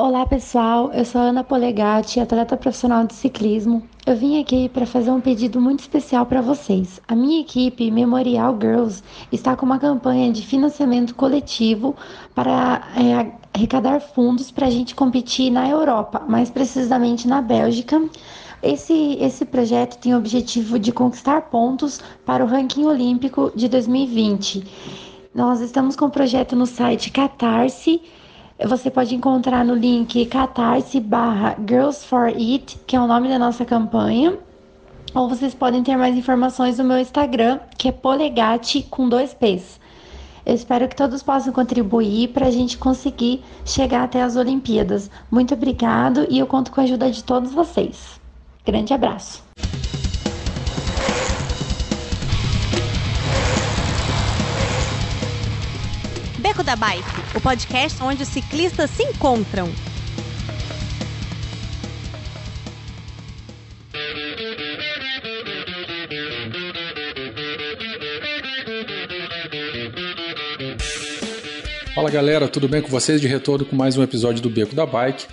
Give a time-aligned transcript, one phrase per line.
[0.00, 3.82] Olá pessoal, eu sou Ana Polegatti, atleta profissional de ciclismo.
[4.06, 7.00] Eu vim aqui para fazer um pedido muito especial para vocês.
[7.08, 11.96] A minha equipe Memorial Girls está com uma campanha de financiamento coletivo
[12.32, 18.00] para é, arrecadar fundos para a gente competir na Europa, mais precisamente na Bélgica.
[18.62, 24.64] Esse, esse projeto tem o objetivo de conquistar pontos para o ranking olímpico de 2020.
[25.34, 28.00] Nós estamos com o projeto no site Catarse
[28.66, 33.38] você pode encontrar no link catarse barra Girls for It, que é o nome da
[33.38, 34.36] nossa campanha.
[35.14, 39.78] Ou vocês podem ter mais informações no meu Instagram, que é polegate com dois P's.
[40.44, 45.10] Eu espero que todos possam contribuir para a gente conseguir chegar até as Olimpíadas.
[45.30, 48.18] Muito obrigado e eu conto com a ajuda de todos vocês.
[48.64, 49.42] Grande abraço!
[56.38, 57.02] Beco da Bike,
[57.34, 59.68] o podcast onde os ciclistas se encontram.
[71.92, 73.20] Fala galera, tudo bem com vocês?
[73.20, 75.26] De retorno com mais um episódio do Beco da Bike.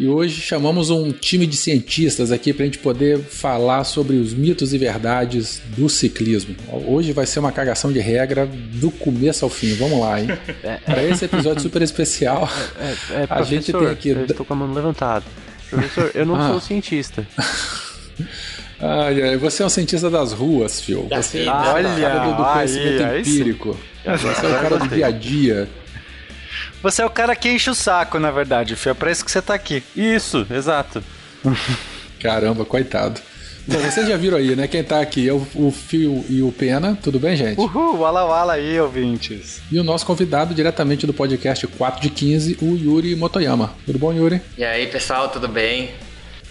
[0.00, 4.32] E hoje chamamos um time de cientistas aqui para a gente poder falar sobre os
[4.32, 6.56] mitos e verdades do ciclismo.
[6.86, 9.74] Hoje vai ser uma cagação de regra do começo ao fim.
[9.74, 10.28] Vamos lá, hein?
[10.62, 10.76] É, é.
[10.78, 12.48] para esse episódio super especial,
[12.80, 14.08] é, é, a gente tem aqui.
[14.08, 15.26] Eu estou com a mão levantada.
[15.68, 16.48] Professor, eu não ah.
[16.48, 17.26] sou cientista.
[18.82, 21.06] Ah, você é um cientista das ruas, Phil.
[21.10, 23.78] Você é o cara do, do conhecimento aí, empírico.
[24.06, 25.68] Aí você é o cara do dia a dia.
[26.82, 28.90] Você é o cara que enche o saco, na verdade, Fio.
[28.90, 29.82] É pra isso que você tá aqui.
[29.94, 31.02] Isso, exato.
[32.20, 33.20] Caramba, coitado.
[33.66, 34.66] Bom, vocês já viram aí, né?
[34.66, 36.98] Quem tá aqui é o, o Fio e o Pena.
[37.02, 37.60] Tudo bem, gente?
[37.60, 39.60] Uhul, wala wala aí, ouvintes.
[39.70, 43.74] E o nosso convidado diretamente do podcast 4 de 15, o Yuri Motoyama.
[43.84, 44.40] Tudo bom, Yuri?
[44.56, 45.90] E aí, pessoal, tudo bem?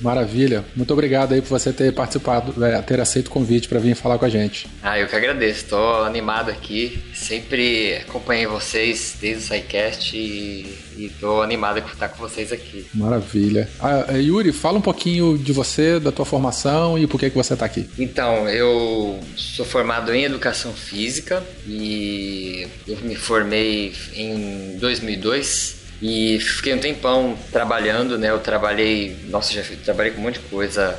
[0.01, 0.63] Maravilha.
[0.75, 4.17] Muito obrigado aí por você ter participado, é, ter aceito o convite para vir falar
[4.17, 4.67] com a gente.
[4.81, 5.63] Ah, eu que agradeço.
[5.63, 7.03] Estou animado aqui.
[7.13, 12.85] Sempre acompanhei vocês desde o SciCast e estou animado por estar com vocês aqui.
[12.93, 13.69] Maravilha.
[13.79, 17.35] Ah, é, Yuri, fala um pouquinho de você, da tua formação e por que, que
[17.35, 17.89] você está aqui.
[17.97, 26.73] Então, eu sou formado em Educação Física e eu me formei em 2002 e fiquei
[26.73, 28.29] um tempão trabalhando, né?
[28.29, 30.97] Eu trabalhei, nossa, já trabalhei com um monte de coisa.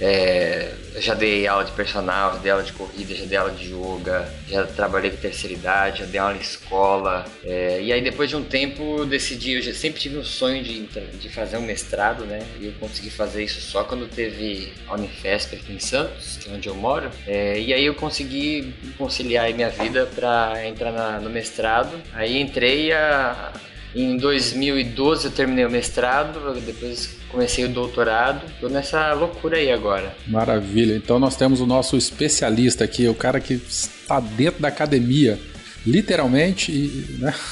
[0.00, 3.72] É, já dei aula de personal, já dei aula de corrida, já dei aula de
[3.72, 7.24] yoga, já trabalhei com terceira idade, já dei aula em escola.
[7.44, 11.28] É, e aí depois de um tempo decidi, eu sempre tive um sonho de, de
[11.28, 12.40] fazer um mestrado, né?
[12.58, 16.54] E eu consegui fazer isso só quando teve a Unifesp aqui em Santos, que é
[16.54, 17.10] onde eu moro.
[17.26, 22.00] É, e aí eu consegui conciliar minha vida para entrar na, no mestrado.
[22.14, 23.52] Aí entrei a
[23.94, 28.50] em 2012 eu terminei o mestrado, depois comecei o doutorado.
[28.60, 30.14] Tô nessa loucura aí agora.
[30.26, 30.94] Maravilha.
[30.94, 35.38] Então nós temos o nosso especialista aqui, o cara que está dentro da academia,
[35.86, 37.34] literalmente, e, né?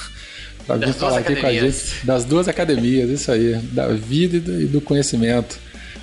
[0.67, 4.41] Pra vir falar aqui com a gente das duas academias, isso aí, da vida e
[4.41, 5.59] do, e do conhecimento.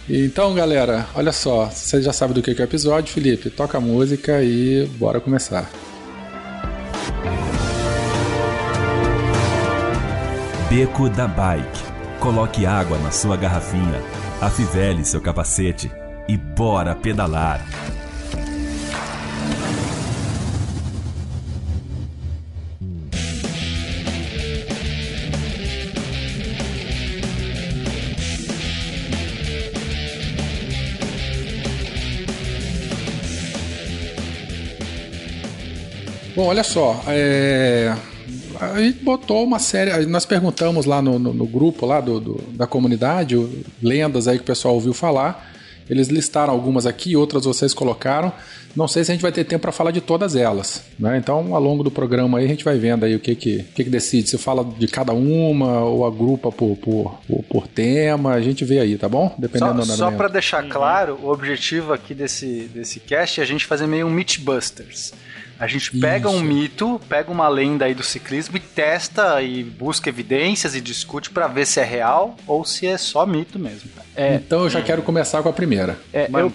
[0.09, 3.81] Então, galera, olha só, você já sabe do que é o episódio, Felipe, toca a
[3.81, 5.69] música e bora começar.
[10.69, 11.79] Beco da Bike.
[12.19, 14.01] Coloque água na sua garrafinha,
[14.41, 15.89] afivele seu capacete
[16.28, 17.66] e bora pedalar.
[36.35, 37.95] Bom, olha só, é
[38.59, 40.06] a gente botou uma série.
[40.06, 43.35] Nós perguntamos lá no, no, no grupo lá do, do, da comunidade,
[43.81, 45.53] lendas aí que o pessoal ouviu falar.
[45.90, 48.31] Eles listaram algumas aqui, outras vocês colocaram.
[48.75, 51.18] Não sei se a gente vai ter tempo para falar de todas elas, né?
[51.18, 53.84] Então, ao longo do programa aí a gente vai vendo aí o que que, que,
[53.84, 54.29] que decide.
[54.29, 58.80] Se fala de cada uma ou agrupa por, por, por, por tema, a gente vê
[58.80, 59.33] aí, tá bom?
[59.38, 60.69] Dependendo só, Só para deixar uhum.
[60.69, 65.13] claro, o objetivo aqui desse, desse cast é a gente fazer meio um Mythbusters.
[65.59, 66.38] A gente pega Isso.
[66.38, 71.30] um mito, pega uma lenda aí do ciclismo e testa e busca evidências e discute
[71.30, 73.89] para ver se é real ou se é só mito mesmo.
[74.15, 75.98] É, então eu já quero começar com a primeira.
[76.13, 76.51] É, eu,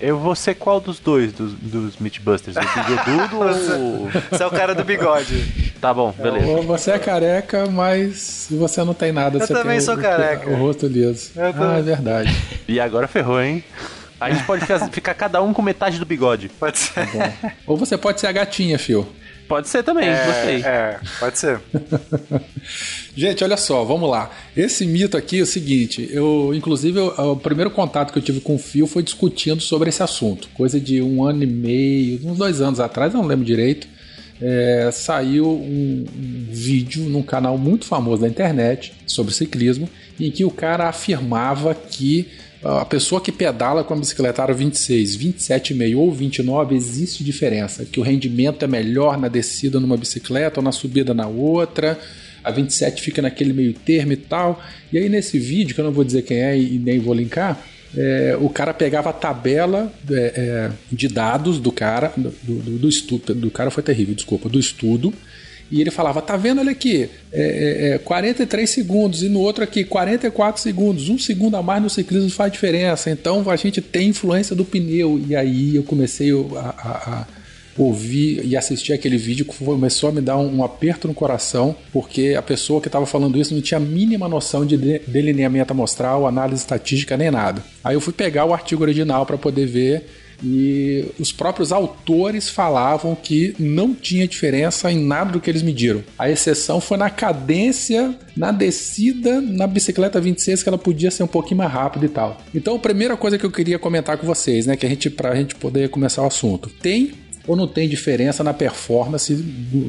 [0.00, 2.56] eu vou ser qual dos dois dos, dos Mythbusters?
[2.56, 4.10] O bigodudo ou.
[4.30, 5.72] Você é o cara do bigode.
[5.80, 6.46] Tá bom, beleza.
[6.46, 9.36] Ou você é careca, mas você não tem nada.
[9.38, 10.48] Eu você também sou o, careca.
[10.48, 11.32] O, o rosto liso.
[11.36, 12.36] Ah, é verdade.
[12.68, 13.64] E agora ferrou, hein?
[14.24, 16.48] A gente pode ficar, ficar, cada um com metade do bigode.
[16.48, 17.06] Pode ser.
[17.10, 19.06] Tá Ou você pode ser a gatinha, Fio.
[19.48, 20.62] Pode ser também, É, gostei.
[20.62, 21.60] é, pode ser.
[23.14, 24.30] Gente, olha só, vamos lá.
[24.56, 28.40] Esse mito aqui é o seguinte: eu, inclusive, eu- o primeiro contato que eu tive
[28.40, 30.48] com o Fio foi discutindo sobre esse assunto.
[30.54, 33.86] Coisa de um ano e meio, uns dois anos atrás, eu não lembro direito.
[34.44, 40.44] é, saiu um, um vídeo num canal muito famoso da internet sobre ciclismo, em que
[40.44, 42.28] o cara afirmava que
[42.64, 47.84] a pessoa que pedala com a bicicleta aro 26, 27,5 ou 29, existe diferença.
[47.84, 51.98] Que o rendimento é melhor na descida numa bicicleta ou na subida na outra.
[52.44, 54.62] A 27 fica naquele meio termo e tal.
[54.92, 57.60] E aí nesse vídeo, que eu não vou dizer quem é e nem vou linkar,
[57.96, 62.88] é, o cara pegava a tabela é, é, de dados do cara, do, do, do
[62.88, 65.12] estudo, do cara foi terrível, desculpa, do estudo,
[65.72, 69.64] e ele falava, tá vendo, olha aqui, é, é, é 43 segundos, e no outro
[69.64, 74.10] aqui, 44 segundos, um segundo a mais no ciclismo faz diferença, então a gente tem
[74.10, 77.26] influência do pneu, e aí eu comecei a, a, a
[77.78, 82.42] ouvir e assistir aquele vídeo começou a me dar um, aperto no coração, porque a
[82.42, 87.16] pessoa que estava falando isso não tinha a mínima noção de- delineamento amostral, análise estatística
[87.16, 87.64] nem nada.
[87.82, 90.06] Aí eu fui pegar o artigo original para poder ver
[90.42, 96.02] e os próprios autores falavam que não tinha diferença em nada do que eles mediram.
[96.18, 101.28] A exceção foi na cadência, na descida, na bicicleta 26, que ela podia ser um
[101.28, 102.40] pouquinho mais rápida e tal.
[102.54, 105.34] Então, a primeira coisa que eu queria comentar com vocês, né, que a gente pra
[105.34, 106.68] gente poder começar o assunto.
[106.68, 107.12] Tem
[107.46, 109.80] ou não tem diferença na performance do,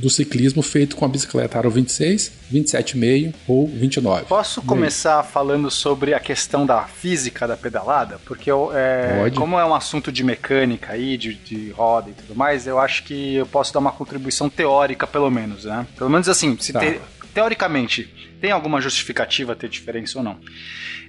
[0.00, 4.24] do- ciclismo feito com a bicicleta aro 26, 27,5 ou 29?
[4.26, 8.20] Posso começar falando sobre a questão da física da pedalada?
[8.26, 12.34] Porque eu, é, como é um assunto de mecânica aí, de, de roda e tudo
[12.36, 15.86] mais, eu acho que eu posso dar uma contribuição teórica, pelo menos, né?
[15.96, 16.80] Pelo menos assim, se Tá.
[16.80, 17.00] te-
[17.40, 18.04] teoricamente,
[18.40, 20.38] tem alguma justificativa ter diferença ou não?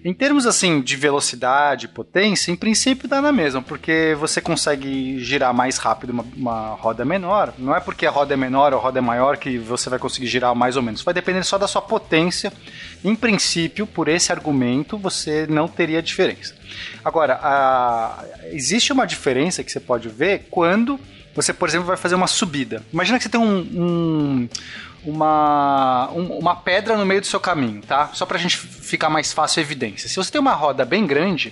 [0.04, 5.54] Em termos assim de velocidade, potência, em princípio dá na mesma, porque você consegue girar
[5.54, 7.54] mais rápido uma, uma roda menor.
[7.60, 10.00] Não é porque a roda é menor ou a roda é maior que você vai
[10.00, 11.04] conseguir girar mais ou menos.
[11.04, 12.52] Vai depender só da sua potência.
[13.04, 16.56] Em princípio, por esse argumento, você não teria diferença.
[17.06, 21.00] Agora, a- existe uma diferença que você pode ver quando
[21.36, 22.84] você, por exemplo, vai fazer uma subida.
[22.92, 24.50] Imagina que você tem um- um
[25.04, 28.10] uma, um- uma pedra no meio do seu caminho, tá?
[28.14, 30.08] Só pra gente ficar mais fácil a evidência.
[30.08, 31.52] Se você tem uma roda bem grande,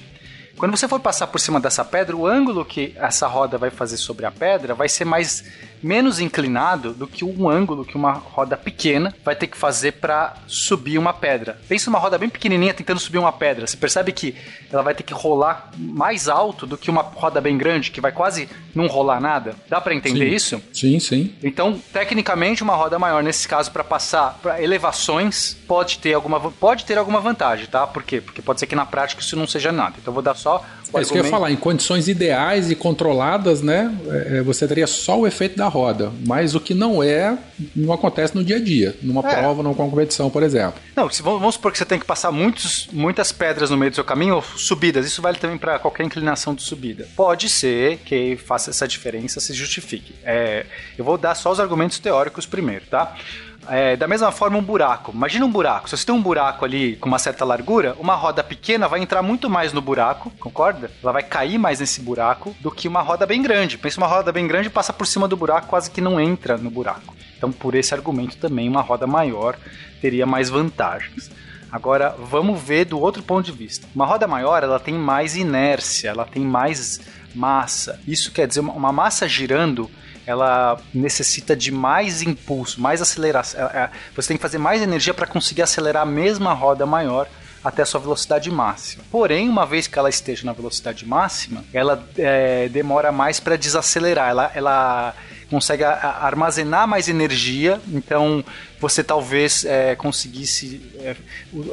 [0.55, 3.97] quando você for passar por cima dessa pedra, o ângulo que essa roda vai fazer
[3.97, 5.43] sobre a pedra vai ser mais
[5.81, 10.35] menos inclinado do que um ângulo que uma roda pequena vai ter que fazer para
[10.47, 11.59] subir uma pedra.
[11.67, 13.65] Pensa numa roda bem pequenininha tentando subir uma pedra.
[13.65, 14.35] Você percebe que
[14.71, 18.11] ela vai ter que rolar mais alto do que uma roda bem grande que vai
[18.11, 19.55] quase não rolar nada.
[19.67, 20.35] Dá para entender Sim.
[20.35, 20.61] isso?
[20.73, 21.33] Sim, sim.
[21.43, 26.85] Então, tecnicamente, uma roda maior nesse caso para passar para elevações pode ter alguma pode
[26.85, 27.85] ter alguma vantagem, tá?
[27.85, 28.21] Por quê?
[28.21, 29.95] Porque pode ser que na prática isso não seja nada.
[29.99, 32.71] Então, eu vou dar só o É isso que eu ia falar, em condições ideais
[32.71, 33.95] e controladas, né?
[34.09, 36.11] é, é, você teria só o efeito da roda.
[36.27, 37.37] Mas o que não é,
[37.75, 38.95] não acontece no dia a dia.
[39.01, 39.35] Numa É.
[39.35, 40.79] prova, numa competição, por exemplo.
[40.95, 43.95] Não, se, vamos supor que você tem que passar muitos, muitas pedras no meio do
[43.95, 47.07] seu caminho, ou subidas, isso vale também para qualquer inclinação de subida.
[47.15, 50.13] Pode ser que faça essa diferença, se justifique.
[50.23, 50.65] É,
[50.97, 53.15] eu vou dar só os argumentos teóricos primeiro, tá?
[53.67, 55.11] É, da mesma forma, um buraco.
[55.13, 55.89] Imagina um buraco.
[55.89, 59.21] Se você tem um buraco ali com uma certa largura, uma roda pequena vai entrar
[59.21, 60.89] muito mais no buraco, concorda?
[61.03, 63.77] Ela vai cair mais nesse buraco do que uma roda bem grande.
[63.77, 66.71] Pensa uma roda bem grande passa por cima do buraco, quase que não entra no
[66.71, 67.15] buraco.
[67.37, 69.55] Então, por esse argumento também, uma roda maior
[70.01, 71.29] teria mais vantagens.
[71.71, 73.85] Agora, vamos ver do outro ponto de vista.
[73.93, 76.99] Uma roda maior, ela tem mais inércia, ela tem mais
[77.35, 77.99] massa.
[78.07, 79.89] Isso quer dizer, uma- uma massa girando,
[80.29, 83.59] ela necessita de mais impulso, mais aceleração.
[83.61, 87.27] É, é, Você tem que fazer mais energia para conseguir acelerar a mesma roda maior
[87.63, 89.03] até a sua velocidade máxima.
[89.11, 94.29] Porém, uma vez que ela esteja na velocidade máxima, ela é, demora mais para desacelerar.
[94.29, 95.15] Ela, ela
[95.49, 98.43] consegue a- a- armazenar mais energia, então
[98.79, 101.15] você talvez é, conseguisse é,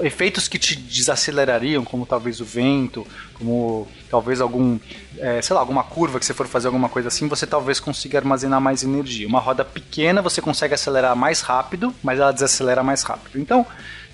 [0.02, 4.78] efeitos que te desacelerariam, como talvez o vento, como talvez algum,
[5.18, 8.18] é, sei lá, alguma curva que você for fazer alguma coisa assim, você talvez consiga
[8.18, 9.26] armazenar mais energia.
[9.28, 13.38] Uma roda pequena você consegue acelerar mais rápido, mas ela desacelera mais rápido.
[13.38, 13.66] Então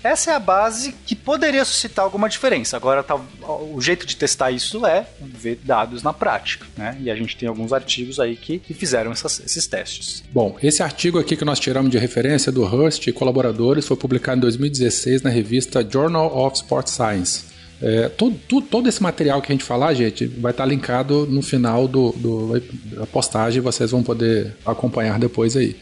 [0.03, 2.75] essa é a base que poderia suscitar alguma diferença.
[2.77, 3.25] Agora, tal-
[3.73, 6.97] o jeito de testar isso é ver dados na prática, né?
[7.01, 10.23] E a gente tem alguns artigos aí que, que fizeram essas- esses testes.
[10.31, 14.37] Bom, esse artigo aqui que nós tiramos de referência do Hurst e colaboradores foi publicado
[14.37, 17.53] em 2016 na revista Journal of Sport Science.
[17.81, 21.41] É, todo, tu- todo esse material que a gente falar, gente, vai estar linkado no
[21.41, 22.61] final do, do-
[22.95, 25.75] da postagem, vocês vão poder acompanhar depois aí.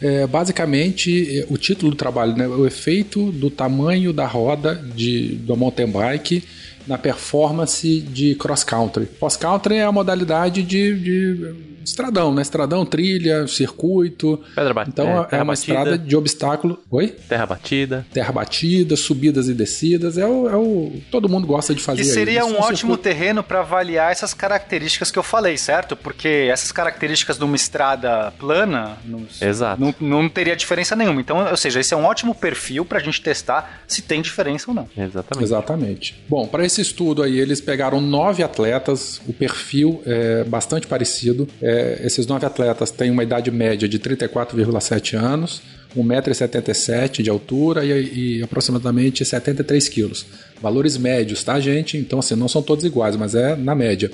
[0.00, 5.34] É, basicamente, é, o título do trabalho, né, o efeito do tamanho da roda de,
[5.36, 6.42] do mountain bike
[6.86, 9.06] na performance de cross country.
[9.18, 12.42] Cross country é a modalidade de, de estradão, né?
[12.42, 14.40] Estradão, trilha, circuito.
[14.54, 14.92] Pedra batida.
[15.02, 16.78] Então é, terra uma batida, estrada de obstáculo.
[16.90, 17.08] Oi?
[17.28, 18.06] Terra batida.
[18.12, 20.18] Terra batida, subidas e descidas.
[20.18, 22.02] É o, é o- todo mundo gosta de fazer.
[22.02, 22.48] Que seria isso.
[22.48, 25.96] um É ótimo circuito- terreno para avaliar essas características que eu falei, certo?
[25.96, 29.80] Porque essas características de uma estrada plana não, Exato.
[29.80, 31.20] não, não teria diferença nenhuma.
[31.20, 34.66] Então, ou seja, esse é um ótimo perfil para a gente testar se tem diferença
[34.68, 34.88] ou não.
[34.96, 35.44] Exatamente.
[35.44, 36.22] Exatamente.
[36.28, 41.48] Bom, para esse estudo aí, eles pegaram nove atletas, o perfil é bastante parecido.
[41.60, 45.60] É, esses nove atletas têm uma idade média de 34,7 anos,
[45.96, 50.24] 1,77m de altura e, e aproximadamente 73 quilos.
[50.62, 51.98] Valores médios, tá, gente?
[51.98, 54.10] Então, assim, não são todos iguais, mas é na média.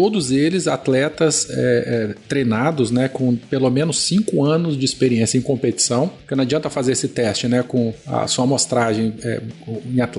[0.00, 1.54] Todos eles atletas é,
[2.10, 6.70] é, treinados, né, com pelo menos cinco anos de experiência em competição, porque não adianta
[6.70, 9.40] fazer esse teste, né, com a sua amostragem é,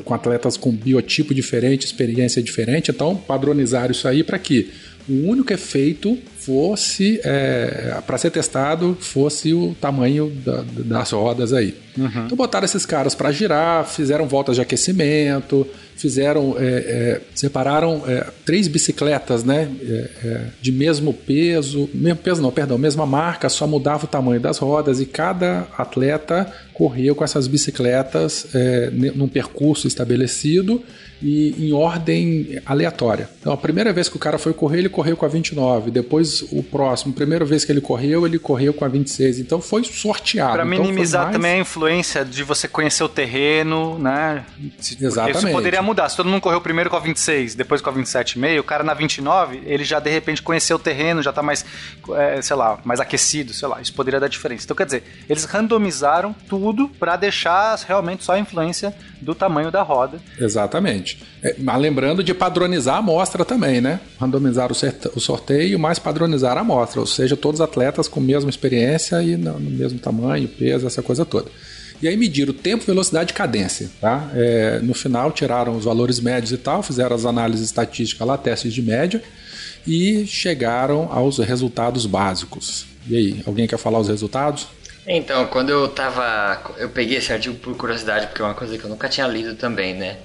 [0.04, 2.92] com- atletas com biotipo diferente, experiência diferente.
[2.92, 4.70] Então, padronizar isso aí para que
[5.08, 7.20] o único efeito fosse
[8.06, 11.74] para ser testado fosse o tamanho da- das rodas aí.
[12.26, 15.66] Então botaram esses caras para girar, fizeram voltas de aquecimento,
[16.00, 22.42] fizeram é, é, separaram é, três bicicletas, né, é, é, de mesmo peso, mesmo peso
[22.42, 27.26] não, perdão, mesma marca, só mudava o tamanho das rodas e cada atleta correu com
[27.26, 30.82] essas bicicletas é, num percurso estabelecido
[31.22, 33.30] e em ordem aleatória.
[33.42, 35.92] Então, a primeira vez que o cara foi correr, ele correu com a 29.
[35.92, 39.40] Depois, o próximo, primeira vez que ele correu, ele correu com a 26.
[39.40, 40.54] Então, foi sorteado.
[40.54, 44.46] Para Então, minimizar mais- também a influência de você conhecer o terreno, né?
[44.80, 45.52] Se- porque Isso Exatamente.
[45.52, 46.08] poderia mudar.
[46.08, 48.94] Se todo mundo correu primeiro com a 26, depois com a 27,5, o cara na
[48.94, 51.66] 29, ele já de repente conheceu o terreno, já tá mais,
[52.16, 53.82] é, sei lá, mais aquecido, sei lá.
[53.82, 54.64] Isso poderia dar diferença.
[54.64, 59.82] Então, quer dizer, eles randomizaram tudo para deixar realmente só a influência do tamanho da
[59.82, 60.20] roda.
[60.40, 61.22] Exatamente.
[61.42, 64.00] É, mas lembrando de padronizar a amostra também, né?
[64.20, 67.00] Randomizar o, sorteio, mas padronizar a amostra.
[67.00, 71.26] Ou seja, todos atletas com mesma experiência e no, no mesmo tamanho, peso, essa coisa
[71.26, 71.50] toda.
[72.02, 73.90] E aí mediram tempo, velocidade e cadência.
[74.00, 74.30] Tá?
[74.34, 78.74] É, no final tiraram os valores médios e tal, fizeram as análises estatísticas lá, testes
[78.74, 79.22] de média,
[79.86, 82.86] e chegaram aos resultados básicos.
[83.08, 84.68] E aí, alguém quer falar os resultados?
[85.08, 86.74] Então, quando eu tava.
[86.78, 89.56] Eu peguei esse artigo por curiosidade, porque é uma coisa que eu nunca tinha lido
[89.56, 90.18] também, né?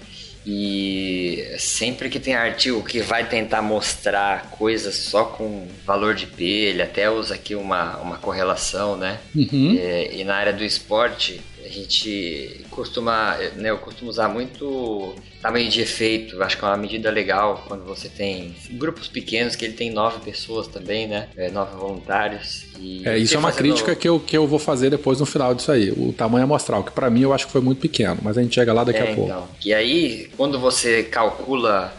[0.47, 6.45] E sempre que tem artigo que vai tentar mostrar coisas só com valor de P,
[6.45, 9.19] ele até usa aqui uma, uma correlação, né?
[9.35, 9.75] Uhum.
[9.79, 15.69] É, e na área do esporte, a gente costuma, né, eu costumo usar muito tamanho
[15.71, 19.75] de efeito, acho que é uma medida legal quando você tem grupos pequenos, que ele
[19.75, 21.29] tem nove pessoas também, né?
[21.37, 22.65] É, nove voluntários.
[22.79, 25.55] E É, isso é uma crítica que eu, que eu vou fazer depois no final
[25.55, 25.91] disso aí.
[25.91, 28.55] O tamanho amostral, que pra mim eu acho que foi muito pequeno, mas a gente
[28.55, 29.31] chega lá daqui É, a pouco.
[29.31, 29.49] então.
[29.65, 31.95] E aí, quando você calcula,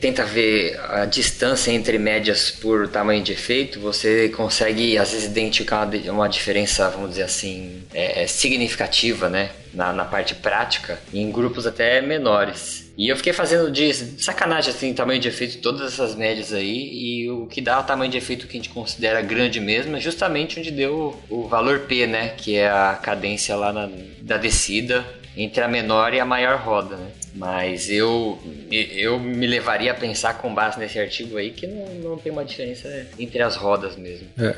[0.00, 5.78] tenta ver a distância entre médias por tamanho de efeito, você consegue às vezes identificar
[5.84, 9.50] uma, di- uma diferença, vamos dizer assim, é, significativa, né?
[9.74, 12.92] Na, na parte prática, em grupos até menores.
[12.96, 17.30] E eu fiquei fazendo de sacanagem assim, tamanho de efeito, todas essas médias aí, e
[17.30, 20.60] o que dá o tamanho de efeito que a gente considera grande mesmo é justamente
[20.60, 22.34] onde deu o valor P, né?
[22.36, 23.88] Que é a cadência lá na-
[24.20, 27.06] da descida entre a menor e a maior roda, né?
[27.34, 28.38] Mas eu,
[28.70, 32.44] eu me levaria a pensar com base nesse artigo aí que não, não tem uma
[32.44, 34.26] diferença entre as rodas mesmo.
[34.38, 34.54] É,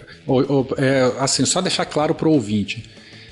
[0.78, 2.82] é, assim, só deixar claro para o ouvinte.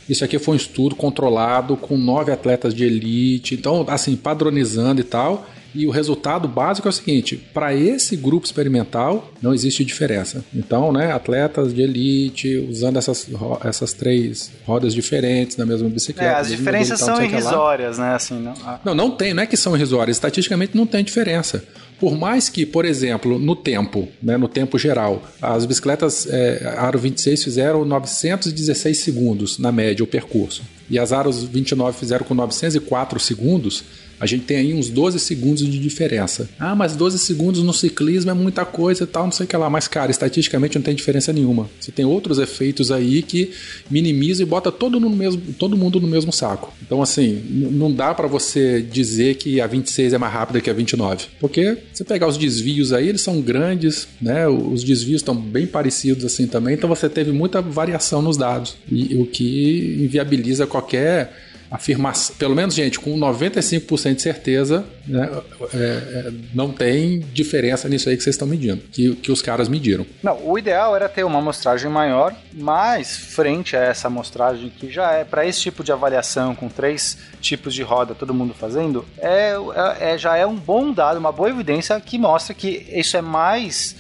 [0.09, 5.05] Isso aqui foi um estudo controlado com nove atletas de elite, então, assim, padronizando e
[5.05, 5.49] tal.
[5.75, 10.45] E o resultado básico é o seguinte: para esse grupo experimental não existe diferença.
[10.55, 13.27] Então, né, atletas de elite usando essas,
[13.65, 16.37] essas três rodas diferentes na mesma É, bicicleta.
[16.37, 18.15] as mesmo diferenças tal, são irrisórias, né?
[18.15, 20.17] Assim, não, a- Não, não tem, não é que são irrisórias.
[20.17, 21.65] Estatisticamente não tem diferença.
[21.99, 26.99] Por mais que, por exemplo, no tempo, né, no tempo geral, as bicicletas é, Aro
[26.99, 30.63] 26 fizeram 916 segundos na média o percurso.
[30.91, 33.85] E as Aros 29 fizeram com 904 segundos.
[34.23, 36.49] A gente tem aí uns 12 segundos de diferença.
[36.57, 39.57] Ah, mas 12 segundos no ciclismo é muita coisa e tal, não sei o que
[39.57, 39.69] lá.
[39.69, 41.69] Mas, cara, estatisticamente não tem diferença nenhuma.
[41.81, 43.51] Você tem outros efeitos aí que
[43.91, 46.73] minimizam e bota todo, no mesmo, todo mundo no mesmo saco.
[46.81, 50.73] Então, assim, não dá pra você dizer que a 26 é mais rápida que a
[50.73, 51.25] 29.
[51.41, 54.47] Porque você pegar os desvios aí, eles são grandes, né?
[54.47, 56.75] Os desvios estão bem parecidos assim também.
[56.75, 58.77] Então, você teve muita variação nos dados.
[58.89, 65.29] E o que inviabiliza qualquer afirmação, pelo menos, gente, com 95% de certeza, né,
[65.75, 69.69] é, é, não tem diferença nisso aí que vocês estão medindo, que, que os caras
[69.69, 70.07] mediram.
[70.23, 75.13] Não, o ideal era ter uma amostragem maior, mas frente a essa amostragem que já
[75.13, 79.55] é para esse tipo de avaliação com três tipos de roda, todo mundo fazendo, é,
[80.01, 83.23] é- é- já é um bom dado, uma boa evidência que mostra que isso é
[83.23, 83.97] mais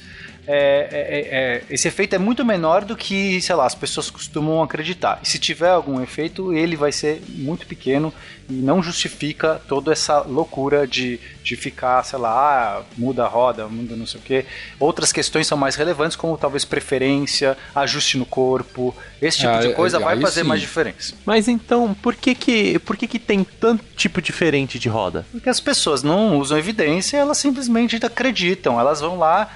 [0.47, 4.63] é, é, é, esse efeito é muito menor do que, sei lá, as pessoas costumam
[4.63, 5.21] acreditar.
[5.23, 8.13] E se tiver algum efeito, ele vai ser muito pequeno
[8.51, 12.31] e não justifica toda essa loucura de, de ficar, sei lá,
[12.79, 14.45] ah, muda a roda, muda não sei o quê.
[14.81, 19.73] Outras questões são mais relevantes, como talvez preferência, ajuste no corpo, esse tipo Ah, de
[19.75, 20.49] coisa aí vai fazer sim.
[20.49, 21.15] mais diferença.
[21.25, 25.25] Mas então, por que que, por que que tem tanto tipo diferente de roda?
[25.31, 28.81] Porque as pessoas não usam evidência, elas simplesmente acreditam.
[28.81, 29.49] Elas vão lá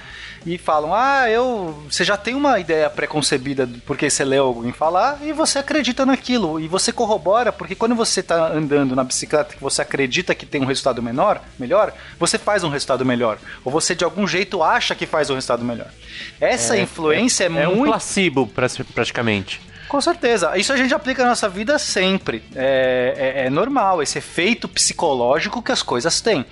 [0.45, 1.83] e falam: Ah, eu.
[1.89, 6.59] Você já tem uma ideia preconcebida porque você leu alguém falar e você acredita naquilo.
[6.59, 10.61] E você corrobora, porque quando você está andando na bicicleta que você acredita que tem
[10.61, 13.37] um resultado menor, melhor, você faz um resultado melhor.
[13.65, 15.87] Ou você de algum jeito acha que faz um resultado melhor.
[16.39, 17.91] Essa influência é, É um muito.
[17.91, 19.61] placebo, pra- praticamente.
[19.87, 20.57] Com certeza.
[20.57, 22.43] Isso a gente aplica na nossa vida sempre.
[22.55, 23.13] É,
[23.43, 26.45] é- é normal, esse efeito psicológico que as coisas têm.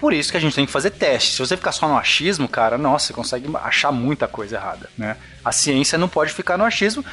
[0.00, 1.34] Por isso que a gente tem que fazer testes.
[1.34, 5.16] Se você ficar só no achismo, cara, nossa, você consegue achar muita coisa errada, né?
[5.44, 7.04] A ciência não pode ficar no achismo.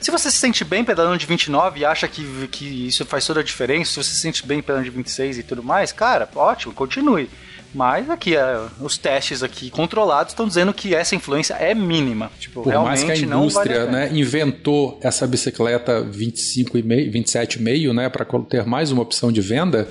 [0.00, 3.40] Se você se sente bem pedalando de 29 e acha que, que isso faz toda
[3.40, 6.72] a diferença, se você se sente bem pedalando de 26 e tudo mais, cara, ótimo,
[6.72, 7.28] continue.
[7.74, 12.30] Mas aqui, é, os testes aqui controlados estão dizendo que essa influência é mínima.
[12.38, 17.12] Tipo, Por mais realmente que a não vale a indústria né, inventou essa bicicleta 25,5,
[17.12, 19.88] 27,5, né, para ter mais uma opção de venda,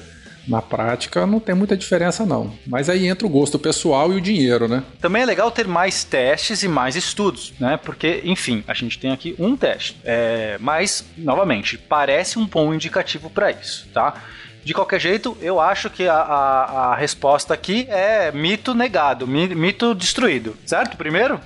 [0.48, 2.54] na prática não tem muita diferença não.
[2.68, 4.84] Mas aí entra o gosto pessoal e o dinheiro, né?
[5.02, 7.78] Também é legal ter mais testes e mais estudos, né?
[7.84, 9.98] Porque, enfim, a gente tem aqui um teste.
[10.04, 14.14] É, mas, novamente, parece um bom indicativo para isso, tá?
[14.64, 19.54] De qualquer jeito, eu acho que a, a- a resposta aqui é mito negado, mi-
[19.54, 20.98] mito destruído, certo?
[20.98, 21.40] Primeiro,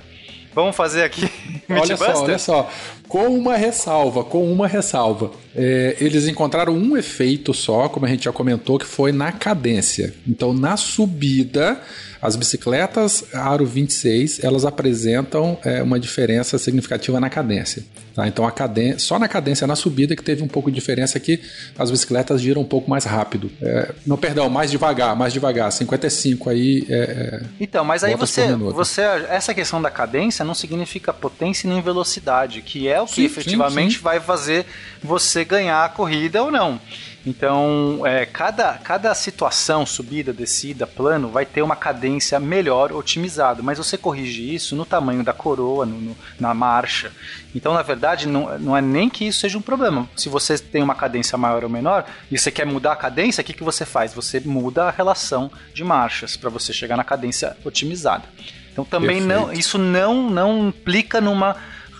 [0.54, 1.28] vamos fazer aqui.
[1.70, 2.70] Olha só, olha só.
[3.06, 5.30] Com uma ressalva, com uma ressalva.
[5.54, 10.12] É, eles encontraram um efeito só, como a gente já comentou, que foi na cadência.
[10.26, 11.80] Então, na subida,
[12.22, 17.82] as bicicletas Aro 26, elas apresentam é, uma diferença significativa na cadência.
[18.14, 18.28] tá?
[18.28, 21.40] Então, a cadência, só na cadência, na subida, que teve um pouco de diferença que
[21.78, 23.50] as bicicletas giram um pouco mais rápido.
[23.62, 25.72] É, não, perdão, mais devagar, mais devagar.
[25.72, 29.02] 55 aí é, é, Então, mas aí você, você.
[29.28, 33.92] Essa questão da cadência não significa potência nem velocidade, que é o que Sim, efetivamente
[33.92, 34.04] sim, sim.
[34.04, 34.66] vai fazer
[35.02, 36.80] você ganhar a corrida ou não.
[37.26, 43.62] Então, é, cada, cada situação, subida, descida, plano, vai ter uma cadência melhor otimizada.
[43.62, 47.12] Mas você corrige isso no tamanho da coroa, no- no- na marcha.
[47.54, 50.08] Então, na verdade, não, não é nem que isso seja um problema.
[50.16, 53.44] Se você tem uma cadência maior ou menor e você quer mudar a cadência, o
[53.44, 54.14] que, que você faz?
[54.14, 58.24] Você muda a relação de marchas para você chegar na cadência otimizada.
[58.72, 59.60] Então, também não, Perfeito.
[59.60, 61.56] isso não, não implica numa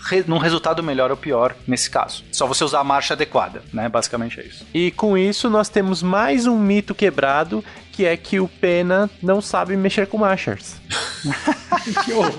[0.09, 2.23] re- num resultado melhor ou pior nesse caso.
[2.31, 3.87] Só você usar a marcha adequada, né?
[3.89, 4.65] Basicamente é isso.
[4.73, 9.41] E com isso nós temos mais um mito quebrado, que é que o Pena não
[9.41, 10.79] sabe mexer com marchas.
[12.05, 12.31] que horror!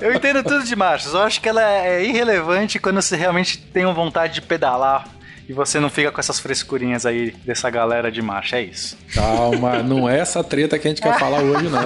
[0.00, 1.12] Eu entendo tudo de marchas.
[1.14, 5.08] Eu acho que ela é irrelevante quando você realmente tem vontade de pedalar
[5.48, 8.56] e você não fica com essas frescurinhas aí dessa galera de marcha.
[8.56, 8.96] É isso.
[9.14, 11.80] Calma, não é essa treta que a gente quer falar hoje, não.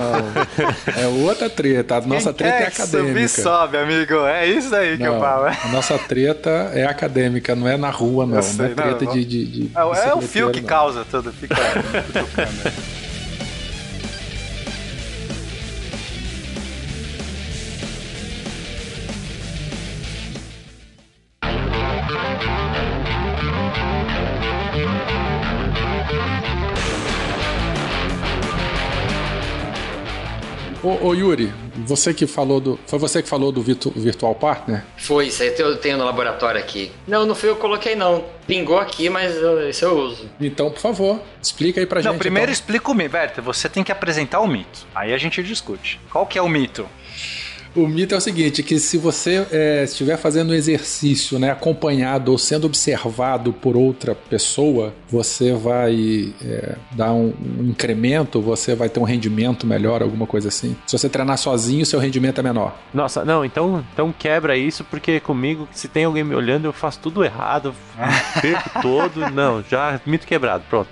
[1.00, 1.96] É outra treta.
[1.96, 3.28] A nossa Quem treta é quer Subir, acadêmica.
[3.28, 4.14] sobe, amigo.
[4.26, 5.46] É isso aí que eu Não, falo.
[5.46, 8.36] a nossa treta é acadêmica, não é na rua, não.
[8.36, 9.12] Eu Não sei, é não, treta não.
[9.12, 10.66] de, de, de É, é o fio que não.
[10.68, 11.32] causa tudo.
[11.32, 11.54] Fica
[30.82, 31.52] Ô, ô, Yuri,
[31.86, 32.78] você que falou do.
[32.86, 34.82] Foi você que falou do Virtu- Virtual Partner?
[34.96, 36.90] Foi, isso aí eu tenho no laboratório aqui.
[37.06, 38.24] Não, não fui eu que coloquei não.
[38.46, 40.28] Pingou aqui, mas eu, isso eu uso.
[40.40, 42.20] Então, por favor, explica aí pra Não, gente.
[42.20, 42.52] primeiro então.
[42.52, 43.10] explica o mito.
[43.10, 44.86] Berta, você tem que apresentar o mito.
[44.94, 46.00] Aí a gente discute.
[46.10, 46.86] Qual que é o mito?
[47.74, 52.32] O mito é o seguinte, que se você é, estiver fazendo um exercício, né, acompanhado
[52.32, 58.88] ou sendo observado por outra pessoa, você vai é, dar um, um incremento, você vai
[58.88, 60.76] ter um rendimento melhor, alguma coisa assim.
[60.84, 62.76] Se você treinar sozinho, seu rendimento é menor.
[62.92, 66.98] Nossa, não, então, então quebra isso, porque comigo, se tem alguém me olhando, eu faço
[66.98, 67.72] tudo errado,
[68.42, 69.30] perco todo.
[69.30, 70.88] Não, já mito quebrado, pronto.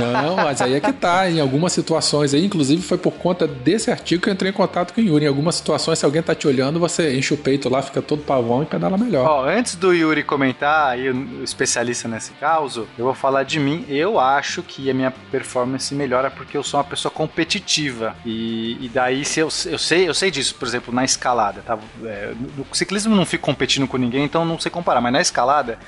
[0.00, 1.28] Não, mas aí é que tá.
[1.30, 4.94] Em algumas situações aí, inclusive foi por conta desse artigo que eu entrei em contato
[4.94, 5.26] com o Yuri.
[5.26, 8.22] Em algumas situações, se alguém tá te olhando, você enche o peito lá, fica todo
[8.22, 9.26] pavão e pedala melhor.
[9.26, 13.84] Ó, antes do Yuri comentar, o especialista nesse caso, eu vou falar de mim.
[13.88, 18.14] Eu acho que a minha performance melhora porque eu sou uma pessoa competitiva.
[18.24, 21.76] E, e daí, se eu, eu sei, eu sei disso, por exemplo, na escalada, tá?
[22.04, 25.78] É, no ciclismo não fico competindo com ninguém, então não sei comparar, mas na escalada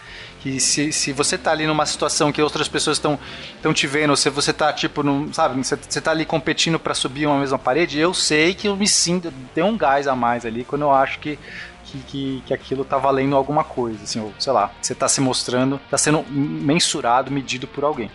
[0.40, 3.18] Que se, se você tá ali numa situação que outras pessoas estão
[3.56, 6.94] estão te vendo, se você tá tipo, num, sabe, você, você tá ali competindo para
[6.94, 10.46] subir uma mesma parede, eu sei que eu me sinto, tem um gás a mais
[10.46, 11.38] ali quando eu acho que
[11.84, 15.22] que, que, que, aquilo tá valendo alguma coisa, assim, ou sei lá, você tá se
[15.22, 18.10] mostrando, tá sendo mensurado, medido por alguém.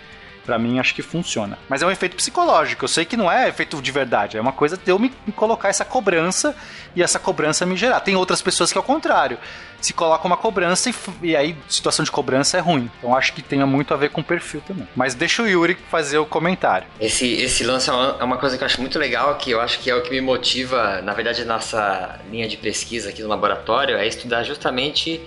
[0.46, 1.58] Para mim, acho que funciona.
[1.70, 2.84] Mas é um efeito psicológico.
[2.84, 4.38] Eu sei que não é efeito de verdade.
[4.38, 6.56] É uma coisa de eu me, colocar essa cobrança
[6.96, 8.00] e essa cobrança me gerar.
[8.02, 9.38] Tem outras pessoas que é o contrário.
[9.82, 12.90] Se coloca uma cobrança e, e aí situação de cobrança é ruim.
[13.00, 14.88] Então acho que tenha muito a ver com o perfil também.
[14.96, 16.88] Mas deixa o Yuri fazer o comentário.
[17.00, 19.60] Esse, esse lance é uma, é uma coisa que eu acho muito legal, que eu
[19.60, 23.22] acho que é o que me motiva, na verdade, a nossa linha de pesquisa aqui
[23.22, 25.22] no laboratório, é estudar justamente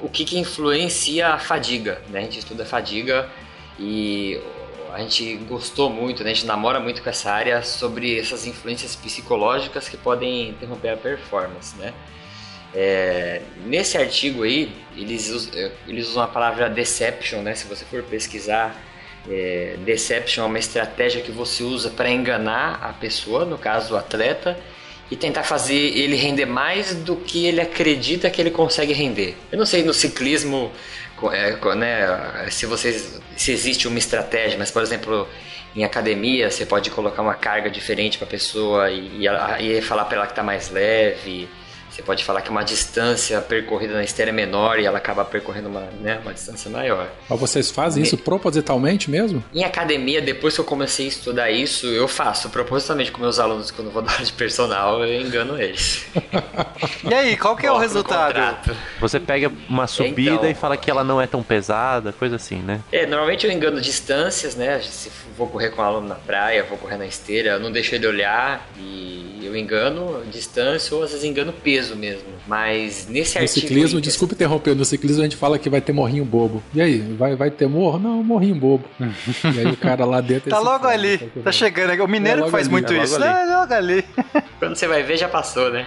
[0.00, 2.02] o que, que influencia a fadiga.
[2.10, 2.18] Né?
[2.18, 3.28] A gente estuda a fadiga
[3.78, 4.38] e
[4.92, 6.30] a gente gostou muito, né?
[6.30, 10.96] a gente namora muito com essa área sobre essas influências psicológicas que podem interromper a
[10.96, 11.92] performance, né?
[12.74, 17.54] É, nesse artigo aí, eles, é, eles usam a palavra deception, né?
[17.54, 18.74] Se você for pesquisar,
[19.28, 23.96] é, deception é uma estratégia que você usa para enganar a pessoa, no caso o
[23.96, 24.58] atleta,
[25.10, 29.36] e tentar fazer ele render mais do que ele acredita que ele consegue render.
[29.50, 30.72] Eu não sei no ciclismo
[31.30, 35.28] é, né, se vocês se existe uma estratégia, mas por exemplo
[35.74, 40.04] em academia você pode colocar uma carga diferente para a pessoa e, e, e falar
[40.04, 41.48] para ela que está mais leve
[41.92, 45.68] você pode falar que uma distância percorrida na esteira é menor e ela acaba percorrendo
[45.68, 47.06] uma, né, uma distância maior.
[47.28, 49.44] Mas vocês fazem isso propositalmente mesmo?
[49.52, 53.70] Em academia, depois que eu comecei a estudar isso, eu faço propositalmente com meus alunos
[53.70, 56.06] quando eu vou dar aula de personal, eu engano eles.
[57.04, 58.40] e aí, qual que é o resultado?
[58.98, 62.56] Você pega uma subida então, e fala que ela não é tão pesada, coisa assim,
[62.56, 62.80] né?
[62.90, 64.80] É, normalmente eu engano distâncias, né?
[64.80, 67.94] Se vou correr com um aluno na praia, vou correr na esteira, eu não deixo
[67.94, 72.28] ele olhar e eu engano distância ou às vezes engano peso mesmo.
[72.46, 73.60] Mas nesse no artigo.
[73.60, 76.62] ciclismo, desculpe interromper, no ciclismo a gente fala que vai ter morrinho bobo.
[76.74, 77.98] E aí, vai, vai ter morro?
[77.98, 78.84] Não, morrinho bobo.
[79.00, 80.50] e aí o cara lá dentro.
[80.50, 82.02] tá logo ali, tá, tá chegando.
[82.02, 83.22] O mineiro é faz ali, muito é isso.
[83.22, 84.04] É logo ali.
[84.58, 85.86] Quando você vai ver, já passou, né?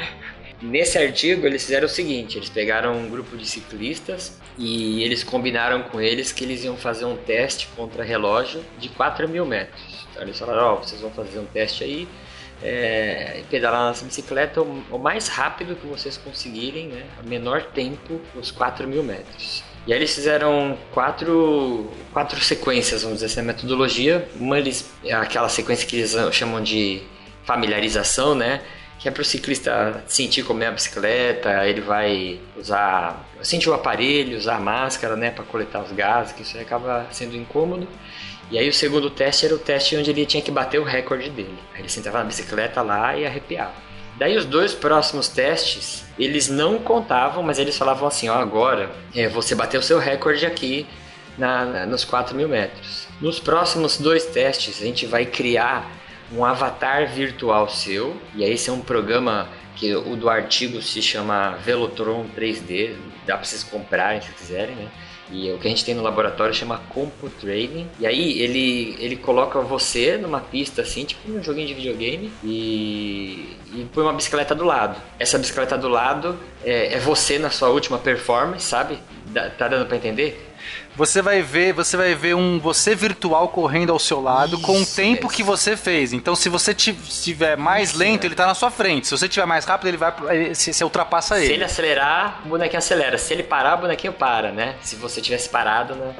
[0.62, 5.83] Nesse artigo, eles fizeram o seguinte: eles pegaram um grupo de ciclistas e eles combinaram
[5.83, 10.07] com eles que eles iam fazer um teste contra relógio de 4 mil metros.
[10.11, 12.07] Então, eles falaram: Ó, oh, vocês vão fazer um teste aí,
[12.63, 17.03] é, pedalar nessa bicicleta o, o, mais rápido que vocês conseguirem, né?
[17.19, 19.63] A menor tempo, os 4 mil metros.
[19.85, 24.27] E aí eles fizeram quatro, quatro sequências, vamos dizer assim, a metodologia.
[24.35, 27.03] Uma eles, é aquela sequência que eles chamam de
[27.43, 28.61] familiarização, né?
[29.05, 33.73] Que é para o ciclista sentir como é a bicicleta, ele vai usar, sentir o
[33.75, 37.87] aparelho, usar a máscara, né, para coletar os gases, que isso acaba sendo incômodo.
[38.49, 41.29] E aí o segundo teste era o teste onde ele tinha que bater o recorde
[41.29, 41.53] dele.
[41.75, 43.75] Aí ele sentava na bicicleta lá e arrepiava.
[44.17, 49.27] Daí os dois próximos testes, eles não contavam, mas eles falavam assim, ó, agora é,
[49.27, 50.87] você bateu o seu recorde aqui
[51.37, 53.07] na, na, nos 4 mil metros.
[53.21, 55.91] Nos próximos dois testes, a gente vai criar
[56.31, 61.01] um avatar virtual seu, e aí esse é um programa que o do artigo se
[61.01, 64.88] chama Velotron 3D, dá para vocês comprarem se quiserem, né?
[65.31, 67.88] E o que a gente tem no laboratório chama CompuTraining.
[67.99, 73.57] E aí ele, ele coloca você numa pista assim, tipo um joguinho de videogame, e,
[73.73, 75.01] e põe uma bicicleta do lado.
[75.19, 78.99] Essa bicicleta do lado é, é você na sua última performance, sabe?
[79.57, 80.54] tá dando para entender?
[80.95, 84.81] Você vai ver, você vai ver um você virtual correndo ao seu lado Isso, com
[84.81, 86.13] o tempo que você fez.
[86.13, 88.27] Então, se você estiver mais Isso, lento, é.
[88.27, 89.08] ele tá na sua frente.
[89.08, 91.47] Se você estiver mais rápido, ele vai ele, se, ultrapassa ele.
[91.47, 93.17] Se ele acelerar, o bonequinho acelera.
[93.17, 94.75] Se ele parar, o bonequinho para, né?
[94.81, 96.15] Se você tivesse parado, né?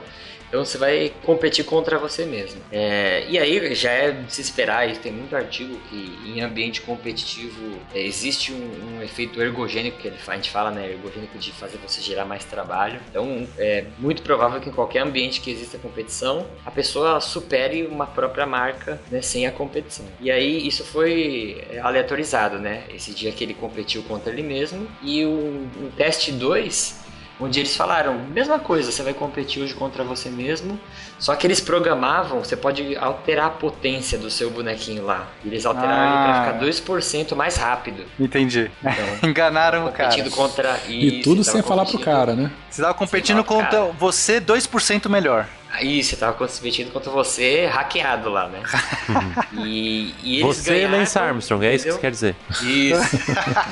[0.56, 2.62] Então você vai competir contra você mesmo.
[2.72, 6.80] É, e aí já é de se esperar, e tem muito artigo que em ambiente
[6.80, 10.90] competitivo é, existe um, um, efeito ergogênico que a gente fala, né?
[10.90, 13.02] Ergogênico de fazer você gerar mais trabalho.
[13.10, 18.08] Então é muito provável que em qualquer ambiente que exista competição, a pessoa supere uma
[18.08, 20.06] própria marca né, sem a competição.
[20.22, 22.86] E aí isso foi aleatorizado, né?
[22.94, 24.88] Esse dia que ele competiu contra ele mesmo.
[25.04, 27.04] E o, o teste 2
[27.40, 30.80] onde eles falaram, mesma coisa, você vai competir hoje contra você mesmo,
[31.20, 35.28] só que eles programavam, você pode alterar a potência do seu bonequinho lá.
[35.44, 36.54] E eles alteraram ah.
[36.54, 38.06] ele pra ficar 2% mais rápido.
[38.20, 38.72] Entendi.
[38.80, 40.10] Então, Enganaram o cara.
[40.10, 40.92] Competindo contra isso.
[40.92, 42.52] E tudo sem falar pro cara, né?
[42.70, 43.92] Você tava competindo contra cara.
[43.98, 45.48] você 2% melhor.
[45.82, 48.62] Isso, você tava competindo contra você hackeado lá, né?
[49.54, 52.36] e, e eles você ganharam, Lance Armstrong, é isso que você quer dizer?
[52.64, 53.18] Isso.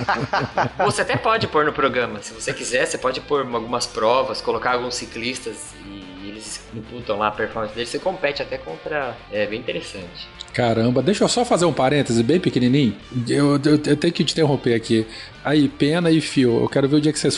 [0.85, 4.73] você até pode pôr no programa, se você quiser, você pode pôr algumas provas, colocar
[4.73, 9.15] alguns ciclistas e eles eles imputam lá a performance deles, você compete até contra.
[9.31, 10.27] É bem interessante.
[10.53, 12.95] Caramba, deixa eu só fazer um parêntese bem pequenininho.
[13.27, 15.07] Eu, eu, eu tenho que te interromper aqui.
[15.45, 17.35] Aí, Pena e Fio, eu quero ver o dia que vocês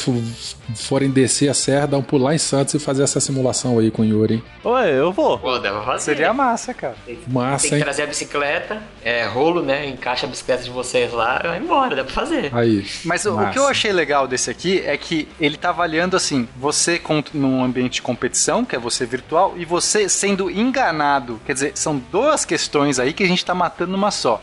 [0.76, 4.04] forem descer a serra, dar um pular em Santos e fazer essa simulação aí com
[4.04, 4.44] o Yuri?
[4.64, 5.40] Ué, eu vou.
[5.40, 6.04] Pô, dá pra fazer.
[6.04, 6.96] Seria massa, cara.
[7.04, 7.82] Tem, Massa, tem que hein?
[7.84, 9.88] trazer a bicicleta, é, rolo, né?
[9.88, 12.50] Encaixa a bicicleta de vocês lá e vai embora, dá pra fazer.
[12.56, 12.86] Aí.
[13.04, 13.52] Mas o- o Massa.
[13.52, 17.02] que eu achei legal desse aqui é que ele tá avaliando assim, você
[17.34, 21.42] num ambiente de competição, que é você virtual, e você sendo enganado.
[21.44, 24.40] Quer dizer, são duas questões aí que a gente tá matando numa só.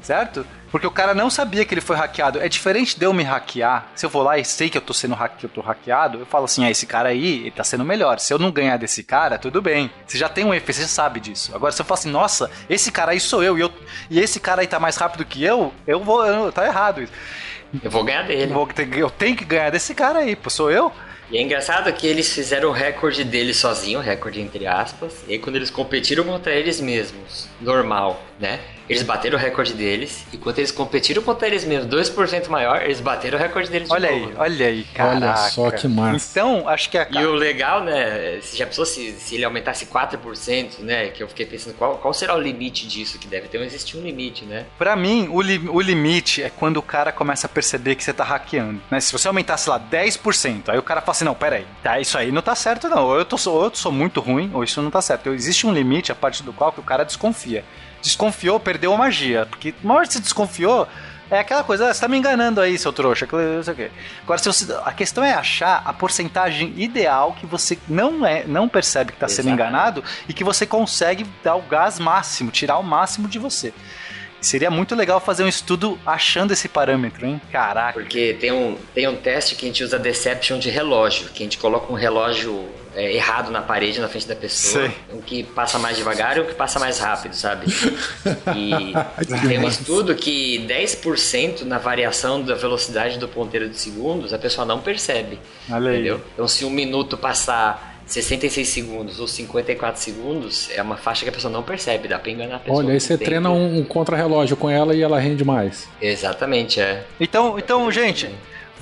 [0.00, 0.44] Certo?
[0.72, 2.40] Porque o cara não sabia que ele foi hackeado.
[2.40, 3.88] É diferente de eu me hackear.
[3.94, 6.46] Se eu vou lá e sei que eu tô sendo eu tô hackeado, eu falo
[6.46, 8.18] assim: ah, esse cara aí, ele tá sendo melhor.
[8.18, 9.90] Se eu não ganhar desse cara, tudo bem.
[10.06, 11.54] Você já tem um efeito, você sabe disso.
[11.54, 13.70] Agora, se eu falo assim, nossa, esse cara aí sou eu e, eu,
[14.08, 16.24] e esse cara aí tá mais rápido que eu, eu vou.
[16.24, 17.12] Eu, tá errado isso.
[17.82, 18.52] Eu vou ganhar dele.
[18.96, 20.90] Eu, tenho que ganhar desse cara aí, pô, sou eu?
[21.30, 25.38] E é engraçado que eles fizeram o recorde deles sozinho, recorde entre aspas, e aí
[25.38, 28.60] quando eles competiram contra eles mesmos, normal, né?
[28.88, 33.00] Eles bateram o recorde deles, e quando eles competiram contra eles mesmos, 2% maior, eles
[33.00, 34.32] bateram o recorde deles de Olha aí, novo.
[34.36, 35.10] olha aí, cara.
[35.16, 36.28] Olha só que massa.
[36.32, 38.38] Então, acho que a E o legal, né?
[38.40, 41.08] Você já pensou se, se ele aumentasse 4%, né?
[41.08, 43.18] Que eu fiquei pensando, qual, qual será o limite disso?
[43.18, 44.66] Que deve ter um, existir um limite, né?
[44.78, 48.12] Pra mim, o, li- o limite é quando o cara começa a perceber que você
[48.12, 48.80] tá hackeando.
[48.90, 49.00] Né?
[49.00, 52.30] Se você aumentasse lá 10%, aí o cara fala assim: não, peraí, tá, isso aí
[52.32, 53.04] não tá certo, não.
[53.06, 55.22] Ou eu, tô, ou eu sou muito ruim, ou isso não tá certo.
[55.22, 57.64] Então, existe um limite a partir do qual que o cara desconfia.
[58.02, 59.46] Desconfiou, perdeu a magia.
[59.46, 60.86] Porque na hora que você desconfiou.
[61.30, 63.26] É aquela coisa, ah, você tá me enganando aí, seu trouxa.
[63.32, 63.90] Não sei o quê.
[64.22, 68.68] Agora, se você- a questão é achar a porcentagem ideal que você não é, não
[68.68, 72.82] percebe que tá sendo enganado e que você consegue dar o gás máximo, tirar o
[72.82, 73.72] máximo de você.
[74.42, 77.40] Seria muito legal fazer um estudo achando esse parâmetro, hein?
[77.50, 77.94] Caraca.
[77.98, 81.46] Porque tem um, tem um teste que a gente usa Deception de relógio, que a
[81.46, 84.88] gente coloca um relógio é, errado na parede, na frente da pessoa.
[84.88, 84.96] Sei.
[85.12, 87.66] Um que passa mais devagar e um que passa mais rápido, sabe?
[88.54, 88.92] E
[89.48, 94.66] tem um estudo que 10% na variação da velocidade do ponteiro de segundos, a pessoa
[94.66, 95.38] não percebe.
[95.68, 96.20] Entendeu?
[96.34, 101.32] Então se um minuto passar 66 segundos ou 54 segundos, é uma faixa que a
[101.32, 102.78] pessoa não percebe, dá pra enganar a pessoa.
[102.78, 103.24] Olha, aí você tempo.
[103.24, 105.88] treina um, um contra-relógio com ela e ela rende mais.
[106.00, 107.04] Exatamente, é.
[107.18, 108.28] Então, então gente,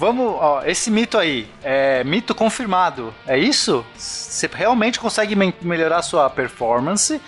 [0.00, 0.34] vamos.
[0.40, 3.14] Ó, esse mito aí é mito confirmado.
[3.26, 3.84] É isso?
[3.94, 7.20] Você realmente consegue melhorar sua performance.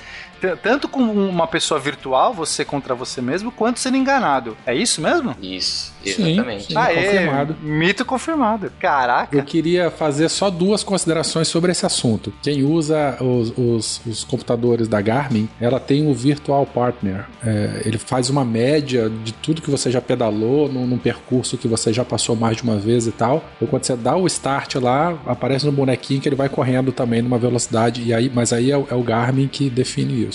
[0.62, 4.56] Tanto com uma pessoa virtual, você contra você mesmo, quanto sendo enganado.
[4.66, 5.34] É isso mesmo?
[5.40, 6.64] Isso, Sim, exatamente.
[6.66, 6.76] sim.
[6.76, 7.56] Aê, confirmado.
[7.62, 8.72] Mito confirmado.
[8.80, 9.36] Caraca.
[9.36, 12.32] Eu queria fazer só duas considerações sobre esse assunto.
[12.42, 17.24] Quem usa os, os- os computadores da Garmin, ela tem o Virtual Partner.
[17.44, 21.68] É, ele faz uma média de tudo que você já pedalou num, num percurso que
[21.68, 23.44] você já passou mais de uma vez e tal.
[23.56, 27.22] Então, quando você dá o start lá, aparece no bonequinho que ele vai correndo também
[27.22, 28.02] numa velocidade.
[28.02, 30.31] E aí, mas aí é, o- é o Garmin que define isso.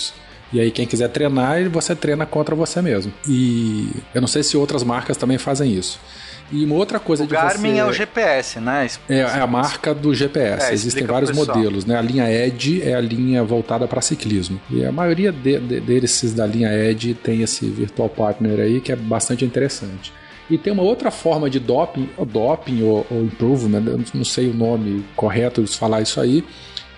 [0.51, 3.11] E aí, quem quiser treinar, você treina contra você mesmo.
[3.27, 5.99] E eu não sei se outras marcas também fazem isso.
[6.51, 7.79] E uma outra coisa O de Garmin você...
[7.79, 8.87] é o GPS, né?
[9.09, 10.67] É, é a marca do GPS.
[10.67, 11.97] É, Existem vários modelos, né?
[11.97, 14.59] A linha Edge é a linha voltada para ciclismo.
[14.69, 18.93] E a maioria de, de, desses da linha Edge tem esse Virtual Partner aí que
[18.93, 20.13] é bastante interessante.
[20.49, 24.49] E tem uma outra forma de doping, ou doping ou, ou improvement, eu não sei
[24.49, 26.45] o nome correto de falar isso aí,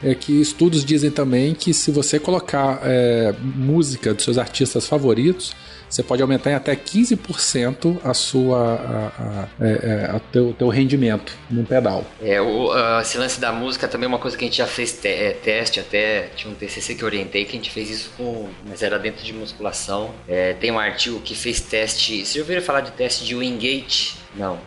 [0.04, 5.54] é que estudos dizem também que se você colocar é, música dos seus artistas favoritos,
[5.90, 8.76] você pode aumentar em até 15% a sua,
[9.20, 9.70] a, é,
[10.16, 12.06] é, teu, teu rendimento num pedal.
[12.22, 14.92] É, o, esse lance da música também é uma coisa que a gente já fez
[14.94, 18.48] te- é, teste, até tinha um TCC que orientei que a gente fez isso com,
[18.68, 20.12] mas era dentro de musculação.
[20.28, 24.19] É, tem um artigo que fez teste, vocês já ouviram falar de teste de Wingate?
[24.36, 24.60] Não.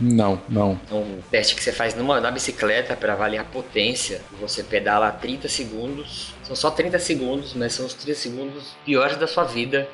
[0.00, 0.80] Não, não.
[0.90, 4.20] Um teste que você faz numa, na bicicleta para avaliar a potência.
[4.40, 6.34] Você pedala 30 segundos.
[6.46, 9.88] São só 30 segundos, mas são os 30 segundos piores da sua vida.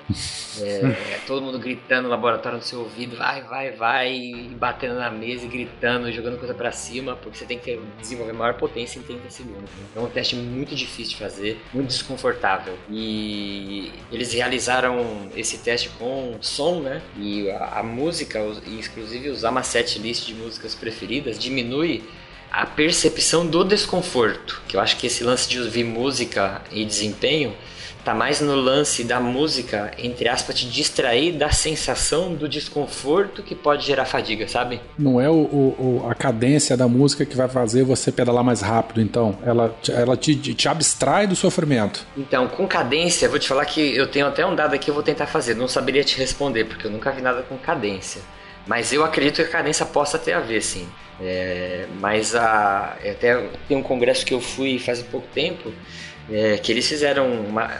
[0.60, 5.10] É, todo mundo gritando no laboratório no seu ouvido, vai, vai, vai, e batendo na
[5.10, 9.02] mesa e gritando, jogando coisa para cima, porque você tem que desenvolver maior potência em
[9.02, 9.70] 30 segundos.
[9.96, 12.76] É um teste muito difícil de fazer, muito desconfortável.
[12.90, 17.00] E eles realizaram esse teste com som, né?
[17.16, 22.04] E a, a música, inclusive usar uma set list de músicas preferidas, diminui
[22.52, 24.60] a percepção do desconforto.
[24.68, 27.54] Que eu acho que esse lance de ouvir música e desempenho
[28.04, 33.54] tá mais no lance da música, entre aspas, te distrair da sensação do desconforto que
[33.54, 34.80] pode gerar fadiga, sabe?
[34.98, 39.00] Não é o, o- a cadência da música que vai fazer você pedalar mais rápido,
[39.00, 39.38] então.
[39.44, 42.04] Ela, te- ela te, te abstrai do sofrimento.
[42.16, 45.02] Então, com cadência, vou te falar que eu tenho até um dado aqui, eu vou
[45.04, 45.54] tentar fazer.
[45.54, 48.20] Não saberia te responder, porque eu nunca vi nada com cadência.
[48.66, 50.88] Mas eu acredito que a cadência possa ter a ver, sim.
[51.22, 55.72] É, mas a, até tem um congresso que eu fui faz pouco tempo
[56.30, 57.70] é, que eles fizeram uma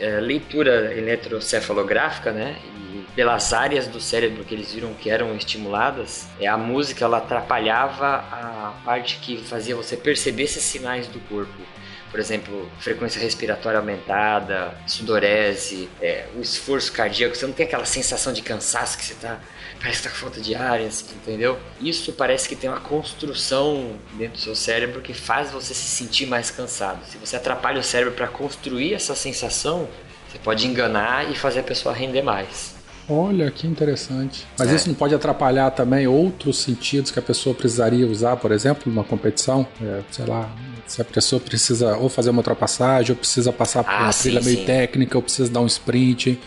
[0.00, 2.56] é, leitura eletrocefalográfica, né?
[2.92, 7.18] E pelas áreas do cérebro que eles viram que eram estimuladas, é, a música ela
[7.18, 11.62] atrapalhava a parte que fazia você perceber esses sinais do corpo
[12.10, 18.32] por exemplo, frequência respiratória aumentada, sudorese, é, o esforço cardíaco, você não tem aquela sensação
[18.32, 19.38] de cansaço que você tá,
[19.80, 21.58] parece que tá com falta de ar, entendeu?
[21.80, 26.26] Isso parece que tem uma construção dentro do seu cérebro que faz você se sentir
[26.26, 26.98] mais cansado.
[27.06, 29.88] Se você atrapalha o cérebro para construir essa sensação,
[30.28, 32.76] você pode enganar e fazer a pessoa render mais.
[33.08, 34.46] Olha que interessante.
[34.58, 34.74] Mas é.
[34.74, 39.02] isso não pode atrapalhar também outros sentidos que a pessoa precisaria usar, por exemplo, numa
[39.02, 39.66] competição?
[39.80, 40.50] É, sei lá,
[40.86, 44.24] se a pessoa precisa ou fazer uma ultrapassagem, ou precisa passar por ah, uma sim,
[44.24, 44.64] trilha meio sim.
[44.66, 46.38] técnica, ou precisa dar um sprint.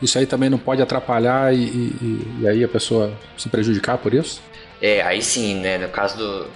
[0.00, 4.14] Isso aí também não pode atrapalhar e, e, e aí a pessoa se prejudicar por
[4.14, 4.42] isso?
[4.80, 5.76] É, aí sim, né?
[5.78, 6.46] No caso do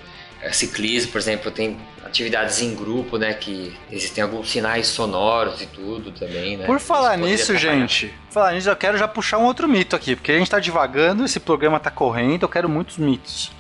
[0.41, 3.35] é, ciclismo, por exemplo, tem atividades em grupo, né?
[3.35, 6.65] Que existem alguns sinais sonoros e tudo também, né?
[6.65, 10.33] Por falar nisso, gente, falar nisso, eu quero já puxar um outro mito aqui, porque
[10.33, 13.53] a gente tá divagando, esse programa tá correndo, eu quero muitos mitos.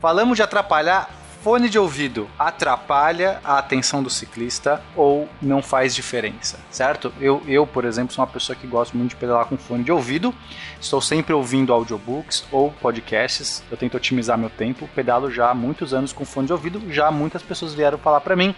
[0.00, 6.60] Falamos de atrapalhar fone de ouvido atrapalha a atenção do ciclista ou não faz diferença,
[6.70, 7.12] certo?
[7.20, 9.90] Eu, eu, por exemplo, sou uma pessoa que gosta muito de pedalar com fone de
[9.90, 10.32] ouvido,
[10.80, 15.92] estou sempre ouvindo audiobooks ou podcasts, eu tento otimizar meu tempo, pedalo já há muitos
[15.92, 18.54] anos com fone de ouvido, já muitas pessoas vieram falar para mim,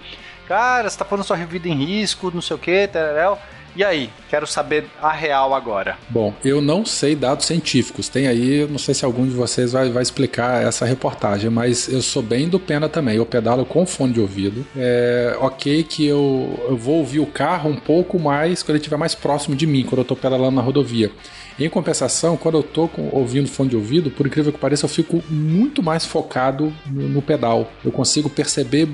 [0.46, 3.38] cara, você tá pondo sua vida em risco, não sei o que, tereréu.
[3.76, 5.98] E aí, quero saber a real agora.
[6.08, 8.08] Bom, eu não sei dados científicos.
[8.08, 12.00] Tem aí, não sei se algum de vocês vai, vai explicar essa reportagem, mas eu
[12.00, 13.16] sou bem do pena também.
[13.16, 14.64] Eu pedalo com fone de ouvido.
[14.76, 18.96] É ok que eu, eu vou ouvir o carro um pouco mais quando ele estiver
[18.96, 21.10] mais próximo de mim, quando eu estou pedalando na rodovia.
[21.56, 25.22] Em compensação, quando eu estou ouvindo fone de ouvido, por incrível que pareça, eu fico
[25.30, 27.70] muito mais focado no, no pedal.
[27.84, 28.88] Eu consigo perceber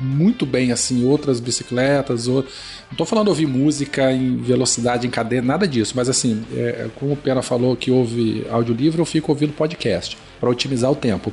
[0.00, 2.28] muito bem assim outras bicicletas.
[2.28, 2.42] Ou...
[2.42, 5.94] Não estou falando ouvir música em velocidade, em cadeia, nada disso.
[5.96, 10.48] Mas assim, é, como o Pena falou que ouve audiolivro, eu fico ouvindo podcast para
[10.48, 11.32] otimizar o tempo.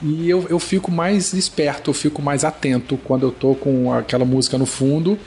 [0.00, 4.24] E eu, eu fico mais esperto, eu fico mais atento quando eu tô com aquela
[4.24, 5.18] música no fundo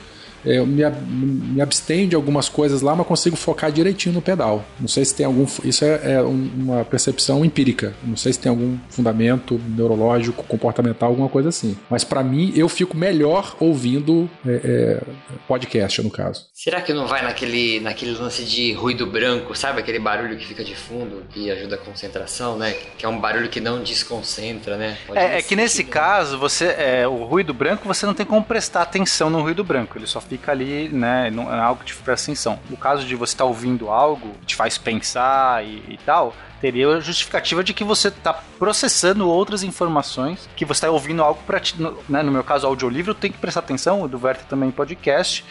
[0.46, 4.64] eu me, me abstenho de algumas coisas lá, mas consigo focar direitinho no pedal.
[4.80, 5.46] Não sei se tem algum.
[5.64, 7.94] Isso é, é uma percepção empírica.
[8.02, 11.76] Não sei se tem algum fundamento neurológico, comportamental, alguma coisa assim.
[11.90, 15.00] Mas para mim, eu fico melhor ouvindo é, é,
[15.48, 16.46] podcast, no caso.
[16.54, 19.80] Será que não vai naquele, naquele lance de ruído branco, sabe?
[19.80, 22.74] Aquele barulho que fica de fundo, que ajuda a concentração, né?
[22.96, 24.96] Que é um barulho que não desconcentra, né?
[25.14, 25.90] é, é que nesse né?
[25.90, 29.98] caso, você é, o ruído branco, você não tem como prestar atenção no ruído branco.
[29.98, 31.30] Ele só fica fica ali, né?
[31.30, 32.58] Não é algo que te presta atenção.
[32.68, 36.88] No caso de você estar tá ouvindo algo, te faz pensar e, e tal, teria
[36.88, 41.60] a justificativa de que você está processando outras informações, que você está ouvindo algo para
[41.78, 45.44] no, né, no meu caso, audiolivro, tem que prestar atenção, o do Verta também podcast.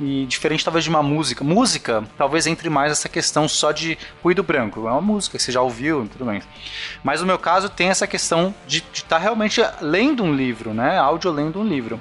[0.00, 1.44] E diferente talvez de uma música.
[1.44, 4.88] Música, talvez entre mais essa questão só de ruído branco.
[4.88, 6.42] É uma música que você já ouviu, tudo bem.
[7.04, 10.98] Mas no meu caso tem essa questão de estar tá realmente lendo um livro, né?
[10.98, 12.00] Áudio lendo um livro.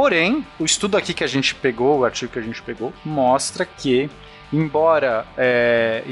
[0.00, 3.66] Porém, o estudo aqui que a gente pegou, o artigo que a gente pegou, mostra
[3.66, 4.08] que,
[4.50, 6.02] embora é,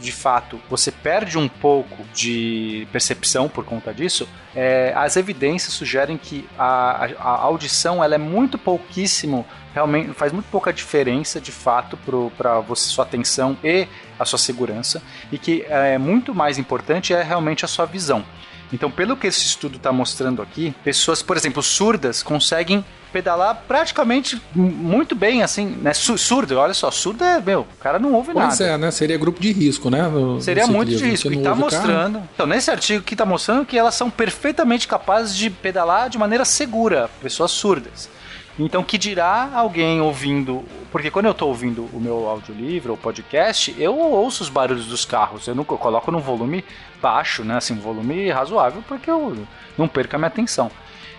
[0.00, 6.16] de fato você perde um pouco de percepção por conta disso, é, as evidências sugerem
[6.16, 11.98] que a, a, audição ela é muito pouquíssimo, realmente faz muito pouca diferença de fato
[12.38, 13.88] para sua atenção e
[14.20, 18.24] a sua segurança, e que é muito mais importante é realmente a sua visão.
[18.72, 24.40] Então, pelo que esse estudo está mostrando aqui, pessoas, por exemplo, surdas conseguem pedalar praticamente
[24.54, 25.94] muito bem, assim, né?
[25.94, 28.56] Surdo, olha só, surdo é, meu, o cara não ouve pois nada.
[28.56, 28.90] Pois é, né?
[28.90, 30.06] Seria grupo de risco, né?
[30.06, 31.32] No, Seria muito de risco.
[31.32, 32.14] E tá mostrando.
[32.14, 32.28] Carro.
[32.34, 36.44] Então, nesse artigo que tá mostrando que elas são perfeitamente capazes de pedalar de maneira
[36.44, 38.10] segura, pessoas surdas.
[38.58, 40.64] Então, que dirá alguém ouvindo.
[40.90, 45.04] Porque quando eu estou ouvindo o meu audiolivro ou podcast, eu ouço os barulhos dos
[45.04, 45.46] carros.
[45.46, 46.64] Eu, eu coloco num volume
[47.00, 47.56] baixo, né?
[47.58, 50.70] Assim, um volume razoável, porque eu não perco a minha atenção.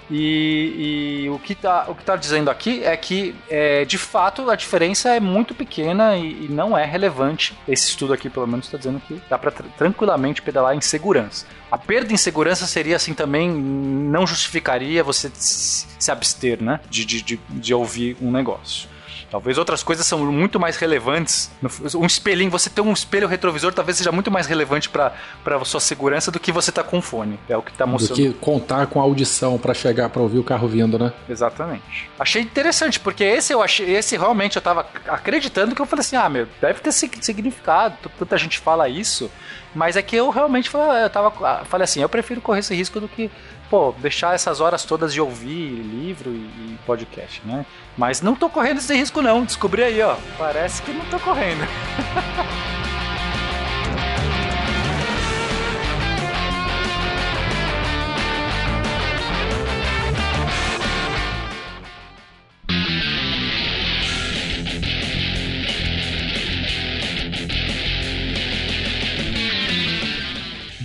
[0.10, 5.10] E, e, o que está tá dizendo aqui é que, é, de fato, a diferença
[5.10, 7.58] é muito pequena e, e não é relevante.
[7.68, 11.46] Esse estudo aqui, pelo menos, está dizendo que dá para tranquilamente pedalar em segurança.
[11.70, 16.80] A perda em segurança seria assim também, não justificaria você se abster, né?
[16.90, 18.88] De, de, de, de ouvir um negócio.
[19.30, 21.52] Talvez outras coisas são muito mais relevantes.
[21.96, 25.14] Um espelhinho, você ter um espelho retrovisor talvez seja muito mais relevante para
[25.66, 27.40] sua segurança do que você tá com fone.
[27.50, 28.18] É o que tá mostrando.
[28.18, 31.12] Do que contar com a audição para chegar para ouvir o carro vindo, né?
[31.28, 32.10] Exatamente.
[32.18, 36.16] Achei interessante, porque esse eu achei, esse realmente eu tava acreditando que eu falei assim:
[36.16, 39.30] "Ah, meu, deve ter significado, tanta gente fala isso".
[39.76, 43.00] Mas é que eu realmente eu tava, ah, falei assim, eu prefiro correr esse risco
[43.00, 43.30] do que
[43.70, 47.66] pô, deixar essas horas todas de ouvir livro e, e podcast, né?
[47.98, 50.16] Mas não tô correndo esse risco não, descobri aí, ó.
[50.38, 51.66] Parece que não tô correndo.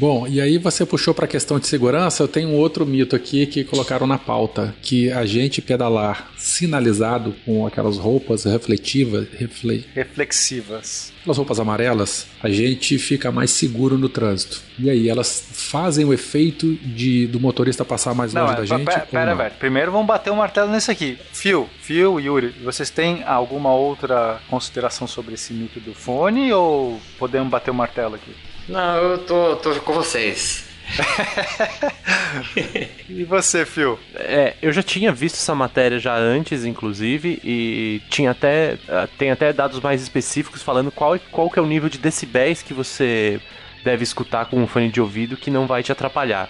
[0.02, 3.14] Bom, e aí você puxou para a questão de segurança, eu tenho um outro mito
[3.14, 9.86] aqui que colocaram na pauta, que a gente pedalar sinalizado com aquelas roupas refletivas, refle...
[9.94, 14.60] reflexivas, aquelas roupas amarelas, a gente fica mais seguro no trânsito.
[14.76, 18.84] E aí, elas fazem o efeito de do motorista passar mais longe não, da gente?
[18.84, 21.16] Pera, pera, pera, primeiro vamos bater o um martelo nesse aqui.
[21.32, 27.48] Phil, Phil, Yuri, vocês têm alguma outra consideração sobre esse mito do fone ou podemos
[27.48, 28.32] bater o martelo aqui?
[28.68, 30.72] Não, eu tô, tô com vocês.
[33.08, 33.98] e você, Phil?
[34.14, 39.30] É, eu já tinha visto essa matéria já antes, inclusive, e tinha até ah, tem
[39.30, 43.40] até dados mais específicos falando qual, qual que é o nível de decibéis que você
[43.84, 46.48] deve escutar com um fone de ouvido que não vai te atrapalhar.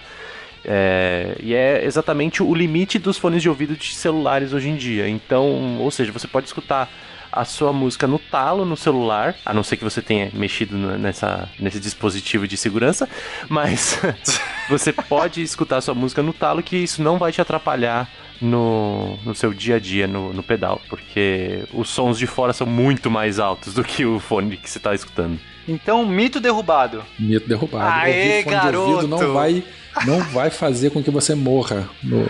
[0.65, 5.09] É, e é exatamente o limite dos fones de ouvido de celulares hoje em dia.
[5.09, 6.89] Então, ou seja, você pode escutar
[7.33, 11.49] a sua música no talo no celular, a não ser que você tenha mexido nessa,
[11.59, 13.09] nesse dispositivo de segurança,
[13.49, 13.99] mas
[14.69, 18.09] você pode escutar a sua música no talo que isso não vai te atrapalhar
[18.41, 22.67] no, no seu dia a dia no, no pedal, porque os sons de fora são
[22.67, 25.39] muito mais altos do que o fone que você está escutando.
[25.67, 27.03] Então, mito derrubado.
[27.17, 28.03] Mito derrubado.
[28.03, 28.71] Aê, fone garoto.
[28.71, 29.63] de ouvido não vai,
[30.05, 32.27] não vai fazer com que você morra no, no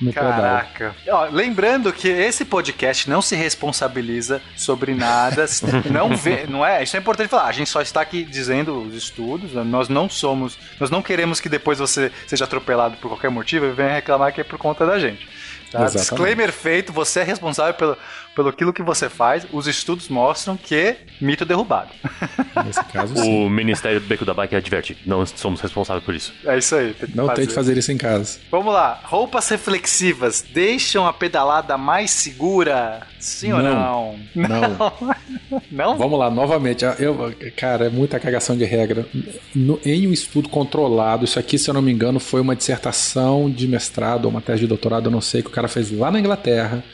[0.00, 0.94] no Caraca.
[1.08, 5.46] Ó, lembrando que esse podcast não se responsabiliza sobre nada,
[5.90, 6.82] não vê, não é?
[6.82, 7.46] Isso é importante falar.
[7.46, 11.48] A gente só está aqui dizendo os estudos, nós não somos, nós não queremos que
[11.48, 14.98] depois você seja atropelado por qualquer motivo e venha reclamar que é por conta da
[14.98, 15.26] gente.
[15.70, 15.86] Tá?
[15.86, 17.98] Disclaimer feito, você é responsável pelo,
[18.36, 19.46] pelo aquilo que você faz.
[19.50, 21.90] Os estudos mostram que mito derrubado.
[22.64, 23.46] Nesse caso, sim.
[23.46, 26.34] O Ministério do Beco da Bike adverte, não somos responsáveis por isso.
[26.44, 26.94] É isso aí.
[27.14, 27.40] Não fazer.
[27.40, 28.38] tente fazer isso em casa.
[28.50, 29.00] Vamos lá.
[29.04, 33.06] Roupas reflexivas deixam a pedalada mais segura?
[33.18, 34.18] Sim não, ou não?
[34.36, 35.62] Não.
[35.70, 35.96] Não?
[35.96, 36.84] Vamos lá, novamente.
[36.98, 39.06] Eu, cara, é muita cagação de regra.
[39.54, 43.50] No, em um estudo controlado, isso aqui, se eu não me engano, foi uma dissertação
[43.50, 46.10] de mestrado ou uma tese de doutorado, eu não sei, que o cara fez lá
[46.10, 46.84] na Inglaterra.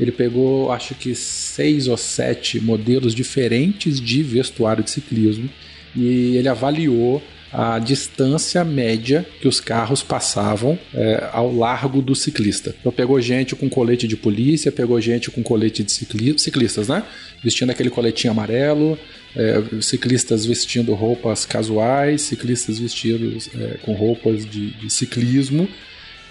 [0.00, 5.48] Ele pegou, acho que seis ou sete modelos diferentes de vestuário de ciclismo
[5.94, 7.22] e ele avaliou
[7.52, 12.74] a distância média que os carros passavam é, ao largo do ciclista.
[12.78, 17.02] Então pegou gente com colete de polícia, pegou gente com colete de cicli ciclistas, né?
[17.42, 18.96] Vestindo aquele coletinho amarelo,
[19.34, 25.68] é, ciclistas vestindo roupas casuais, ciclistas vestidos é, com roupas de, de ciclismo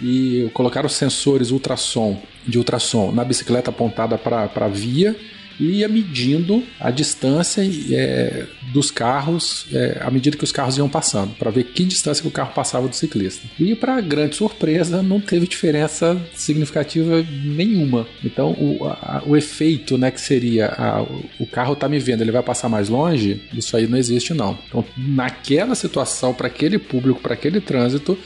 [0.00, 5.16] e colocaram sensores ultrassom de ultrassom na bicicleta apontada para a via
[5.60, 10.88] e ia medindo a distância é, dos carros é, à medida que os carros iam
[10.88, 13.46] passando, para ver que distância que o carro passava do ciclista.
[13.58, 18.06] E para grande surpresa, não teve diferença significativa nenhuma.
[18.24, 21.02] Então, o, a, o efeito né, que seria a,
[21.38, 24.58] o carro está me vendo, ele vai passar mais longe, isso aí não existe não.
[24.66, 28.18] Então, naquela situação, para aquele público, para aquele trânsito,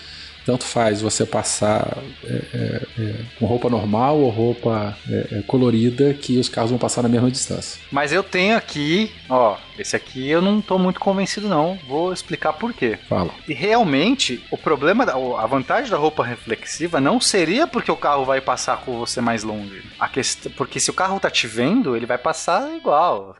[0.45, 6.15] tanto faz você passar é, é, é, com roupa normal ou roupa é, é, colorida,
[6.15, 7.81] que os carros vão passar na mesma distância.
[7.91, 11.79] Mas eu tenho aqui, ó, esse aqui eu não tô muito convencido não.
[11.89, 12.99] Vou explicar por quê.
[13.09, 13.31] Fala.
[13.49, 18.25] E realmente, o problema, da, a vantagem da roupa reflexiva não seria porque o carro
[18.25, 19.83] vai passar com você mais longe.
[19.99, 23.37] A questão, porque se o carro tá te vendo, ele vai passar igual.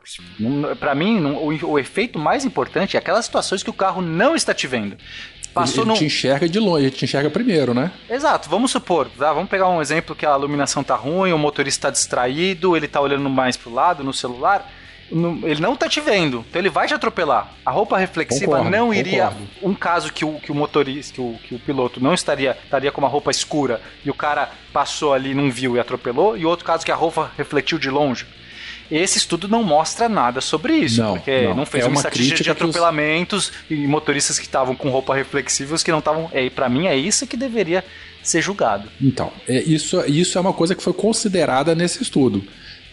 [0.79, 4.53] Para mim, o, o efeito mais importante é aquelas situações que o carro não está
[4.53, 4.97] te vendo.
[5.55, 7.89] Passou ele, ele te enxerga de longe, ele te enxerga primeiro, né?
[8.09, 9.31] Exato, vamos supor, tá?
[9.31, 12.99] vamos pegar um exemplo que a iluminação tá ruim, o motorista tá distraído, ele tá
[12.99, 14.69] olhando mais pro lado no celular.
[15.09, 17.53] ele não tá te vendo, então ele vai te atropelar.
[17.65, 19.27] A roupa reflexiva concordo, não iria.
[19.27, 19.47] Concordo.
[19.63, 22.91] Um caso que o, que o motorista, que o, que o piloto não estaria, estaria
[22.91, 26.65] com uma roupa escura e o cara passou ali, não viu e atropelou, e outro
[26.65, 28.27] caso que a roupa refletiu de longe.
[28.89, 31.97] Esse estudo não mostra nada sobre isso, não, porque não, não fez é uma, uma
[31.97, 33.53] estatística de atropelamentos os...
[33.69, 36.29] e motoristas que estavam com roupa reflexiva que não estavam.
[36.31, 37.83] É, para mim é isso que deveria
[38.21, 38.89] ser julgado.
[39.01, 42.43] Então, é, isso, isso é uma coisa que foi considerada nesse estudo.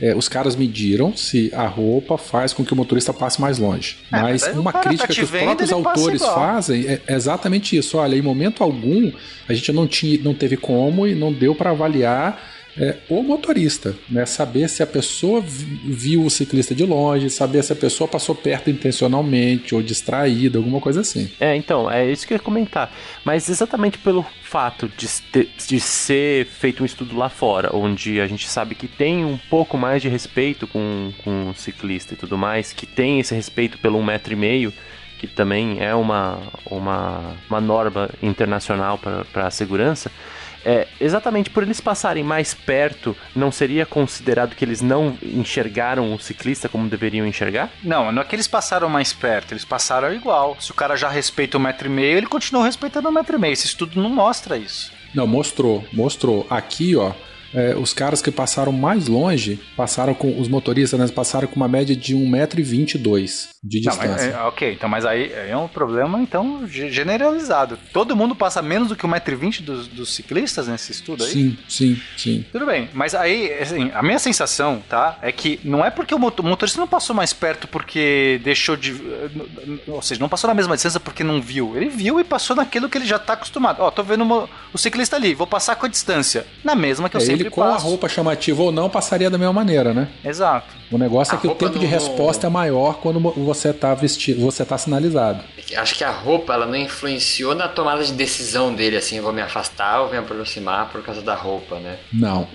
[0.02, 3.98] é, os caras mediram se a roupa faz com que o motorista passe mais longe.
[4.12, 7.98] É, mas, uma crítica tá que os vendo, próprios autores fazem é exatamente isso.
[7.98, 9.12] Olha, em momento algum
[9.48, 12.42] a gente não, tinha, não teve como e não deu para avaliar
[12.76, 14.24] é, o motorista, né?
[14.24, 18.70] Saber se a pessoa viu o ciclista de longe, saber se a pessoa passou perto
[18.70, 21.30] intencionalmente ou distraída, alguma coisa assim.
[21.38, 22.90] É, então, é isso que eu ia comentar.
[23.24, 25.06] Mas exatamente pelo fato de,
[25.66, 29.76] de ser feito um estudo lá fora, onde a gente sabe que tem um pouco
[29.76, 33.98] mais de respeito com, com o ciclista e tudo mais, que tem esse respeito pelo
[33.98, 34.72] um metro e meio,
[35.18, 40.10] que também é uma, uma, uma norma internacional para a segurança
[40.64, 46.18] é, exatamente por eles passarem mais perto, não seria considerado que eles não enxergaram o
[46.18, 47.70] ciclista como deveriam enxergar?
[47.82, 50.56] Não, não é que eles passaram mais perto, eles passaram igual.
[50.60, 53.14] Se o cara já respeita o um metro e meio, ele continua respeitando o um
[53.14, 53.52] metro e meio.
[53.52, 54.92] Esse estudo não mostra isso.
[55.14, 56.46] Não, mostrou, mostrou.
[56.48, 57.12] Aqui, ó,
[57.52, 61.68] é, os caras que passaram mais longe, passaram com os motoristas, né, passaram com uma
[61.68, 64.08] média de 1,22m de distância.
[64.08, 67.78] Não, mas, é, ok, então, mas aí é um problema então generalizado.
[67.92, 71.30] Todo mundo passa menos do que 1,20m dos, dos ciclistas nesse estudo aí?
[71.30, 72.44] Sim, sim, sim.
[72.50, 76.18] Tudo bem, mas aí, assim, a minha sensação, tá, é que não é porque o
[76.18, 78.94] motorista não passou mais perto porque deixou de...
[79.86, 81.76] Ou seja, não passou na mesma distância porque não viu.
[81.76, 83.80] Ele viu e passou naquilo que ele já tá acostumado.
[83.80, 86.44] Ó, tô vendo o ciclista ali, vou passar com a distância.
[86.64, 89.38] Na mesma que eu é, sempre ele com a roupa chamativa ou não passaria da
[89.38, 90.08] mesma maneira, né?
[90.24, 90.81] Exato.
[90.92, 93.94] O negócio é a é que o tempo de resposta é maior quando você tá
[93.94, 95.42] vestido, você tá sinalizado.
[95.76, 99.32] Acho que a roupa ela não influenciou na tomada de decisão dele, assim, eu vou
[99.32, 101.98] me afastar ou vou me aproximar por causa da roupa, né?
[102.12, 102.46] Não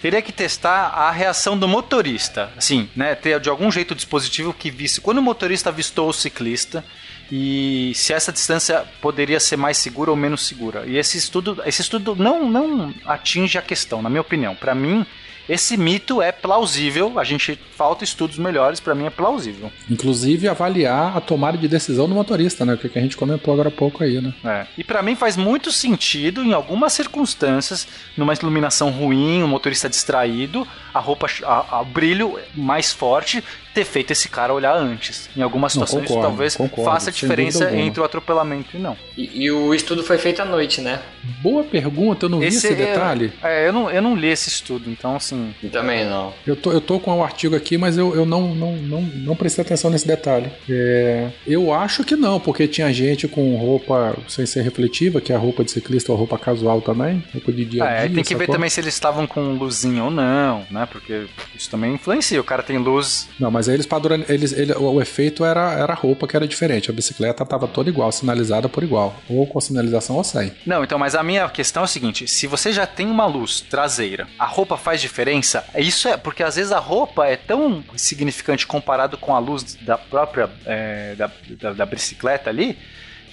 [0.00, 2.50] teria que testar a reação do motorista.
[2.56, 3.16] Assim, né?
[3.16, 5.00] Ter de algum jeito o dispositivo que visse.
[5.00, 6.84] Quando o motorista avistou o ciclista,
[7.30, 10.84] e se essa distância poderia ser mais segura ou menos segura.
[10.86, 14.54] E esse estudo, esse estudo não, não atinge a questão, na minha opinião.
[14.54, 15.04] Para mim,
[15.48, 19.70] esse mito é plausível, a gente falta estudos melhores, para mim é plausível.
[19.90, 22.74] Inclusive avaliar a tomada de decisão do motorista, né?
[22.74, 24.34] O que a gente comentou agora há pouco aí, né?
[24.44, 24.66] É.
[24.78, 27.86] E para mim faz muito sentido em algumas circunstâncias,
[28.16, 30.66] numa iluminação ruim, um motorista distraído,
[30.96, 33.42] a roupa, a, a brilho mais forte,
[33.76, 35.28] ter feito esse cara olhar antes.
[35.36, 38.96] Em algumas situações não, concordo, talvez concordo, faça diferença entre o atropelamento e não.
[39.14, 41.00] E, e, o estudo foi feito à noite, né?
[41.42, 43.32] Boa pergunta, eu não esse vi esse é, detalhe.
[43.42, 45.54] É, eu não, eu não li esse estudo, então assim.
[45.62, 46.32] Eu também não.
[46.46, 49.02] Eu tô, eu tô com o um artigo aqui, mas eu, eu não, não, não,
[49.02, 50.50] não prestei atenção nesse detalhe.
[50.70, 55.36] É, eu acho que não, porque tinha gente com roupa sem ser refletiva, que é
[55.36, 58.14] a roupa de ciclista ou roupa casual também, roupa de dia a é, dia.
[58.14, 60.85] tem que ver também se eles estavam com luzinha ou não, né?
[60.86, 62.40] Porque isso também influencia.
[62.40, 63.28] O cara tem luz.
[63.38, 64.24] Não, mas aí eles padron...
[64.28, 66.90] eles, ele, o efeito era, era a roupa que era diferente.
[66.90, 69.14] A bicicleta estava toda igual, sinalizada por igual.
[69.28, 70.52] Ou com sinalização ou sem.
[70.64, 73.60] Não, então, mas a minha questão é o seguinte: se você já tem uma luz
[73.60, 75.64] traseira, a roupa faz diferença?
[75.76, 79.98] Isso é porque às vezes a roupa é tão significante comparado com a luz da
[79.98, 81.30] própria é, da,
[81.60, 82.78] da, da bicicleta ali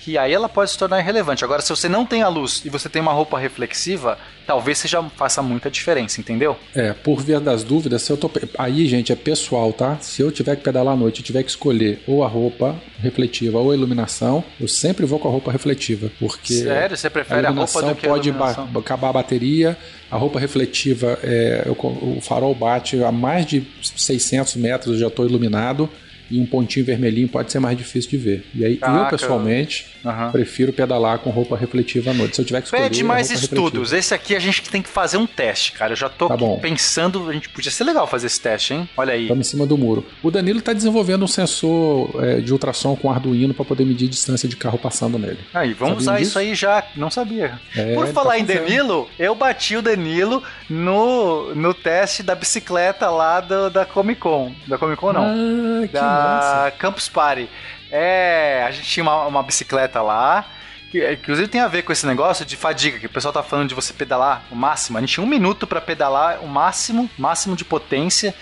[0.04, 1.45] que aí ela pode se tornar irrelevante.
[1.45, 5.01] Agora, se você não tem a luz e você tem uma roupa reflexiva, talvez seja
[5.16, 6.58] faça muita diferença, entendeu?
[6.76, 9.97] É, por via das dúvidas, se eu tô aí, gente, é pessoal, tá?
[10.01, 13.58] Se eu tiver que pedalar à noite e tiver que escolher ou a roupa refletiva
[13.58, 17.49] ou a iluminação, eu sempre vou com a roupa refletiva, porque Sério, você prefere a,
[17.49, 18.34] a roupa do que a pode
[18.78, 19.78] acabar a bateria,
[20.12, 25.26] a roupa refletiva, é, o farol bate a mais de 600 metros, eu já estou
[25.26, 25.89] iluminado
[26.30, 28.45] e um pontinho vermelhinho pode ser mais difícil de ver.
[28.53, 29.05] E aí Caraca.
[29.05, 30.32] eu, pessoalmente, uhum.
[30.32, 32.36] prefiro pedalar com roupa refletiva à noite.
[32.36, 32.84] Se eu tiver que escolher...
[32.84, 33.91] Pede mais estudos.
[33.91, 33.97] Refletiva.
[33.97, 35.93] Esse aqui a gente tem que fazer um teste, cara.
[35.93, 37.30] Eu já tô tá pensando...
[37.30, 38.89] A gente podia ser legal fazer esse teste, hein?
[38.97, 39.24] Olha aí.
[39.24, 40.05] Estamos em cima do muro.
[40.21, 44.47] O Danilo está desenvolvendo um sensor é, de ultrassom com Arduino para poder medir distância
[44.47, 45.39] de carro passando nele.
[45.53, 46.30] Aí, vamos usar disso?
[46.30, 46.84] isso aí já.
[46.95, 47.59] Não sabia.
[47.76, 52.36] É, Por tá falar tá em Danilo, eu bati o Danilo no, no teste da
[52.36, 54.53] bicicleta lá do, da Comic Con.
[54.67, 55.24] Da Comic Con, não.
[55.24, 56.72] Ah, que da, nossa.
[56.78, 57.49] Campus Party.
[57.91, 60.45] É, a gente tinha uma, uma bicicleta lá.
[60.91, 63.41] Que, é, inclusive tem a ver com esse negócio de fadiga, que o pessoal tá
[63.41, 64.97] falando de você pedalar o máximo.
[64.97, 68.34] A gente tinha um minuto para pedalar o máximo, máximo de potência.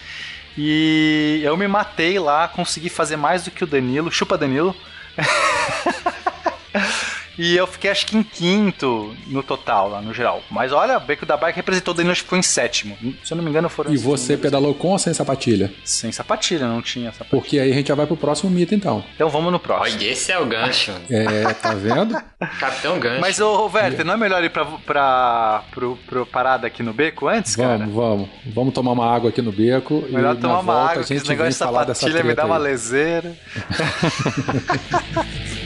[0.57, 4.11] E eu me matei lá, consegui fazer mais do que o Danilo.
[4.11, 4.75] Chupa Danilo.
[7.37, 10.41] E eu fiquei acho que em quinto no total, lá no geral.
[10.49, 12.97] Mas olha, o Beco da Bike representou o Danilo, acho que foi em sétimo.
[13.23, 13.93] Se eu não me engano, foram.
[13.93, 15.71] E você pedalou com ou sem sapatilha?
[15.83, 17.29] Sem sapatilha, não tinha sapatilha.
[17.29, 19.03] Porque aí a gente já vai pro próximo mito, então.
[19.15, 19.97] Então vamos no próximo.
[19.97, 20.91] Olha, esse é o gancho.
[21.09, 22.15] é, tá vendo?
[22.59, 23.21] Capitão Gancho.
[23.21, 27.27] Mas, ô, Werther, não é melhor ir pra, pra, pro, pro parada aqui no beco
[27.27, 27.89] antes, vamos, cara?
[27.89, 28.29] Vamos, vamos.
[28.53, 30.03] Vamos tomar uma água aqui no beco.
[30.09, 33.35] Melhor tomar uma volta, água, que esse negócio de sapatilha me dá uma leseira.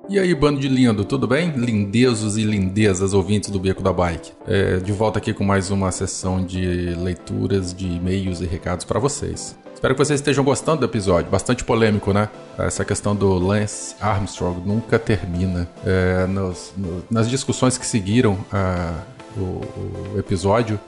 [0.09, 1.51] E aí, bando de lindo, tudo bem?
[1.51, 4.31] Lindezos e lindezas ouvintes do Beco da Bike.
[4.47, 9.01] É, de volta aqui com mais uma sessão de leituras de e-mails e recados para
[9.01, 9.59] vocês.
[9.75, 11.29] Espero que vocês estejam gostando do episódio.
[11.29, 12.29] Bastante polêmico, né?
[12.57, 15.69] Essa questão do Lance Armstrong nunca termina.
[15.85, 18.39] É, nos, no, nas discussões que seguiram
[19.37, 20.79] o, o, episódio,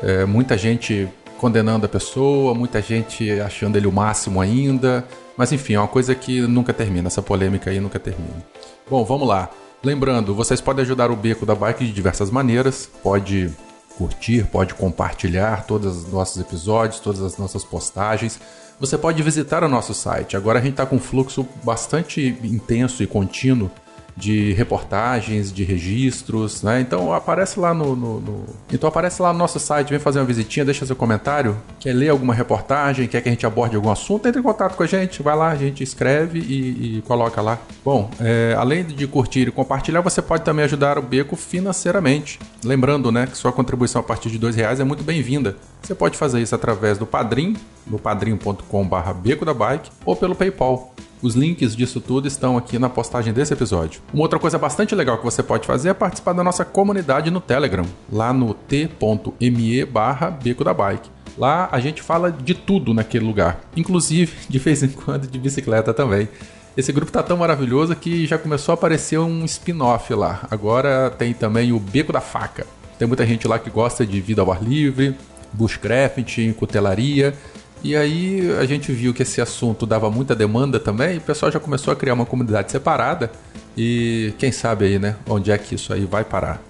[0.00, 1.08] é, muita gente
[1.38, 5.04] condenando a pessoa, muita gente achando ele o máximo ainda.
[5.40, 7.06] Mas enfim, é uma coisa que nunca termina.
[7.06, 8.44] Essa polêmica aí nunca termina.
[8.90, 9.48] Bom, vamos lá.
[9.82, 12.86] Lembrando, vocês podem ajudar o Beco da Bike de diversas maneiras.
[13.02, 13.50] Pode
[13.96, 18.38] curtir, pode compartilhar todos os nossos episódios, todas as nossas postagens.
[18.78, 20.36] Você pode visitar o nosso site.
[20.36, 23.70] Agora a gente está com um fluxo bastante intenso e contínuo
[24.16, 26.80] de reportagens, de registros, né?
[26.80, 30.24] Então aparece lá no, no, no, então aparece lá no nosso site, vem fazer uma
[30.24, 34.26] visitinha, deixa seu comentário, quer ler alguma reportagem, quer que a gente aborde algum assunto,
[34.26, 37.58] entre em contato com a gente, vai lá, a gente escreve e, e coloca lá.
[37.84, 42.38] Bom, é, além de curtir e compartilhar, você pode também ajudar o Beco financeiramente.
[42.64, 45.56] Lembrando, né, que sua contribuição a partir de dois reais é muito bem-vinda.
[45.82, 47.56] Você pode fazer isso através do Padrim,
[47.86, 50.94] no padrim.com/beco da bike ou pelo PayPal.
[51.22, 54.00] Os links disso tudo estão aqui na postagem desse episódio.
[54.12, 57.42] Uma outra coisa bastante legal que você pode fazer é participar da nossa comunidade no
[57.42, 61.10] Telegram, lá no t.me barra Beco da Bike.
[61.36, 65.92] Lá a gente fala de tudo naquele lugar, inclusive de vez em quando de bicicleta
[65.92, 66.26] também.
[66.74, 70.46] Esse grupo tá tão maravilhoso que já começou a aparecer um spin-off lá.
[70.50, 72.66] Agora tem também o Beco da Faca.
[72.98, 75.14] Tem muita gente lá que gosta de vida ao ar livre,
[75.52, 77.34] bushcraft, cutelaria
[77.82, 81.50] e aí a gente viu que esse assunto dava muita demanda também, e o pessoal
[81.50, 83.30] já começou a criar uma comunidade separada.
[83.76, 86.62] E quem sabe aí, né, onde é que isso aí vai parar.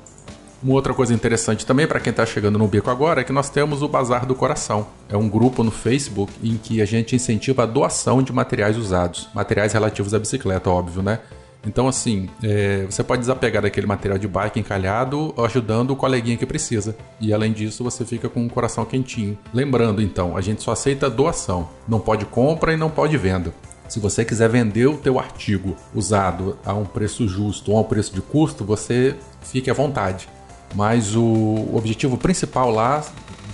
[0.63, 3.49] Uma outra coisa interessante também para quem está chegando no bico agora é que nós
[3.49, 4.87] temos o Bazar do Coração.
[5.09, 9.27] É um grupo no Facebook em que a gente incentiva a doação de materiais usados,
[9.35, 11.19] materiais relativos à bicicleta, óbvio, né?
[11.67, 16.47] Então, assim, é, você pode desapegar daquele material de bike encalhado, ajudando o coleguinha que
[16.47, 16.97] precisa.
[17.21, 19.39] E além disso, você fica com o coração quentinho.
[19.53, 21.69] Lembrando, então, a gente só aceita doação.
[21.87, 23.53] Não pode compra e não pode venda.
[23.89, 27.85] Se você quiser vender o teu artigo usado a um preço justo ou a um
[27.85, 30.29] preço de custo, você fique à vontade.
[30.75, 33.03] Mas o objetivo principal lá,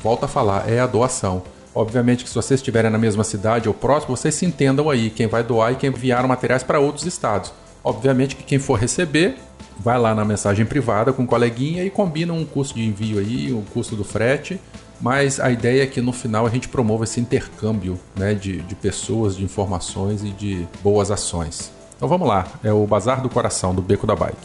[0.02, 1.42] volta a falar, é a doação.
[1.74, 5.26] Obviamente que se vocês estiverem na mesma cidade ou próximo, vocês se entendam aí, quem
[5.26, 7.52] vai doar e quem enviar materiais para outros estados.
[7.86, 9.36] Obviamente que quem for receber
[9.78, 13.52] vai lá na mensagem privada com o coleguinha e combina um custo de envio aí,
[13.52, 14.60] um custo do frete.
[15.00, 18.74] Mas a ideia é que no final a gente promova esse intercâmbio né, de, de
[18.74, 21.70] pessoas, de informações e de boas ações.
[21.96, 24.36] Então vamos lá, é o Bazar do Coração, do Beco da Bike.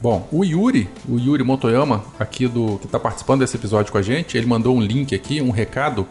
[0.00, 4.02] Bom, o Yuri, o Yuri Motoyama, aqui do que está participando desse episódio com a
[4.02, 6.06] gente, ele mandou um link aqui, um recado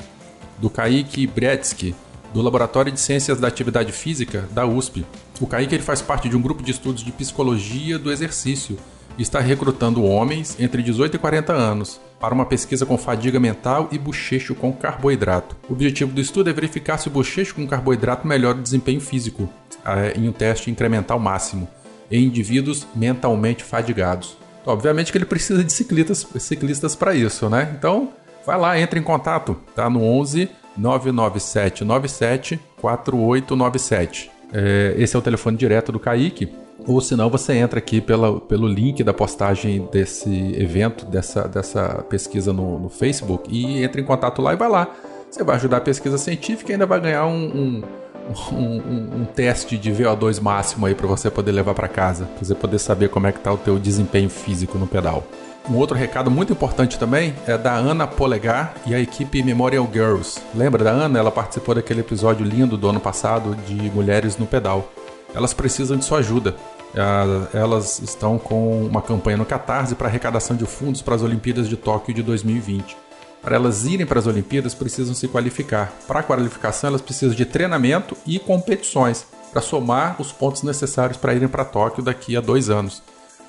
[0.57, 1.95] do Kaique Bretsky,
[2.33, 5.05] do Laboratório de Ciências da Atividade Física da USP.
[5.39, 8.77] O Kaique ele faz parte de um grupo de estudos de psicologia do exercício
[9.17, 13.87] e está recrutando homens entre 18 e 40 anos para uma pesquisa com fadiga mental
[13.91, 15.55] e bochecho com carboidrato.
[15.69, 19.47] O objetivo do estudo é verificar se o bochecho com carboidrato melhora o desempenho físico
[19.85, 21.67] é, em um teste incremental máximo
[22.09, 24.37] em indivíduos mentalmente fadigados.
[24.61, 27.73] Então, obviamente que ele precisa de ciclistas, ciclistas para isso, né?
[27.77, 28.09] Então,
[28.45, 34.31] vai lá, entre em contato, tá no 11 99797 4897.
[34.51, 36.49] É, esse é o telefone direto do Kaique.
[36.85, 42.51] Ou senão você entra aqui pela, pelo link da postagem desse evento, dessa, dessa pesquisa
[42.51, 44.87] no, no Facebook e entra em contato lá e vai lá.
[45.29, 47.83] Você vai ajudar a pesquisa científica e ainda vai ganhar um, um
[48.51, 52.55] um, um, teste de VO2 máximo aí para você poder levar para casa, para você
[52.55, 55.25] poder saber como é que tá o teu desempenho físico no pedal.
[55.69, 60.41] Um outro recado muito importante também é da Ana Polegar e a equipe Memorial Girls.
[60.53, 61.17] Lembra da Ana?
[61.17, 64.91] Ela participou daquele episódio lindo do ano passado de Mulheres no Pedal.
[65.33, 66.55] Elas precisam de sua ajuda.
[67.53, 71.77] Elas estão com uma campanha no Catarse para arrecadação de fundos para as Olimpíadas de
[71.77, 72.97] Tóquio de 2020.
[73.41, 75.93] Para elas irem para as Olimpíadas, precisam se qualificar.
[76.05, 81.33] Para a qualificação, elas precisam de treinamento e competições para somar os pontos necessários para
[81.33, 83.01] irem para Tóquio daqui a dois anos.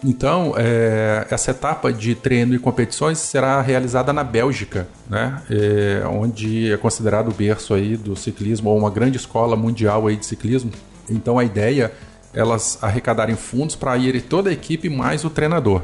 [0.05, 5.43] Então, é, essa etapa de treino e competições será realizada na Bélgica, né?
[5.51, 10.17] É, onde é considerado o berço aí do ciclismo ou uma grande escola mundial aí
[10.17, 10.71] de ciclismo.
[11.09, 11.91] Então, a ideia
[12.35, 15.83] elas arrecadarem fundos para ir toda a equipe mais o treinador.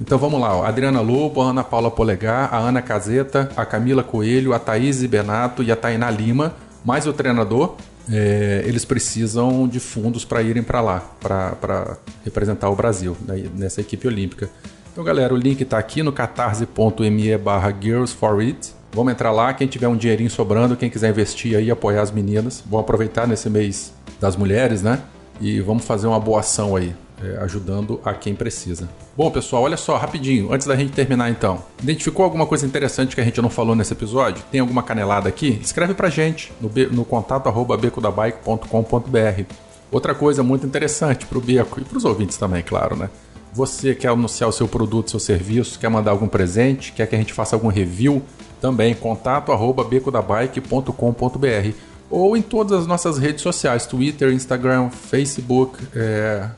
[0.00, 0.64] Então vamos lá, ó.
[0.64, 5.62] Adriana Lobo, a Ana Paula Polegar, a Ana Caseta, a Camila Coelho, a Thaís Benato
[5.62, 7.76] e a Tainá Lima, mais o treinador,
[8.10, 13.80] é, eles precisam de fundos para irem para lá, para representar o Brasil né, nessa
[13.80, 14.48] equipe olímpica.
[14.92, 18.72] Então, galera, o link está aqui no catarse.me barra Girls for It.
[18.92, 22.62] Vamos entrar lá, quem tiver um dinheirinho sobrando, quem quiser investir aí, apoiar as meninas.
[22.66, 25.00] Vamos aproveitar nesse mês das mulheres, né?
[25.40, 26.94] E vamos fazer uma boa ação aí.
[27.22, 28.88] É, ajudando a quem precisa.
[29.16, 31.62] Bom, pessoal, olha só, rapidinho, antes da gente terminar então.
[31.82, 34.42] Identificou alguma coisa interessante que a gente não falou nesse episódio?
[34.50, 35.58] Tem alguma canelada aqui?
[35.62, 39.42] Escreve pra gente no, no contato arroba becodabike.com.br.
[39.90, 43.08] Outra coisa muito interessante pro Beco e pros ouvintes também, claro, né?
[43.52, 47.18] Você quer anunciar o seu produto, seu serviço, quer mandar algum presente, quer que a
[47.18, 48.22] gente faça algum review,
[48.60, 51.72] também contato arroba becodabike.com.br
[52.10, 56.48] ou em todas as nossas redes sociais, Twitter, Instagram, Facebook, é...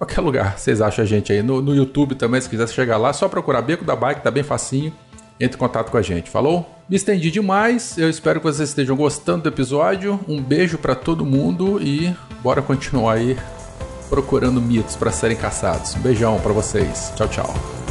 [0.00, 1.42] qualquer lugar vocês acham a gente aí.
[1.42, 4.42] No, no YouTube também, se quiser chegar lá, só procurar Beco da Bike, tá bem
[4.42, 4.92] facinho.
[5.38, 6.68] Entre em contato com a gente, falou?
[6.86, 10.20] Me estendi demais, eu espero que vocês estejam gostando do episódio.
[10.28, 13.38] Um beijo para todo mundo e bora continuar aí
[14.10, 15.94] procurando mitos para serem caçados.
[15.94, 17.12] Um beijão para vocês.
[17.16, 17.89] Tchau, tchau.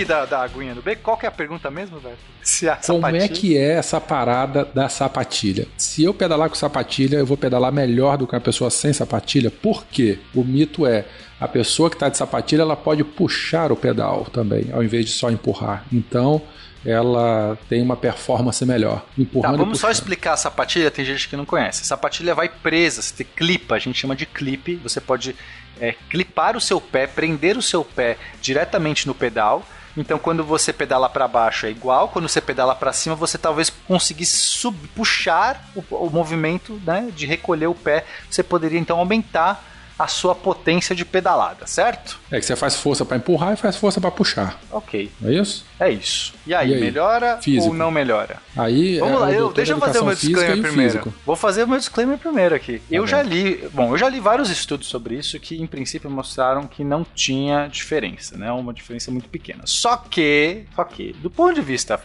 [0.00, 2.16] Aqui da, da aguinha do beco, qual que é a pergunta mesmo, velho?
[2.42, 5.66] Se a Como é sapatilha- que é essa parada da sapatilha?
[5.76, 9.50] Se eu pedalar com sapatilha, eu vou pedalar melhor do que uma pessoa sem sapatilha?
[9.50, 10.18] Por quê?
[10.34, 11.04] O mito é
[11.38, 15.12] a pessoa que está de sapatilha, ela pode puxar o pedal também, ao invés de
[15.12, 15.84] só empurrar.
[15.92, 16.42] Então,
[16.84, 19.00] ela tem uma performance melhor.
[19.00, 21.82] Tá, Empurrando e vamos só explicar a sapatilha, tem gente que não conhece.
[21.82, 24.76] A sapatilha vai presa, você tem clipa, a gente chama de clipe.
[24.76, 25.36] Você pode
[25.80, 29.62] é, clipar o seu pé, prender o seu pé diretamente no pedal.
[30.00, 33.68] Então, quando você pedala para baixo é igual, quando você pedala para cima, você talvez
[33.68, 38.06] conseguisse sub, puxar o, o movimento né, de recolher o pé.
[38.30, 39.62] Você poderia então aumentar
[40.02, 42.18] a sua potência de pedalada, certo?
[42.30, 44.58] É que você faz força para empurrar e faz força para puxar.
[44.70, 45.64] Ok, é isso?
[45.78, 46.32] é isso.
[46.46, 46.80] E aí, E aí?
[46.80, 47.68] melhora Físico.
[47.68, 48.36] ou não melhora?
[48.56, 50.92] Aí Vamos é lá, eu, deixa eu fazer o meu disclaimer primeiro.
[50.92, 51.14] físico.
[51.26, 52.80] Vou fazer o meu disclaimer primeiro aqui.
[52.90, 53.10] eu bem.
[53.10, 56.82] já li, bom, eu já li vários estudos sobre isso que em princípio mostraram que
[56.82, 58.50] não tinha diferença, né?
[58.52, 59.62] Uma diferença muito pequena.
[59.66, 62.00] Só que, só que, do ponto de vista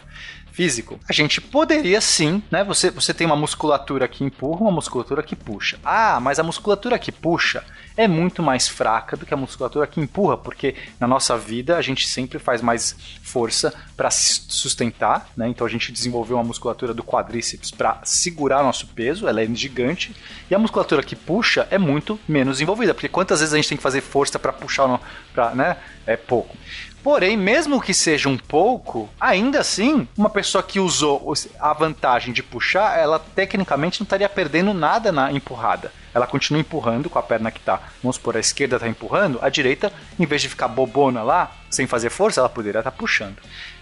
[0.52, 2.64] físico, a gente poderia sim, né?
[2.64, 5.78] Você, você tem uma musculatura que empurra, uma musculatura que puxa.
[5.84, 7.62] Ah, mas a musculatura que puxa
[7.96, 11.82] é muito mais fraca do que a musculatura que empurra, porque na nossa vida a
[11.82, 15.48] gente sempre faz mais força para se sustentar, né?
[15.48, 20.14] Então a gente desenvolveu uma musculatura do quadríceps para segurar nosso peso, ela é gigante,
[20.50, 23.76] e a musculatura que puxa é muito menos envolvida, porque quantas vezes a gente tem
[23.76, 25.00] que fazer força para puxar,
[25.32, 25.76] pra, né?
[26.06, 26.56] É pouco.
[27.02, 32.42] Porém, mesmo que seja um pouco, ainda assim, uma pessoa que usou a vantagem de
[32.42, 35.92] puxar, ela tecnicamente não estaria perdendo nada na empurrada.
[36.16, 39.50] Ela continua empurrando com a perna que tá, vamos supor, a esquerda tá empurrando, a
[39.50, 43.36] direita, em vez de ficar bobona lá, sem fazer força, ela poderia estar puxando.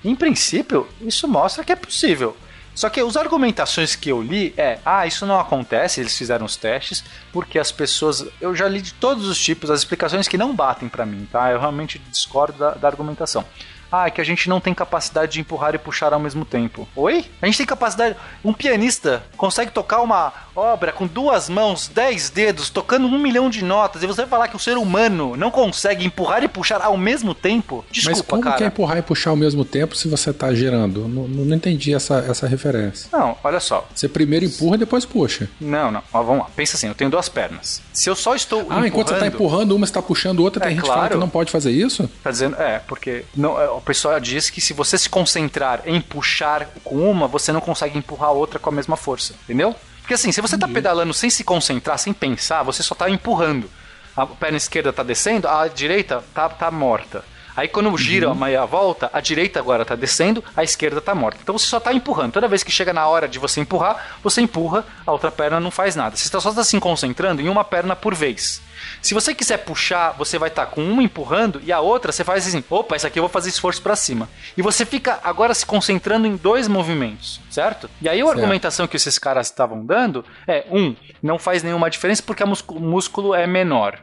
[0.05, 2.37] Em princípio, isso mostra que é possível.
[2.75, 6.57] Só que as argumentações que eu li é, ah, isso não acontece, eles fizeram os
[6.57, 10.57] testes, porque as pessoas, eu já li de todos os tipos, as explicações que não
[10.57, 11.53] batem pra mim, tá?
[11.53, 13.45] Eu realmente discordo da, da argumentação.
[13.93, 16.89] Ah, é que a gente não tem capacidade de empurrar e puxar ao mesmo tempo.
[16.97, 17.31] Oi?
[17.41, 18.17] A gente tem capacidade.
[18.45, 23.63] Um pianista consegue tocar uma obra com duas mãos, dez dedos, tocando um milhão de
[23.65, 27.35] notas, e você falar que o ser humano não consegue empurrar e puxar ao mesmo
[27.35, 27.85] tempo?
[27.91, 28.57] Desculpa, Mas como cara.
[28.57, 31.09] que é empurrar e puxar ao mesmo tempo se você tá girando?
[31.09, 33.09] Não, não entendi essa, essa referência.
[33.13, 33.87] Não, olha só.
[33.95, 35.49] Você primeiro empurra e depois puxa.
[35.61, 36.03] Não, não.
[36.13, 36.51] Ó, vamos lá.
[36.55, 37.83] Pensa assim, eu tenho duas pernas.
[37.93, 38.87] Se eu só estou Ah, empurrando...
[38.87, 41.15] enquanto você tá empurrando, uma está puxando outra, tem É, gente que fala claro.
[41.15, 42.09] que não pode fazer isso?
[42.23, 46.01] Tá dizendo, é, porque não, é, o pessoal diz que se você se concentrar em
[46.01, 49.75] puxar com uma, você não consegue empurrar a outra com a mesma força, entendeu?
[50.05, 53.71] Porque assim, se você tá pedalando sem se concentrar, sem pensar, você só tá empurrando.
[54.15, 57.25] A perna esquerda tá descendo, a direita tá, tá morta.
[57.57, 61.39] Aí quando gira a meia volta, a direita agora tá descendo, a esquerda tá morta.
[61.43, 62.33] Então você só tá empurrando.
[62.33, 65.71] Toda vez que chega na hora de você empurrar, você empurra, a outra perna não
[65.71, 66.15] faz nada.
[66.15, 68.61] Você só está se concentrando em uma perna por vez.
[69.03, 72.47] Se você quiser puxar, você vai estar com uma empurrando e a outra você faz
[72.47, 74.29] assim: opa, essa aqui eu vou fazer esforço para cima.
[74.57, 77.89] E você fica agora se concentrando em dois movimentos, certo?
[78.01, 78.39] E aí a Certo.
[78.39, 83.35] argumentação que esses caras estavam dando é: um, não faz nenhuma diferença porque o músculo
[83.35, 83.99] é menor.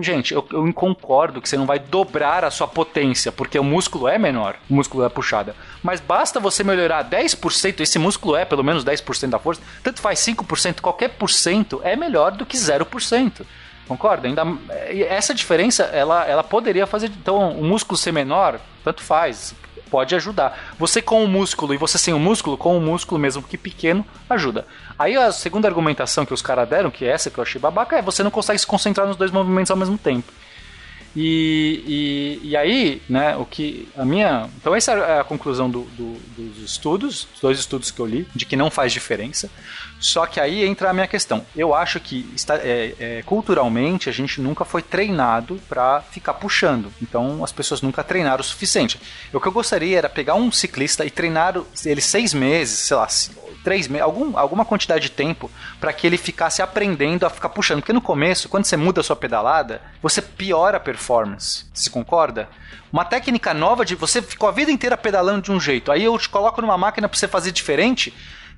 [0.00, 4.08] Gente, eu, eu concordo que você não vai dobrar a sua potência porque o músculo
[4.08, 5.54] é menor, o músculo da puxada.
[5.82, 10.18] Mas basta você melhorar 10%, esse músculo é pelo menos 10% da força, tanto faz
[10.20, 13.42] 5%, qualquer por cento é melhor do que 0%.
[13.90, 14.28] Concorda?
[14.28, 14.44] Ainda,
[14.92, 17.08] e essa diferença, ela, ela poderia fazer.
[17.08, 19.52] Então, o músculo ser menor, tanto faz.
[19.90, 20.56] Pode ajudar.
[20.78, 24.06] Você com o músculo e você sem o músculo, com o músculo mesmo que pequeno,
[24.28, 24.64] ajuda.
[24.96, 27.96] Aí a segunda argumentação que os caras deram, que é essa que eu achei babaca,
[27.98, 30.32] é você não consegue se concentrar nos dois movimentos ao mesmo tempo.
[31.14, 34.48] E, e, e, aí, né, o que a minha.
[34.58, 38.26] Então, essa é a conclusão do, do, dos estudos, dos dois estudos que eu li,
[38.34, 39.50] de que não faz diferença.
[40.00, 41.44] Só que aí entra a minha questão.
[41.54, 46.90] Eu acho que está, é, é, culturalmente a gente nunca foi treinado para ficar puxando.
[47.02, 48.98] Então as pessoas nunca treinaram o suficiente.
[49.32, 51.54] O que eu gostaria era pegar um ciclista e treinar
[51.84, 53.06] ele seis meses, sei lá,
[53.62, 55.50] três meses, algum, alguma quantidade de tempo
[55.80, 57.80] para que ele ficasse aprendendo a ficar puxando.
[57.80, 61.66] Porque no começo, quando você muda a sua pedalada, você piora a performance.
[61.72, 62.48] Você concorda?
[62.92, 66.18] Uma técnica nova de você ficou a vida inteira pedalando de um jeito, aí eu
[66.18, 68.12] te coloco numa máquina para você fazer diferente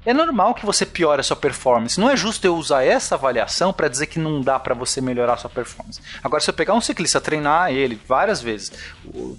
[0.04, 2.00] é normal que você piore a sua performance.
[2.00, 5.34] Não é justo eu usar essa avaliação para dizer que não dá para você melhorar
[5.34, 6.00] a sua performance.
[6.22, 8.72] Agora, se eu pegar um ciclista, treinar ele várias vezes,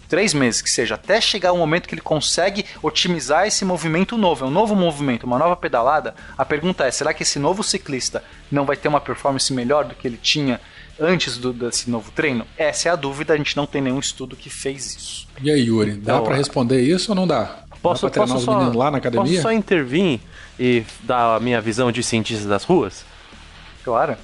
[0.07, 4.45] três meses que seja, até chegar um momento que ele consegue otimizar esse movimento novo,
[4.45, 8.23] é um novo movimento, uma nova pedalada, a pergunta é: será que esse novo ciclista
[8.51, 10.61] não vai ter uma performance melhor do que ele tinha
[10.99, 12.45] antes do, desse novo treino?
[12.57, 15.27] Essa é a dúvida, a gente não tem nenhum estudo que fez isso.
[15.41, 17.63] E aí, Yuri, dá então, para responder isso ou não dá?
[17.81, 19.29] Posso, dá posso só, lá na academia?
[19.29, 20.21] Posso só intervir?
[20.59, 23.05] E dar a minha visão de cientista das ruas?
[23.83, 24.17] Claro.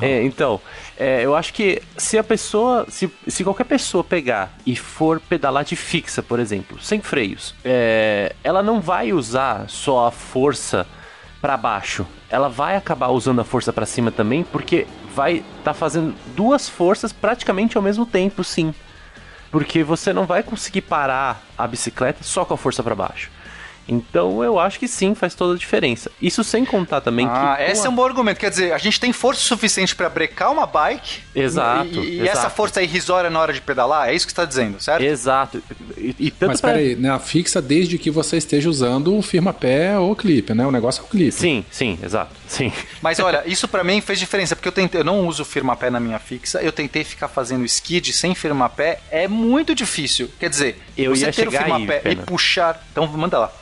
[0.00, 0.60] É, então,
[0.96, 5.64] é, eu acho que se a pessoa, se, se qualquer pessoa pegar e for pedalar
[5.64, 10.86] de fixa, por exemplo, sem freios, é, ela não vai usar só a força
[11.40, 15.74] para baixo, ela vai acabar usando a força para cima também, porque vai estar tá
[15.74, 18.74] fazendo duas forças praticamente ao mesmo tempo, sim.
[19.50, 23.30] Porque você não vai conseguir parar a bicicleta só com a força para baixo.
[23.90, 26.10] Então eu acho que sim, faz toda a diferença.
[26.22, 27.62] Isso sem contar também ah, que.
[27.62, 28.38] Ah, esse é um bom argumento.
[28.38, 31.20] Quer dizer, a gente tem força suficiente para brecar uma bike.
[31.34, 31.88] Exato.
[31.88, 32.38] E, e exato.
[32.38, 34.08] essa força é irrisória na hora de pedalar?
[34.08, 35.02] É isso que você está dizendo, certo?
[35.02, 35.60] Exato.
[35.96, 36.70] E, e tanto Mas pra...
[36.70, 40.64] peraí, na fixa, desde que você esteja usando o firma-pé ou clipe, né?
[40.64, 41.32] O negócio é o clipe.
[41.32, 42.30] Sim, sim, exato.
[42.46, 42.72] Sim.
[43.02, 45.98] Mas olha, isso para mim fez diferença, porque eu, tentei, eu não uso firma-pé na
[45.98, 50.30] minha fixa, eu tentei ficar fazendo skid sem firma-pé, é muito difícil.
[50.38, 52.80] Quer dizer, eu você ia ter o firma-pé e puxar.
[52.92, 53.52] Então manda lá.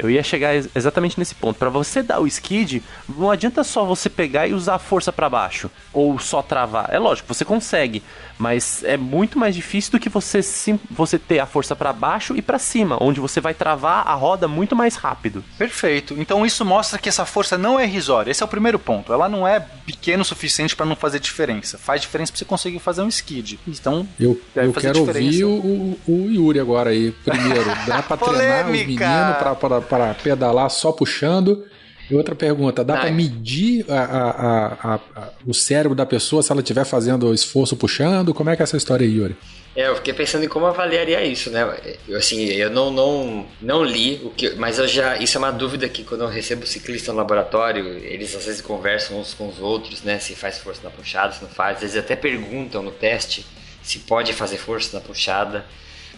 [0.00, 1.58] Eu ia chegar exatamente nesse ponto.
[1.58, 5.28] Para você dar o skid, não adianta só você pegar e usar a força para
[5.28, 6.88] baixo ou só travar.
[6.90, 8.02] É lógico, você consegue,
[8.38, 12.36] mas é muito mais difícil do que você sim, você ter a força para baixo
[12.36, 15.44] e para cima, onde você vai travar a roda muito mais rápido.
[15.58, 16.14] Perfeito.
[16.18, 18.30] Então isso mostra que essa força não é irrisória.
[18.30, 19.12] Esse é o primeiro ponto.
[19.12, 21.78] Ela não é pequeno o suficiente para não fazer diferença.
[21.78, 23.58] Faz diferença para você conseguir fazer um skid.
[23.66, 25.44] Então, eu, eu quero diferença.
[25.44, 27.66] ouvir o, o, Yuri agora aí primeiro.
[27.86, 29.54] Dá para treinar os meninos para
[29.90, 31.66] para pedalar só puxando?
[32.08, 36.60] E outra pergunta, dá para medir a, a, a, o cérebro da pessoa se ela
[36.60, 38.34] estiver fazendo esforço puxando?
[38.34, 39.36] Como é que é essa história aí, Yuri?
[39.76, 41.62] É, eu fiquei pensando em como avaliaria isso, né?
[42.08, 45.16] Eu, assim, eu não, não, não li, o que, mas eu já.
[45.18, 49.20] Isso é uma dúvida que quando eu recebo ciclista no laboratório, eles às vezes conversam
[49.20, 50.18] uns com os outros, né?
[50.18, 51.76] Se faz força na puxada, se não faz.
[51.76, 53.46] Às vezes até perguntam no teste
[53.82, 55.64] se pode fazer força na puxada.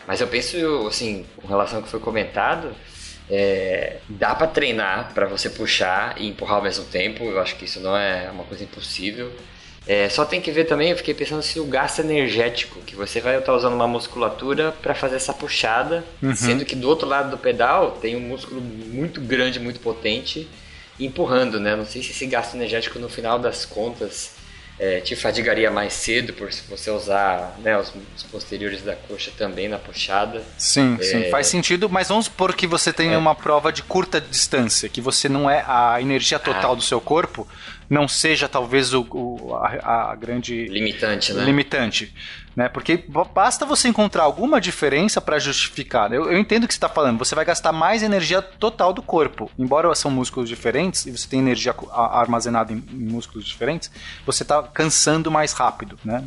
[0.07, 2.75] Mas eu penso, assim, com relação ao que foi comentado,
[3.35, 7.25] é, dá para treinar para você puxar e empurrar ao mesmo tempo.
[7.25, 9.33] Eu acho que isso não é uma coisa impossível.
[9.87, 13.21] É, só tem que ver também, eu fiquei pensando se o gasto energético, que você
[13.21, 16.37] vai estar usando uma musculatura para fazer essa puxada, uhum.
[16.37, 20.47] sendo que do outro lado do pedal tem um músculo muito grande, muito potente,
[21.01, 21.75] empurrando, né?
[21.75, 24.32] Não sei se esse gasto energético no final das contas
[24.83, 29.31] é, te fadigaria mais cedo por se você usar né, os, os, posteriores da coxa
[29.39, 30.43] também na puxada.
[30.59, 31.05] Sim, é...
[31.05, 33.17] sim, faz sentido, mas vamos supor que você tenha é.
[33.17, 36.75] uma prova de curta distância, que você não é a energia total ah.
[36.75, 37.47] do seu corpo,
[37.89, 41.45] não seja talvez o, o a, a, grande limitante, né?
[41.45, 42.13] Limitante,
[42.55, 42.69] né?
[42.69, 46.13] Porque basta você encontrar alguma diferença para justificar.
[46.13, 47.19] Eu, eu, entendo o que você está falando.
[47.19, 51.41] Você vai gastar mais energia total do corpo, embora são músculos diferentes e você tem
[51.41, 53.91] energia armazenada em, em músculos diferentes.
[54.27, 56.25] Você está cansando mais rápido, né?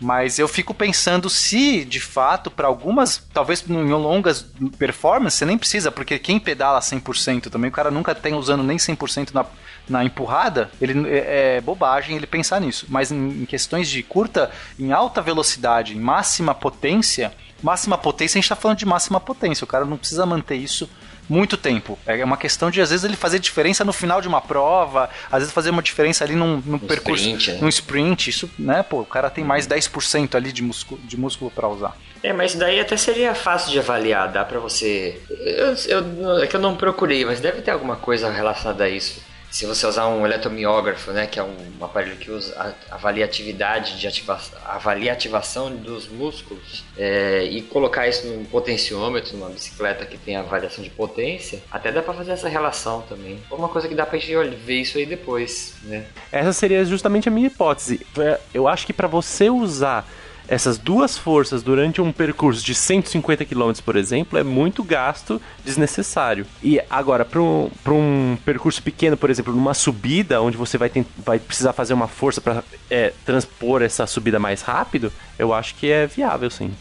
[0.00, 4.46] Mas eu fico pensando se, de fato, para algumas, talvez em longas
[4.78, 8.76] performances, você nem precisa, porque quem pedala 100% também, o cara nunca tem usando nem
[8.76, 9.44] 100% na,
[9.88, 12.86] na empurrada, ele é, é, bobagem ele pensar nisso.
[12.88, 17.32] Mas em, em questões de curta, em alta velocidade, em máxima potência,
[17.62, 20.88] máxima potência, a gente está falando de máxima potência, o cara não precisa manter isso
[21.28, 21.98] muito tempo.
[22.06, 25.40] É uma questão de, às vezes, ele fazer diferença no final de uma prova, às
[25.40, 27.58] vezes fazer uma diferença ali num, num percurso, sprint, né?
[27.60, 28.30] num sprint.
[28.30, 31.96] Isso, né, pô, o cara tem mais 10% ali de músculo, de músculo para usar.
[32.22, 35.20] É, mas daí até seria fácil de avaliar, dá para você.
[35.28, 39.27] Eu, eu, é que eu não procurei, mas deve ter alguma coisa relacionada a isso
[39.50, 43.98] se você usar um eletromiógrafo, né, que é um aparelho que usa, avalia a atividade
[43.98, 50.18] de ativação, avalia ativação dos músculos é, e colocar isso num potenciômetro, numa bicicleta que
[50.18, 53.38] tem avaliação de potência, até dá para fazer essa relação também.
[53.50, 56.06] É uma coisa que dá pra gente ver isso aí depois, né?
[56.30, 58.06] Essa seria justamente a minha hipótese.
[58.18, 60.06] É, eu acho que para você usar
[60.48, 66.46] essas duas forças durante um percurso de 150 km, por exemplo, é muito gasto desnecessário.
[66.62, 71.04] E agora, para um, um percurso pequeno, por exemplo, numa subida, onde você vai, ter,
[71.18, 75.90] vai precisar fazer uma força para é, transpor essa subida mais rápido, eu acho que
[75.90, 76.74] é viável, sim.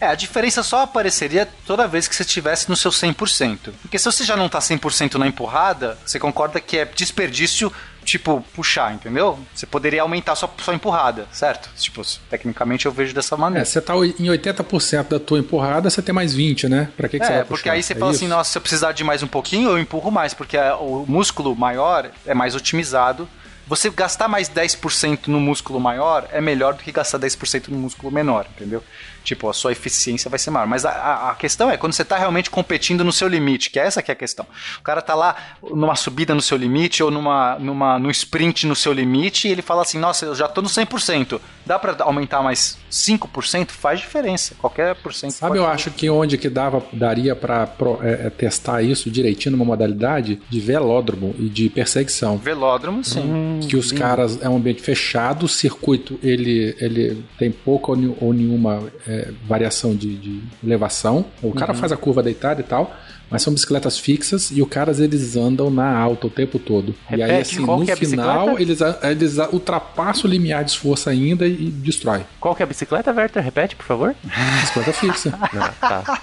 [0.00, 3.70] É, a diferença só apareceria toda vez que você estivesse no seu 100%.
[3.82, 7.70] Porque se você já não tá 100% na empurrada, você concorda que é desperdício
[8.04, 9.38] tipo, puxar, entendeu?
[9.54, 11.68] Você poderia aumentar sua, sua empurrada, certo?
[11.76, 13.62] Tipo, tecnicamente eu vejo dessa maneira.
[13.62, 16.88] É, você tá em 80% da tua empurrada, você tem mais 20, né?
[16.96, 17.72] Pra que, que é, você vai porque puxar?
[17.72, 18.20] aí você é fala isso?
[18.24, 21.04] assim, nossa, se eu precisar de mais um pouquinho, eu empurro mais, porque a- o
[21.06, 23.28] músculo maior é mais otimizado.
[23.66, 28.10] Você gastar mais 10% no músculo maior é melhor do que gastar 10% no músculo
[28.10, 28.82] menor, entendeu?
[29.22, 30.66] Tipo, a sua eficiência vai ser maior.
[30.66, 33.84] Mas a, a- questão é quando você tá realmente competindo no seu limite, que é
[33.86, 34.46] essa que é a questão.
[34.78, 38.74] O cara tá lá numa subida no seu limite ou numa, numa, no sprint no
[38.74, 41.40] seu limite e ele fala assim, nossa, eu já tô no 100%.
[41.66, 43.70] Dá pra aumentar mais 5%?
[43.70, 44.54] Faz diferença.
[44.58, 45.32] Qualquer por cento.
[45.32, 45.74] Sabe, eu fazer.
[45.74, 50.40] acho que onde que dava, daria pra pro- é, é, testar isso direitinho numa modalidade
[50.48, 52.36] de velódromo e de perseguição.
[52.38, 53.60] Velódromo, sim.
[53.68, 58.82] que os caras é um ambiente fechado, o circuito ele, ele tem pouca ou, nenhuma
[59.06, 61.24] é, variação de, de elevação.
[61.42, 62.94] O cara faz a curva deitada e tal,
[63.30, 66.94] mas são bicicletas fixas e os caras eles andam na alta o tempo todo.
[67.10, 71.46] e aí Repete, assim, no é final eles, eles ultrapassam o limiar de esforço ainda
[71.46, 72.24] e, e destrói.
[72.40, 73.42] Qual que é a bicicleta, Werther?
[73.42, 74.14] Repete, por favor.
[74.60, 75.30] Bicicleta fixa.
[75.80, 76.22] Tá.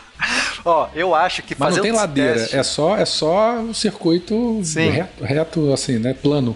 [0.65, 3.73] Ó, eu acho que Mas não tem um ladeira, teste- é só, é só o
[3.73, 6.13] circuito reto, reto, assim, né?
[6.13, 6.55] Plano.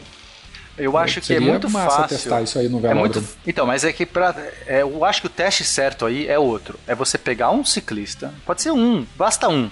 [0.77, 2.17] Eu acho que é muito massa fácil.
[2.17, 2.99] testar isso aí no É velódromo.
[3.21, 4.35] muito, então, mas é que pra,
[4.65, 6.79] é, eu acho que o teste certo aí é outro.
[6.87, 9.69] É você pegar um ciclista, pode ser um, basta um.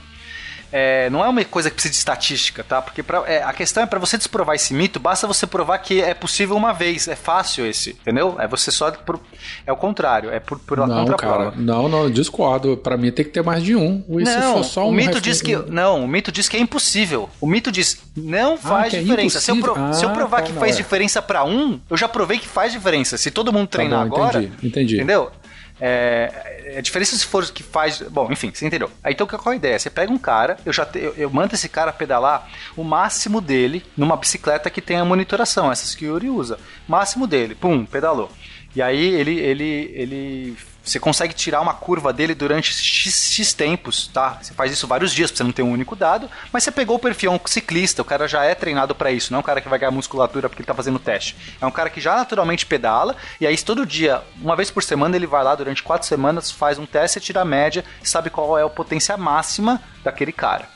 [0.71, 2.79] É, não é uma coisa que precisa de estatística, tá?
[2.81, 5.99] Porque pra- é, a questão é para você desprovar esse mito, basta você provar que
[6.01, 7.07] é possível uma vez.
[7.07, 8.35] É fácil esse, entendeu?
[8.39, 8.91] É você só.
[8.91, 9.19] Por,
[9.65, 11.51] é o contrário, é por, por Não, contraprova.
[11.51, 12.77] cara, não, não, discordo.
[12.77, 14.03] Pra mim tem que ter mais de um.
[14.19, 16.47] E se Não, for só o um mito refer- diz que não, o mito diz
[16.47, 17.29] que é impossível.
[17.41, 19.39] O mito diz não faz que é diferença.
[19.39, 19.93] Se eu, pro- impossível?
[19.93, 20.77] se eu Ah, provar tá, que faz é.
[20.77, 23.17] diferença pra um, eu já provei que faz diferença.
[23.17, 24.95] Se todo mundo treinar bom, agora, entendi, entendi.
[24.97, 25.31] entendeu?
[25.81, 28.01] É, a diferença se for que faz.
[28.01, 28.91] Bom, enfim, você entendeu.
[29.03, 29.79] Aí então qual é a ideia?
[29.79, 33.39] Você pega um cara, eu já te- eu, eu mando esse cara pedalar o máximo
[33.41, 36.59] dele numa bicicleta que tenha monitoração, essas que o Yuri usa.
[36.87, 38.29] Máximo dele, pum, pedalou.
[38.75, 40.57] E aí ele, ele, ele.
[40.83, 44.39] Você consegue tirar uma curva dele durante X, X tempos, tá?
[44.41, 46.99] Você faz isso vários dias você não ter um único dado, mas você pegou o
[46.99, 49.61] perfil, é um ciclista, o cara já é treinado pra isso, não é um cara
[49.61, 51.35] que vai ganhar musculatura porque ele tá fazendo teste.
[51.61, 55.15] É um cara que já naturalmente pedala, e aí todo dia, uma vez por semana,
[55.15, 58.63] ele vai lá durante quatro semanas, faz um teste, tira a média, sabe qual é
[58.63, 60.67] a potência máxima daquele cara.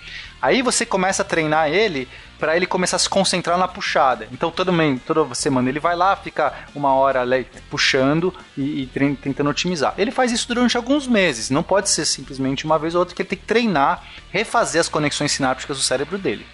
[0.42, 2.08] Aí você começa a treinar ele
[2.40, 4.28] para ele começar a se concentrar na puxada.
[4.32, 4.72] Então todo
[5.06, 7.24] toda semana ele vai lá, fica uma hora
[7.70, 9.94] puxando e, e tentando otimizar.
[9.98, 11.50] Ele faz isso durante alguns meses.
[11.50, 14.90] Não pode ser simplesmente uma vez ou outra que ele tem que treinar, refazer as
[14.90, 16.46] conexões sinápticas do cérebro dele.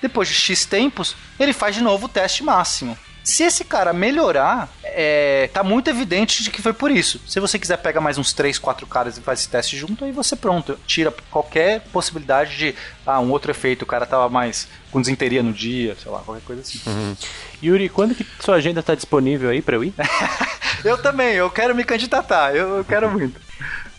[0.00, 2.98] Depois de X tempos, ele faz de novo o teste máximo.
[3.24, 7.20] Se esse cara melhorar, é, tá muito evidente de que foi por isso.
[7.26, 10.12] Se você quiser pega mais uns 3, 4 caras e faz esse teste junto, aí
[10.12, 12.74] você pronto, tira qualquer possibilidade de
[13.06, 16.44] ah, um outro efeito, o cara tava mais com desinteria no dia, sei lá, qualquer
[16.44, 16.80] coisa assim.
[17.62, 19.94] Yuri, quando que sua agenda tá disponível aí pra eu ir?
[20.84, 23.40] Eu também, eu quero me candidatar, eu, eu quero muito.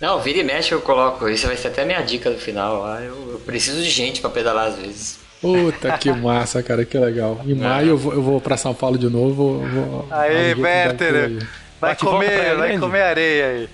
[0.01, 1.30] Não, vira e mexe eu coloco.
[1.30, 2.82] Isso vai ser até minha dica no final.
[2.82, 2.99] lá.
[2.99, 5.22] Eu, eu preciso de gente pra pedalar às vezes.
[5.44, 7.41] Puta que massa, cara, que legal.
[7.46, 9.60] Em maio eu vou, eu vou pra São Paulo de novo.
[9.60, 10.08] Vou, vou
[11.26, 11.39] aí.
[11.82, 13.70] vai volta pra comer, vai comer areia aí.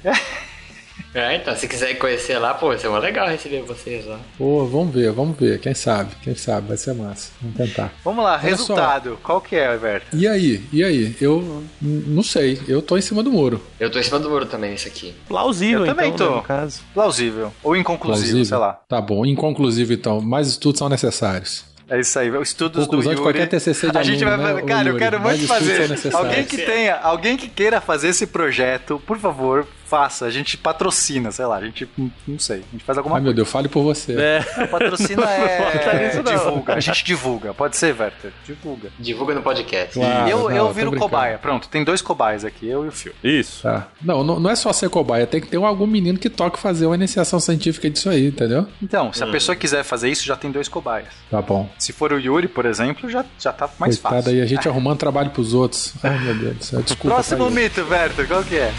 [1.14, 4.20] É, então, se quiser conhecer lá, pô, vai ser mó legal receber vocês lá.
[4.38, 5.60] Pô, vamos ver, vamos ver.
[5.60, 7.32] Quem sabe, quem sabe, vai ser massa.
[7.42, 7.92] Vamos tentar.
[8.04, 9.18] Vamos lá, Olha resultado.
[9.24, 10.04] Qual que é, Werther?
[10.14, 11.16] E aí, e aí?
[11.20, 13.60] Eu não sei, eu tô em cima do muro.
[13.80, 15.16] Eu tô em cima do muro também nesse aqui.
[15.28, 16.32] Plausível, Eu também então, tô.
[16.34, 16.82] né, no caso.
[16.94, 17.52] Plausível.
[17.64, 18.80] Ou inconclusivo, sei lá.
[18.88, 20.22] Tá bom, inconclusivo então.
[20.22, 21.66] Mais estudos são necessários.
[21.90, 23.34] É isso aí, os estudos Conclusão do de Yuri.
[23.36, 26.14] qualquer TCC de A gente vai aluno, né, cara, eu quero Mais muito fazer.
[26.14, 30.26] Alguém que tenha, alguém que queira fazer esse projeto, por favor, faça.
[30.26, 31.90] A gente patrocina, sei lá, a gente
[32.28, 34.14] não sei, a gente faz alguma Ai meu Deus, fale por você.
[34.14, 34.44] É.
[34.44, 34.68] coisa.
[34.68, 36.24] Patrocina é não.
[36.24, 37.54] divulga, a gente divulga.
[37.54, 38.32] Pode ser, Werther?
[38.46, 38.90] Divulga.
[39.00, 39.94] Divulga no podcast.
[39.94, 41.38] Claro, eu não, eu viro cobaia.
[41.38, 43.14] Pronto, tem dois cobaias aqui, eu e o Fio.
[43.24, 43.64] Isso.
[43.64, 43.88] Tá.
[44.02, 46.86] Não, não, não é só ser cobaia, tem que ter algum menino que toque fazer
[46.86, 48.68] uma iniciação científica disso aí, entendeu?
[48.82, 51.10] Então, se a pessoa quiser fazer isso, já tem dois cobaias.
[51.30, 51.70] Tá bom.
[51.78, 54.32] Se for o Yuri, por exemplo, já, já tá mais Coitado fácil.
[54.32, 55.94] aí, a gente arrumando trabalho pros outros.
[56.04, 57.16] Ai meu Deus do céu, desculpa.
[57.16, 58.72] Próximo mito, Werther, qual que é?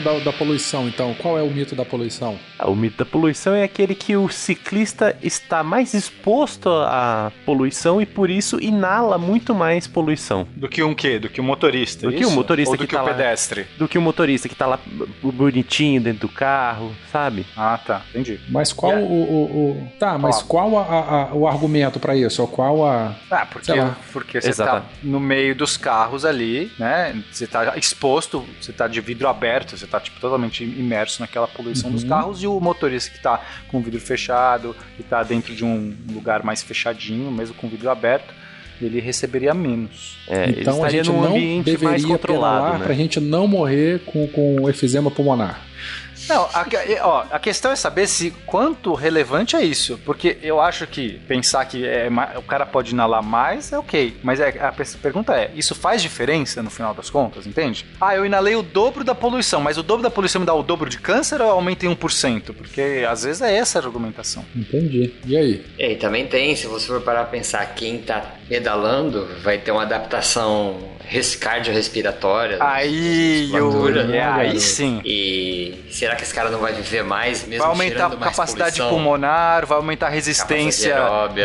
[0.00, 1.14] Dar da poluição, então.
[1.14, 2.38] Qual é o mito da poluição?
[2.58, 8.00] Ah, o mito da poluição é aquele que o ciclista está mais exposto à poluição
[8.00, 10.46] e por isso inala muito mais poluição.
[10.56, 11.18] Do que um quê?
[11.18, 12.06] Do que o motorista?
[12.06, 12.34] Do que o isso?
[12.34, 13.12] motorista Ou do que que, tá o lá.
[13.14, 13.66] pedestre?
[13.78, 14.78] Do que o motorista que tá lá
[15.22, 17.46] bonitinho dentro do carro, sabe?
[17.56, 18.02] Ah, tá.
[18.10, 18.40] Entendi.
[18.48, 19.08] Mas qual Yeah.
[19.08, 20.44] o, o, o- Tá, mas Ó.
[20.44, 22.40] qual a- a- a- o argumento pra isso?
[22.42, 23.14] Ou qual a.
[23.30, 23.96] Ah, porque, Sei lá.
[24.12, 24.70] porque você Exato.
[24.82, 27.20] tá no meio dos carros ali, né?
[27.30, 31.90] Você tá exposto, você tá de vidro aberto, você tá tipo, totalmente imerso naquela poluição
[31.90, 32.08] dos Uhum.
[32.08, 35.94] carros, e o motorista que tá com o vidro fechado, que tá dentro de um
[36.12, 38.32] lugar mais fechadinho, mesmo com o vidro aberto,
[38.80, 40.18] ele receberia menos.
[40.28, 42.84] É, ele então a estaria gente num não ambiente mais deveria controlado, né?
[42.84, 45.60] pra gente não morrer com, com efizema pulmonar.
[46.28, 46.66] Não, a,
[47.02, 49.98] ó, a questão é saber se quanto relevante é isso.
[50.04, 54.16] Porque eu acho que pensar que é, o cara pode inalar mais é ok.
[54.22, 57.86] Mas é, a pe- pergunta é: isso faz diferença no final das contas, entende?
[58.00, 60.62] Ah, eu inalei o dobro da poluição, mas o dobro da poluição me dá o
[60.62, 62.54] dobro de câncer ou aumenta em 1%?
[62.54, 64.44] Porque às vezes é essa a argumentação.
[64.54, 65.12] Entendi.
[65.26, 65.64] E aí?
[65.78, 69.70] E aí também tem, se você for parar pra pensar, quem tá pedalando vai ter
[69.72, 72.58] uma adaptação res- cardiorrespiratória.
[72.60, 73.50] Aí.
[73.52, 74.60] Yuri, é, aí garoto.
[74.60, 75.00] sim.
[75.04, 78.90] E será que esse cara não vai viver mais, mesmo Vai aumentar a capacidade poluição?
[78.90, 80.96] pulmonar, vai aumentar a resistência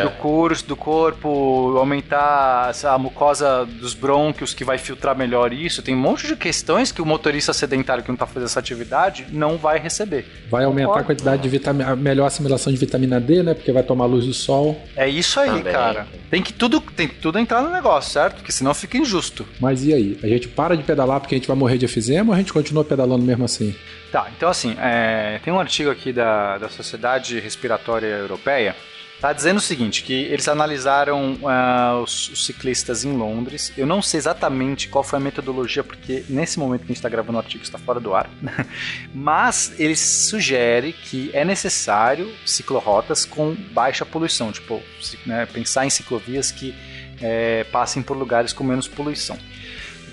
[0.04, 5.82] do curso, do corpo, aumentar a mucosa dos brônquios que vai filtrar melhor isso.
[5.82, 9.28] Tem um monte de questões que o motorista sedentário que não está fazendo essa atividade
[9.32, 10.26] não vai receber.
[10.50, 11.08] Vai aumentar a Concordo.
[11.08, 11.92] quantidade de vitamina.
[11.92, 13.54] a melhor assimilação de vitamina D, né?
[13.54, 14.82] Porque vai tomar luz do sol.
[14.96, 15.74] É isso aí, Também.
[15.74, 16.08] cara.
[16.30, 18.36] Tem que tudo, tem que tudo entrar no negócio, certo?
[18.38, 19.46] Porque senão fica injusto.
[19.60, 20.20] Mas e aí?
[20.24, 22.52] A gente para de pedalar porque a gente vai morrer de efizema ou a gente
[22.52, 23.76] continua pedalando mesmo assim?
[24.12, 28.76] Tá, então assim, é, tem um artigo aqui da, da Sociedade Respiratória Europeia,
[29.20, 34.02] tá dizendo o seguinte, que eles analisaram ah, os, os ciclistas em Londres, eu não
[34.02, 37.42] sei exatamente qual foi a metodologia, porque nesse momento que a gente está gravando o
[37.42, 38.30] artigo está fora do ar,
[39.16, 44.82] mas eles sugerem que é necessário ciclorotas com baixa poluição, tipo,
[45.26, 46.76] né, pensar em ciclovias que
[47.22, 49.38] é, passem por lugares com menos poluição.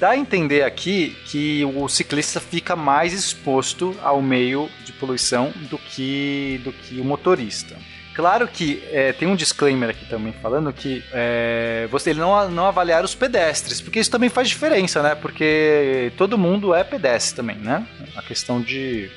[0.01, 5.77] Dá a entender aqui que o ciclista fica mais exposto ao meio de poluição do
[5.77, 7.77] que, do que o motorista.
[8.15, 13.05] Claro que é, tem um disclaimer aqui também falando que é, você não, não avaliar
[13.05, 15.15] os pedestres, porque isso também faz diferença, né?
[15.15, 17.87] Porque todo mundo é pedestre também, né?
[18.17, 19.11] A questão de.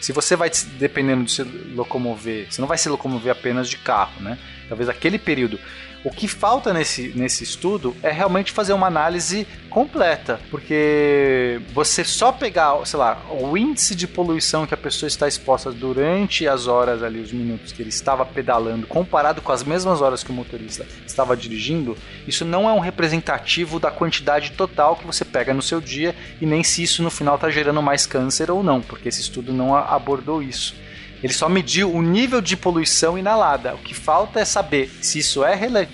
[0.00, 4.22] Se você vai, dependendo de se locomover, você não vai se locomover apenas de carro,
[4.22, 4.38] né?
[4.66, 5.60] Talvez aquele período.
[6.04, 12.32] O que falta nesse, nesse estudo é realmente fazer uma análise completa, porque você só
[12.32, 17.04] pegar, sei lá, o índice de poluição que a pessoa está exposta durante as horas
[17.04, 20.84] ali, os minutos que ele estava pedalando, comparado com as mesmas horas que o motorista
[21.06, 21.96] estava dirigindo,
[22.26, 26.44] isso não é um representativo da quantidade total que você pega no seu dia e
[26.44, 29.74] nem se isso no final está gerando mais câncer ou não, porque esse estudo não
[29.76, 30.74] abordou isso.
[31.22, 33.74] Ele só mediu o nível de poluição inalada.
[33.74, 35.88] O que falta é saber se isso é rele-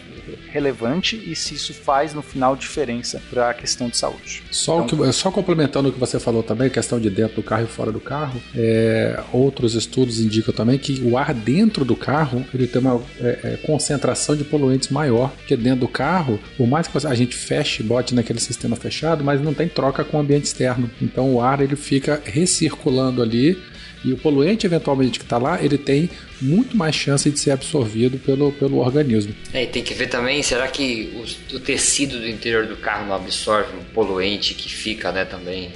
[0.50, 4.42] relevante e se isso faz no final diferença para a questão de saúde.
[4.50, 7.42] Só, Então- o que, só complementando o que você falou também, questão de dentro do
[7.42, 11.96] carro e fora do carro, é, outros estudos indicam também que o ar dentro do
[11.96, 16.66] carro ele tem uma é, é, concentração de poluentes maior, porque dentro do carro, por
[16.66, 20.20] mais que a gente feche, bote naquele sistema fechado, mas não tem troca com o
[20.20, 20.90] ambiente externo.
[21.00, 23.58] Então o ar ele fica recirculando ali
[24.04, 26.08] e o poluente eventualmente que está lá, ele tem
[26.40, 29.34] muito mais chance de ser absorvido pelo, pelo organismo.
[29.52, 33.06] É, e tem que ver também, será que os- o tecido do interior do carro
[33.06, 35.70] não absorve um poluente que fica, né, também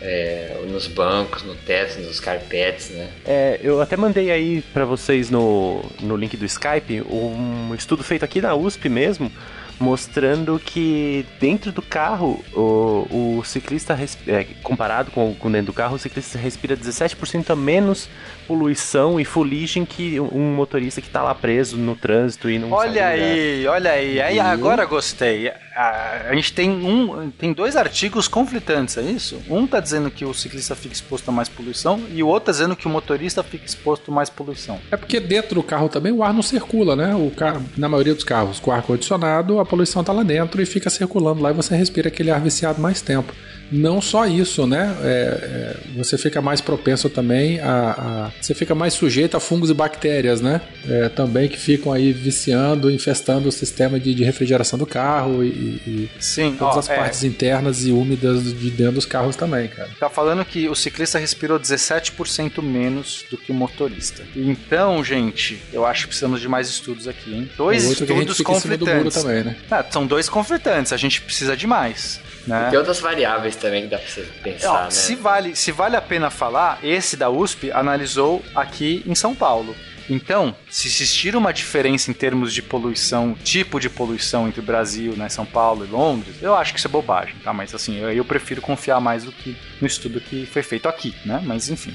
[0.00, 3.08] é, nos bancos, no teto, nos carpetes, né?
[3.24, 8.22] É, eu até mandei aí pra vocês no, no link do Skype um estudo feito
[8.24, 9.32] aqui na USP mesmo,
[9.78, 15.96] mostrando que dentro do carro, o, o ciclista, é, comparado com, com dentro do carro,
[15.96, 18.08] o ciclista respira 17% a menos
[18.46, 23.06] poluição e fuligem que um motorista que tá lá preso no trânsito e não Olha
[23.08, 24.20] aí, olha aí.
[24.20, 25.50] Aí agora gostei.
[25.76, 29.40] A, a gente tem um, tem dois artigos conflitantes, é isso?
[29.48, 32.52] Um tá dizendo que o ciclista fica exposto a mais poluição e o outro tá
[32.52, 34.78] dizendo que o motorista fica exposto a mais poluição.
[34.90, 37.14] É porque dentro do carro também o ar não circula, né?
[37.14, 40.66] O carro, na maioria dos carros, com ar condicionado, a poluição está lá dentro e
[40.66, 43.32] fica circulando lá e você respira aquele ar viciado mais tempo.
[43.72, 44.94] Não só isso, né?
[45.02, 49.70] É, é, você fica mais propenso também a, a- Você fica mais sujeito a fungos
[49.70, 50.60] e bactérias, né?
[50.88, 55.48] É, também que ficam aí viciando, infestando o sistema de, de refrigeração do carro e,
[55.48, 59.68] e, Sim, todas ó, as é, partes internas e úmidas de dentro dos carros também,
[59.68, 59.90] cara.
[59.98, 64.24] Tá falando que o ciclista respirou 17% menos do que o motorista.
[64.36, 67.50] Então, gente, eu acho que precisamos de mais estudos aqui, hein?
[67.56, 69.22] Dois gente estudos conflitantes.
[69.22, 69.56] também, né?
[69.70, 72.20] Ah, são dois conflitantes, a gente precisa de mais.
[72.46, 72.68] Né?
[72.70, 74.90] Tem outras variáveis também que dá pra você pensar, né?
[74.90, 79.74] se, vale, se vale a pena falar, esse da USP analisou aqui em São Paulo.
[80.08, 85.30] Então, se existir uma diferença em termos de poluição, tipo de poluição entre Brasil, né,
[85.30, 87.52] São Paulo e Londres, eu acho que isso é bobagem, tá?
[87.54, 91.14] Mas assim, eu, eu prefiro confiar mais do que no estudo que foi feito aqui,
[91.24, 91.40] né?
[91.44, 91.94] Mas enfim.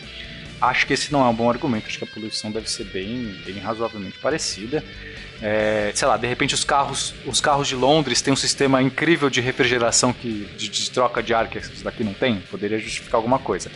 [0.62, 3.34] Acho que esse não é um bom argumento, acho que a poluição deve ser bem,
[3.46, 4.84] bem razoavelmente parecida.
[5.42, 9.30] É, sei lá, de repente os carros, os carros de Londres têm um sistema incrível
[9.30, 13.18] de refrigeração que, de, de troca de ar que esses daqui não tem, poderia justificar
[13.18, 13.72] alguma coisa.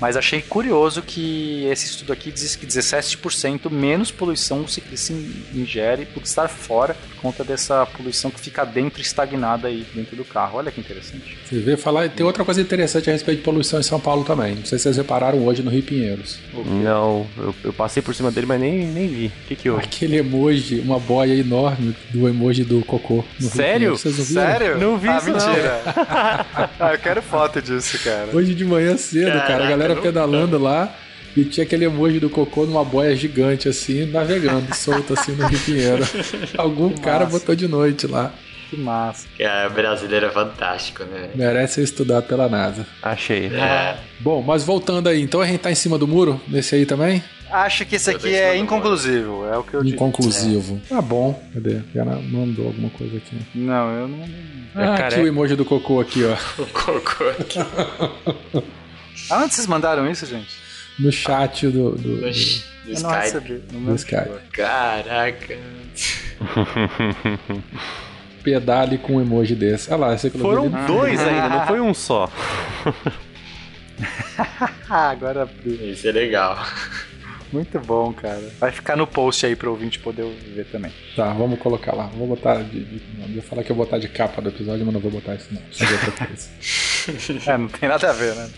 [0.00, 5.12] Mas achei curioso que esse estudo aqui diz que 17% menos poluição o ciclista
[5.54, 10.24] ingere por estar fora por conta dessa poluição que fica dentro estagnada aí dentro do
[10.24, 10.58] carro.
[10.58, 11.36] Olha que interessante.
[11.44, 12.08] Você vê falar.
[12.08, 14.54] Tem outra coisa interessante a respeito de poluição em São Paulo também.
[14.54, 16.38] Não sei se vocês repararam hoje no Rio Pinheiros.
[16.54, 19.26] Não, eu, eu passei por cima dele, mas nem, nem vi.
[19.26, 19.84] O que que houve?
[19.84, 23.24] Aquele emoji, uma boia enorme do emoji do cocô.
[23.40, 23.90] no Rio Sério?
[23.96, 24.42] Vocês não viram?
[24.42, 24.78] Sério?
[24.78, 25.48] Não vi ah, isso, não.
[25.48, 25.80] mentira.
[26.78, 28.28] ah, eu quero foto disso, cara.
[28.32, 30.94] Hoje de manhã cedo, cara, a Caraca, galera não- pedalando lá
[31.36, 35.58] e tinha aquele emoji do cocô numa boia gigante assim, navegando, solto assim no Rio
[35.60, 36.04] Pinheiro.
[36.56, 37.38] Algum cara massa.
[37.38, 38.32] botou de noite lá.
[38.70, 39.26] Que massa.
[39.38, 41.30] É, brasileiro é fantástico, né?
[41.34, 42.86] Merece ser estudado pela NASA.
[43.02, 43.46] Achei.
[43.46, 43.96] É.
[44.20, 47.22] Bom, mas voltando aí, então a gente tá em cima do muro nesse aí também?
[47.50, 49.96] Acho que esse aqui é inconclusivo, é o que eu digo.
[49.96, 50.78] Inconclusivo.
[50.86, 51.42] Tá bom.
[51.54, 51.78] Cadê?
[51.94, 53.36] Já mandou alguma coisa aqui.
[53.54, 54.22] Não, eu não.
[54.22, 55.22] É Ah, aqui careca.
[55.22, 56.36] o emoji do cocô aqui, ó.
[56.62, 57.58] O cocô aqui.
[59.30, 60.48] Aonde vocês mandaram isso, gente?
[60.98, 62.30] No chat do, do, do, do não
[62.92, 63.14] Skype.
[63.14, 63.62] recebi.
[63.72, 64.30] No meu Skype.
[64.52, 65.56] Caraca.
[68.42, 69.92] Pedale com um emoji desse.
[69.92, 72.30] Olha lá, esse aqui Foram dois ainda, não foi um só.
[74.88, 75.92] Agora abriu.
[75.92, 76.64] Isso é legal.
[77.52, 78.52] Muito bom, cara.
[78.58, 80.24] Vai ficar no post aí pro ouvinte poder
[80.54, 80.92] ver também.
[81.16, 82.06] Tá, vamos colocar lá.
[82.06, 82.84] Vou botar de.
[82.84, 85.10] de eu ia falar que eu vou botar de capa do episódio, mas não vou
[85.10, 85.62] botar isso não.
[85.70, 86.48] Isso é outra coisa.
[87.46, 88.48] É, não tem nada a ver, né?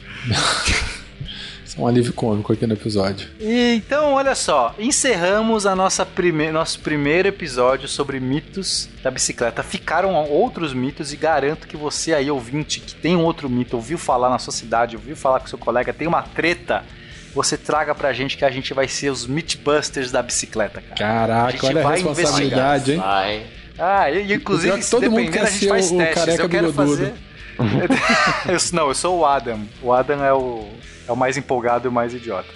[1.64, 3.28] Isso é um alívio cômico aqui no episódio.
[3.38, 9.62] E, então, olha só, encerramos a nossa prime nosso primeiro episódio sobre mitos da bicicleta.
[9.62, 13.98] Ficaram outros mitos e garanto que você aí, ouvinte, que tem um outro mito, ouviu
[13.98, 16.82] falar na sua cidade, ouviu falar com seu colega, tem uma treta,
[17.32, 20.94] você traga pra gente que a gente vai ser os Mythbusters da bicicleta, cara.
[20.94, 22.98] A Caraca, gente olha a vai responsabilidade, hein?
[22.98, 23.46] Vai.
[23.78, 26.14] Ah, e, e, inclusive, é todo mundo quer a gente ser faz o testes.
[26.16, 26.72] careca Eu bigodudo.
[26.72, 27.14] fazer...
[28.48, 29.60] eu, não, eu sou o Adam.
[29.82, 30.68] O Adam é o,
[31.08, 32.48] é o mais empolgado e o mais idiota.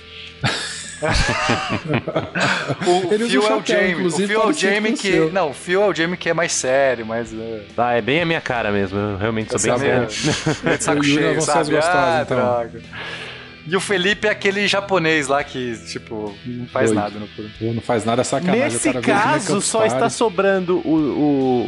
[2.87, 4.07] o Ele Phil é o Jamie.
[4.07, 5.11] O Phil é o Jamie que.
[5.13, 5.33] seu.
[5.33, 7.33] Não, o Phil é o Jamie que é mais sério, mais.
[7.33, 8.99] uh, Ah, é bem a minha cara mesmo.
[8.99, 10.63] Eu realmente sou bem sabe, sério.
[10.63, 11.77] meio de saco é cheio, vocês sabe?
[11.77, 12.37] Ah, então.
[12.39, 12.81] droga.
[13.67, 17.01] E o Felipe é aquele japonês lá que, tipo, não faz Doido.
[17.03, 17.51] nada no curso.
[17.59, 18.65] Pô, Não faz nada é sacanagem.
[18.65, 19.95] Nesse de caso, só Party.
[19.95, 20.95] está sobrando o,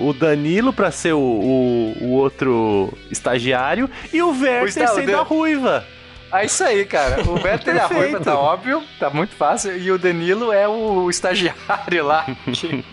[0.04, 5.20] o, o Danilo pra ser o, o, o outro estagiário e o Werther sendo o
[5.20, 5.84] a ruiva.
[6.32, 7.22] É isso aí, cara.
[7.22, 7.86] O Beto e a.
[7.86, 9.78] Ruiva tá óbvio, tá muito fácil.
[9.78, 12.84] E o Danilo é o estagiário lá que,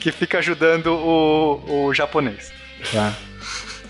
[0.00, 2.52] que fica ajudando o, o japonês.
[2.92, 3.12] Tá.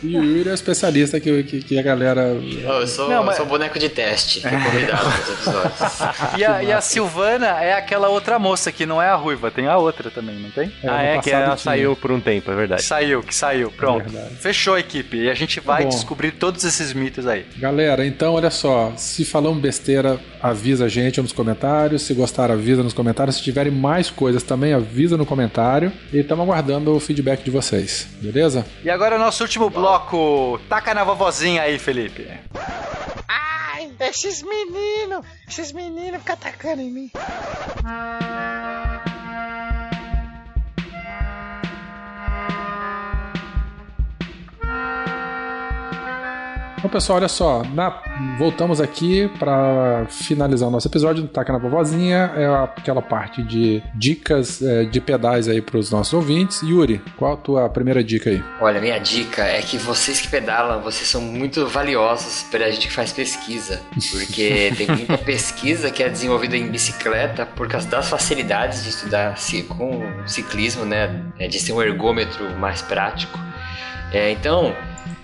[0.02, 2.22] E o Yuri é o especialista que, que, que a galera.
[2.22, 4.40] Eu sou, Não, mas- eu sou boneco de teste.
[4.40, 6.00] Fui convidado nos episódios.
[6.38, 9.66] E a, e a Silvana é aquela outra moça que não é a Ruiva, tem
[9.66, 10.72] a outra também, não tem?
[10.82, 11.56] É, ah, é, que ela tinha.
[11.58, 12.82] saiu por um tempo, é verdade.
[12.82, 13.70] Saiu, que saiu.
[13.70, 14.08] Pronto.
[14.08, 14.34] verdade.
[14.36, 15.16] Fechou a equipe.
[15.16, 15.88] E a gente vai bom.
[15.88, 17.44] descobrir todos esses mitos aí.
[17.58, 18.92] Galera, então olha só.
[18.96, 22.02] Se falamos besteira, avisa a gente nos comentários.
[22.02, 23.36] Se gostaram, avisa nos comentários.
[23.36, 25.92] Se tiverem mais coisas também, avisa no comentário.
[26.12, 28.08] E estamos aguardando o feedback de vocês.
[28.20, 28.64] Beleza?
[28.84, 29.89] E agora o nosso último bloco.
[30.68, 32.28] Taca na vovozinha aí, Felipe.
[33.28, 37.10] Ai, esses meninos, esses meninos ficam atacando em mim.
[46.80, 47.62] Então, pessoal, olha só.
[47.74, 48.02] na-
[48.38, 52.32] Voltamos aqui para finalizar o nosso episódio do Taca na Vovozinha.
[52.34, 56.62] É aquela parte de dicas é, de pedais aí para os nossos ouvintes.
[56.62, 58.42] Yuri, qual a tua primeira dica aí?
[58.62, 62.92] Olha, minha dica é que vocês que pedalam, vocês são muito valiosos pra gente que
[62.94, 63.82] faz pesquisa.
[64.10, 69.34] Porque tem muita pesquisa que é desenvolvida em bicicleta por causa das facilidades de estudar
[69.68, 71.24] com ciclismo, né?
[71.38, 73.38] É, de ser um ergômetro mais prático.
[74.12, 74.74] É, então,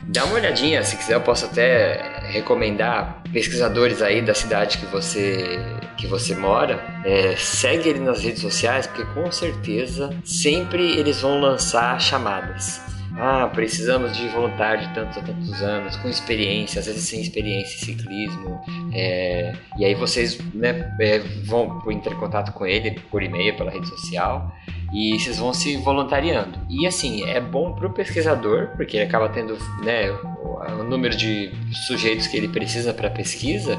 [0.06, 5.60] dá uma olhadinha, se quiser eu posso até recomendar pesquisadores aí da cidade que você
[5.96, 11.40] que você mora, é, segue ele nas redes sociais, porque com certeza sempre eles vão
[11.40, 12.82] lançar chamadas.
[13.18, 17.76] ah, precisamos de voluntário de tantos a tantos anos, com experiência, às vezes sem experiência
[17.76, 18.60] em ciclismo.
[18.98, 23.70] É, e aí vocês né, é, vão entrar em contato com ele por e-mail, pela
[23.70, 24.50] rede social,
[24.90, 26.58] e vocês vão se voluntariando.
[26.70, 31.52] E assim, é bom para o pesquisador, porque ele acaba tendo né, o, número de
[31.86, 33.78] sujeitos que ele precisa para pesquisa.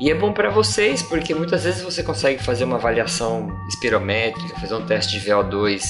[0.00, 4.74] E é bom para vocês, porque muitas vezes você consegue fazer uma avaliação espirométrica, fazer
[4.74, 5.80] um teste de VO2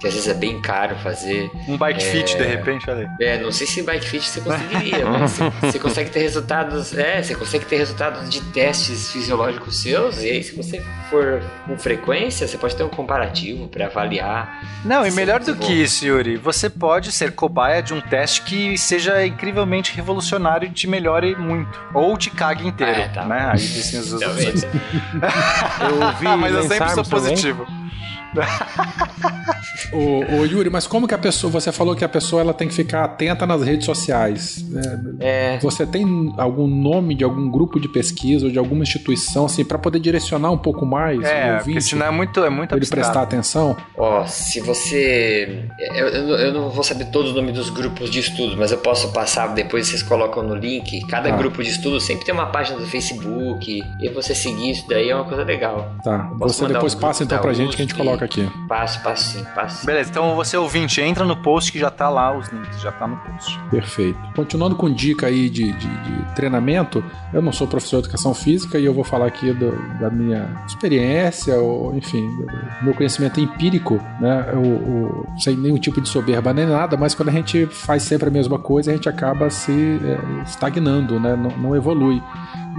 [0.00, 1.50] que às vezes é bem caro fazer.
[1.68, 2.10] Um bike é...
[2.10, 3.26] fit, de repente, olha aí.
[3.26, 6.96] É, não sei se bike fit você conseguiria, mas você, você consegue ter resultados.
[6.96, 11.78] É, você consegue ter resultados de testes fisiológicos seus, e aí se você for com
[11.78, 14.62] frequência, você pode ter um comparativo para avaliar.
[14.84, 18.76] Não, e melhor do que isso, Yuri, você pode ser cobaia de um teste que
[18.78, 21.78] seja incrivelmente revolucionário e te melhore muito.
[21.94, 23.00] Ou te cague inteiro.
[23.00, 23.24] É, tá.
[23.24, 23.50] né?
[23.52, 24.62] Aí dizem as opções.
[25.80, 27.64] Eu vi mas eu sempre sou positivo.
[27.64, 27.86] Também
[29.92, 31.50] o, o, Yuri, mas como que a pessoa.
[31.52, 34.64] Você falou que a pessoa ela tem que ficar atenta nas redes sociais.
[35.20, 35.58] É, é.
[35.58, 39.78] Você tem algum nome de algum grupo de pesquisa ou de alguma instituição, assim, para
[39.78, 41.22] poder direcionar um pouco mais?
[41.22, 43.76] É, ouvinte, porque senão é muito, é muito Ele prestar atenção?
[43.96, 45.68] Ó, oh, se você.
[45.78, 48.78] Eu, eu, eu, não vou saber todos os nomes dos grupos de estudo, mas eu
[48.78, 51.06] posso passar, depois vocês colocam no link.
[51.06, 51.36] Cada ah.
[51.36, 55.14] grupo de estudo sempre tem uma página do Facebook, e você seguir isso daí é
[55.14, 55.94] uma coisa legal.
[56.02, 58.48] Tá, você depois um passa então pra gente que a gente coloca aqui.
[58.68, 59.86] Passo, passo sim, passo sim.
[59.86, 63.06] Beleza, então você ouvinte, entra no post que já tá lá, os links já tá
[63.06, 63.58] no post.
[63.70, 64.18] Perfeito.
[64.34, 68.78] Continuando com dica aí de, de, de treinamento, eu não sou professor de educação física
[68.78, 74.00] e eu vou falar aqui do, da minha experiência, ou enfim, do meu conhecimento empírico,
[74.20, 74.50] né?
[74.52, 78.28] Eu, eu, sem nenhum tipo de soberba nem nada, mas quando a gente faz sempre
[78.28, 81.36] a mesma coisa, a gente acaba se é, estagnando, né?
[81.36, 82.22] Não, não evolui.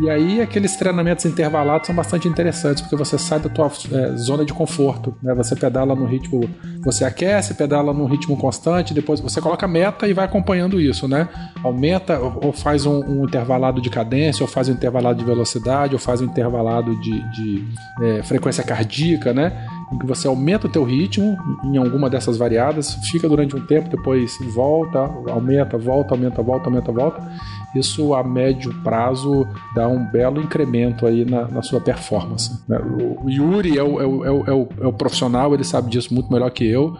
[0.01, 4.45] E aí aqueles treinamentos intervalados são bastante interessantes, porque você sai da tua é, zona
[4.45, 5.33] de conforto, né?
[5.37, 6.49] Você pedala no ritmo,
[6.83, 11.29] você aquece, pedala num ritmo constante, depois você coloca meta e vai acompanhando isso, né?
[11.63, 15.99] Aumenta ou faz um, um intervalado de cadência, ou faz um intervalado de velocidade, ou
[15.99, 17.67] faz um intervalado de, de
[18.01, 19.67] é, frequência cardíaca, né?
[19.91, 23.89] em que você aumenta o teu ritmo em alguma dessas variadas, fica durante um tempo,
[23.89, 24.99] depois volta,
[25.31, 27.31] aumenta, volta, aumenta, volta, aumenta, volta.
[27.75, 29.45] Isso a médio prazo
[29.75, 32.63] dá um belo incremento aí na, na sua performance.
[32.67, 32.79] Né?
[32.79, 36.31] O Yuri é o, é, o, é, o, é o profissional, ele sabe disso muito
[36.31, 36.97] melhor que eu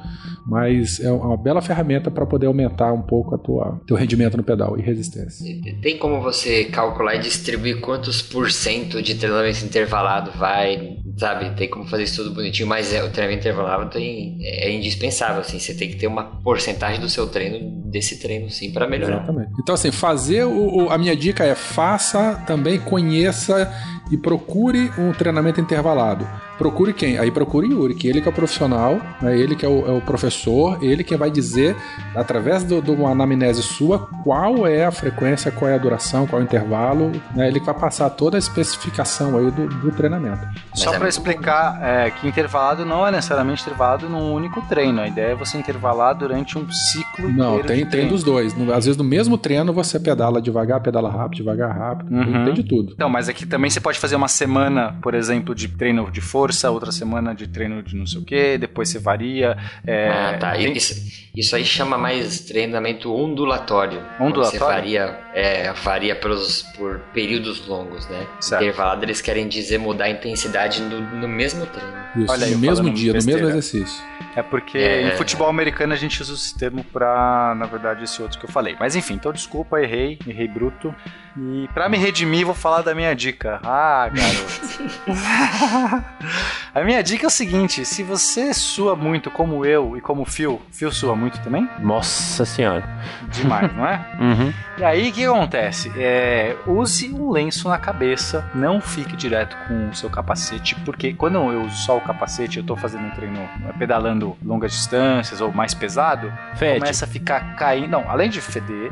[0.47, 4.43] mas é uma bela ferramenta para poder aumentar um pouco a tua teu rendimento no
[4.43, 5.45] pedal e resistência.
[5.81, 11.49] Tem como você calcular e distribuir quantos por cento de treinamento intervalado vai, sabe?
[11.55, 15.59] Tem como fazer isso tudo bonitinho, mas é, o treinamento intervalado tem, é indispensável, assim,
[15.59, 19.17] você tem que ter uma porcentagem do seu treino desse treino sim para melhorar.
[19.17, 19.51] Exatamente.
[19.59, 23.73] Então assim, fazer o, o, a minha dica é faça também conheça
[24.11, 26.27] e procure um treinamento intervalado.
[26.57, 27.17] Procure quem?
[27.19, 29.37] Aí procure Yuri, que ele que é o profissional, né?
[29.37, 31.75] ele que é o, é o professor, ele que vai dizer,
[32.15, 36.43] através de uma anamnese sua, qual é a frequência, qual é a duração, qual é
[36.43, 37.47] o intervalo, né?
[37.47, 40.47] ele que vai passar toda a especificação aí do, do treinamento.
[40.73, 45.07] Só é para explicar é, que intervalado não é necessariamente intervalado num único treino, a
[45.07, 48.53] ideia é você intervalar durante um ciclo Não, tem, tem dos dois.
[48.71, 52.45] Às vezes no mesmo treino você pedala devagar, pedala rápido, devagar, rápido, uhum.
[52.45, 52.93] tem de tudo.
[52.93, 56.46] Então, mas aqui também você pode fazer uma semana, por exemplo, de treino de força
[56.47, 59.57] força, outra semana de treino de não sei o que, depois você varia.
[59.85, 60.51] É, ah, tá.
[60.53, 60.71] Tem...
[60.71, 60.95] Isso,
[61.35, 64.01] isso aí chama mais treinamento ondulatório.
[64.19, 64.59] Ondulatório?
[64.59, 68.25] Você varia, é, varia pelos, por períodos longos, né?
[68.41, 68.63] Certo.
[68.63, 71.93] Intervalado, eles querem dizer mudar a intensidade no, no mesmo treino.
[72.15, 73.41] Isso, Olha no mesmo dia, besteira.
[73.41, 74.03] no mesmo exercício.
[74.35, 75.13] É porque é...
[75.13, 78.49] em futebol americano a gente usa esse termo pra, na verdade, esse outro que eu
[78.49, 78.75] falei.
[78.79, 80.93] Mas enfim, então desculpa, errei, errei bruto.
[81.39, 83.59] E para me redimir, vou falar da minha dica.
[83.63, 84.85] Ah, garoto.
[86.73, 90.25] a minha dica é o seguinte: se você sua muito como eu e como o
[90.25, 91.69] Phil, Phil sua muito também?
[91.79, 92.83] Nossa senhora.
[93.29, 94.03] Demais, não é?
[94.19, 94.53] Uhum.
[94.79, 95.91] E aí o que acontece?
[95.97, 101.35] É, use um lenço na cabeça, não fique direto com o seu capacete, porque quando
[101.35, 105.51] eu uso só o capacete, eu tô fazendo um treino é, pedalando longas distâncias ou
[105.51, 106.79] mais pesado, Fede.
[106.79, 107.89] começa a ficar caindo.
[107.89, 108.91] Não, além de feder,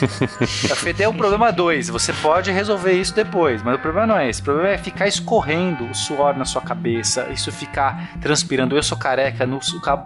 [0.76, 1.88] feder é o problema 2 depois.
[1.88, 4.40] Você pode resolver isso depois, mas o problema não é esse.
[4.40, 8.76] O problema é ficar escorrendo o suor na sua cabeça, isso ficar transpirando.
[8.76, 9.58] Eu sou careca, no,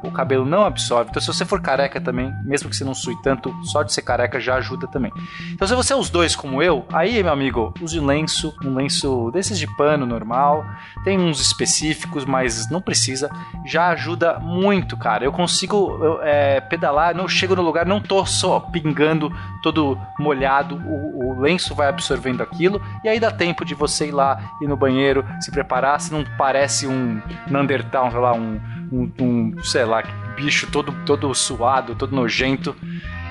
[0.02, 1.10] o cabelo não absorve.
[1.10, 4.02] Então, se você for careca também, mesmo que você não sue tanto, só de ser
[4.02, 5.12] careca já ajuda também.
[5.58, 9.28] Então, se você é os dois como eu, aí, meu amigo, use lenço, um lenço
[9.32, 10.64] desses de pano normal.
[11.02, 13.28] Tem uns específicos, mas não precisa.
[13.66, 15.24] Já ajuda muito, cara.
[15.24, 20.76] Eu consigo eu, é, pedalar, não chego no lugar, não tô só pingando todo molhado.
[20.76, 24.68] O, o lenço vai absorvendo aquilo, e aí dá tempo de você ir lá, ir
[24.68, 28.60] no banheiro, se preparar, se não parece um Neandertal, sei lá, um,
[28.92, 30.04] um, um sei lá,
[30.36, 32.76] bicho todo, todo suado, todo nojento.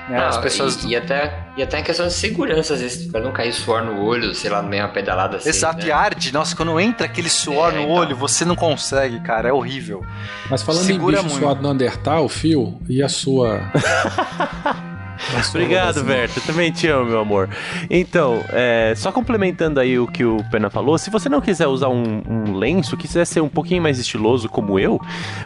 [0.08, 0.18] Né?
[0.18, 0.84] As Não, pessoas.
[0.84, 3.82] e, e até, e até em questão de segurança, às vezes, pra não cair suor
[3.84, 5.50] no olho, sei lá, no meio uma pedalada assim.
[5.50, 5.88] Exato, né?
[5.88, 6.32] e arde.
[6.32, 7.92] Nossa, quando entra aquele suor É, no então.
[7.94, 9.50] olho, você não consegue, cara.
[9.50, 10.02] É horrível.
[10.50, 11.44] Mas falando Segura em bicho muito.
[11.44, 13.60] suado no Undertale, Fio, e a sua.
[15.36, 16.40] a Obrigado, Berto.
[16.42, 17.48] Também te amo, meu amor.
[17.90, 21.88] Então, é, só complementando aí o que o Pena falou, se você não quiser usar
[21.88, 25.00] um, um lenço, quiser ser um pouquinho mais estiloso como eu,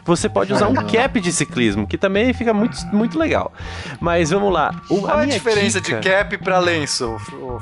[0.05, 3.53] você pode usar um cap de ciclismo, que também fica muito, muito legal.
[4.01, 4.75] Mas vamos lá.
[4.89, 7.17] O, Qual a minha diferença dica- de cap pra lenço,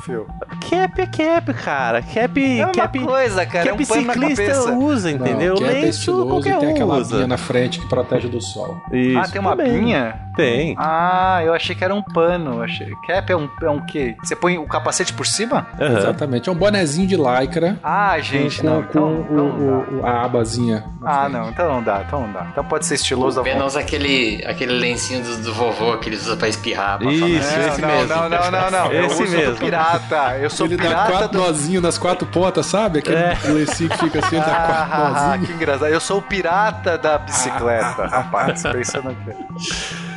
[0.05, 0.27] Fio?
[0.69, 2.03] Cap é cap, cara.
[2.03, 3.69] Cap, É uma cap, coisa, cara.
[3.69, 5.55] É cap um pano na ciclista usa, Não, entendeu?
[5.55, 7.27] cap é lenço estiloso qualquer e tem um aquela usa.
[7.27, 8.81] na frente que protege do sol.
[8.93, 9.81] Isso, ah, tem uma também.
[9.81, 10.15] binha?
[10.37, 10.74] Tem.
[10.78, 12.55] Ah, eu achei que era um pano.
[12.56, 12.90] eu Achei...
[13.06, 14.16] Cap é um, é um quê?
[14.22, 15.66] Você põe o capacete por cima?
[15.81, 15.98] Aham.
[15.98, 16.48] Exatamente.
[16.48, 17.78] É um bonezinho de lycra.
[17.82, 18.82] Ah, gente, com, não.
[18.82, 20.02] com Então, então o- não dá.
[20.02, 20.85] o- a abazinha.
[21.05, 21.32] Ah, frente.
[21.32, 22.47] não, então não dá, então não dá.
[22.52, 26.48] Então pode ser estiloso usa aquele, aquele lencinho do, do vovô que eles usam pra
[26.48, 26.98] espirrar.
[26.98, 27.20] Pra Isso,
[27.51, 27.68] falar.
[27.68, 28.09] esse não, mesmo.
[28.09, 28.93] não, não, não, não.
[28.93, 29.56] Esse mesmo.
[29.56, 30.39] pirata.
[30.39, 31.39] Eu sou Ele dá pirata quatro do.
[31.39, 32.98] nozinhos nas quatro pontas, sabe?
[33.01, 33.39] Aquele É.
[33.47, 35.47] lencinho que fica assim, ele dá quatro Ah, nozinhos.
[35.48, 35.89] que engraçado.
[35.89, 38.62] Eu sou o pirata da bicicleta, rapaz.
[38.62, 40.10] Pensando aqui.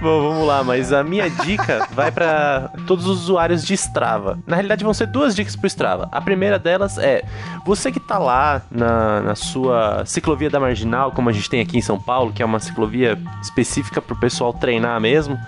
[0.00, 4.38] Bom, vamos lá, mas a minha dica vai para todos os usuários de Strava.
[4.46, 6.08] Na realidade, vão ser duas dicas pro Strava.
[6.10, 7.22] A primeira delas é:
[7.66, 11.76] você que tá lá na, na sua ciclovia da Marginal, como a gente tem aqui
[11.76, 15.38] em São Paulo, que é uma ciclovia específica pro pessoal treinar mesmo.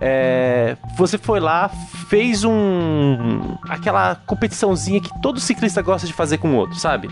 [0.00, 1.68] É, você foi lá,
[2.08, 3.56] fez um.
[3.68, 7.10] aquela competiçãozinha que todo ciclista gosta de fazer com o outro, sabe?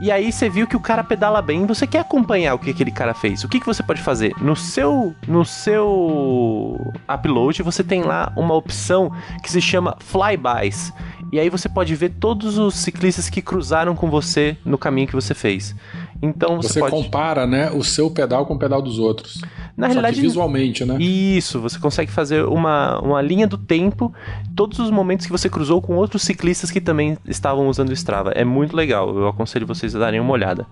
[0.00, 2.92] E aí você viu que o cara pedala bem, você quer acompanhar o que aquele
[2.92, 3.42] cara fez.
[3.42, 4.32] O que, que você pode fazer?
[4.40, 9.10] No seu no seu upload você tem lá uma opção
[9.42, 10.92] que se chama Flybys.
[11.32, 15.14] E aí você pode ver todos os ciclistas que cruzaram com você no caminho que
[15.14, 15.74] você fez.
[16.20, 19.40] Então você, Você pode compara, né, o seu pedal com o pedal dos outros.
[19.76, 20.96] Na Só que realidade visualmente, né?
[20.98, 24.12] isso, você consegue fazer uma, uma linha do tempo,
[24.56, 28.32] todos os momentos que você cruzou com outros ciclistas que também estavam usando o Strava.
[28.32, 30.66] É muito legal, eu aconselho vocês a darem uma olhada.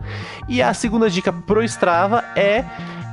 [0.48, 2.64] E a segunda dica pro Strava é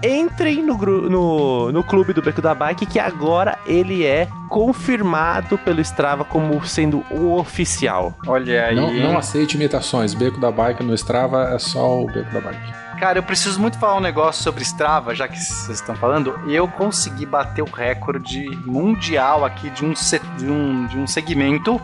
[0.04, 5.80] entrem no, no, no clube do Beco da Bike, que agora ele é confirmado pelo
[5.82, 8.14] Strava como sendo o oficial.
[8.28, 8.76] Olha aí.
[8.76, 10.14] Não, não aceite imitações.
[10.14, 12.84] Beco da Bike no Strava é só o Beco da Bike.
[13.00, 16.40] Cara, eu preciso muito falar um negócio sobre Strava, já que vocês estão falando.
[16.48, 19.94] Eu consegui bater o recorde mundial aqui de um,
[20.38, 21.82] de um, de um segmento.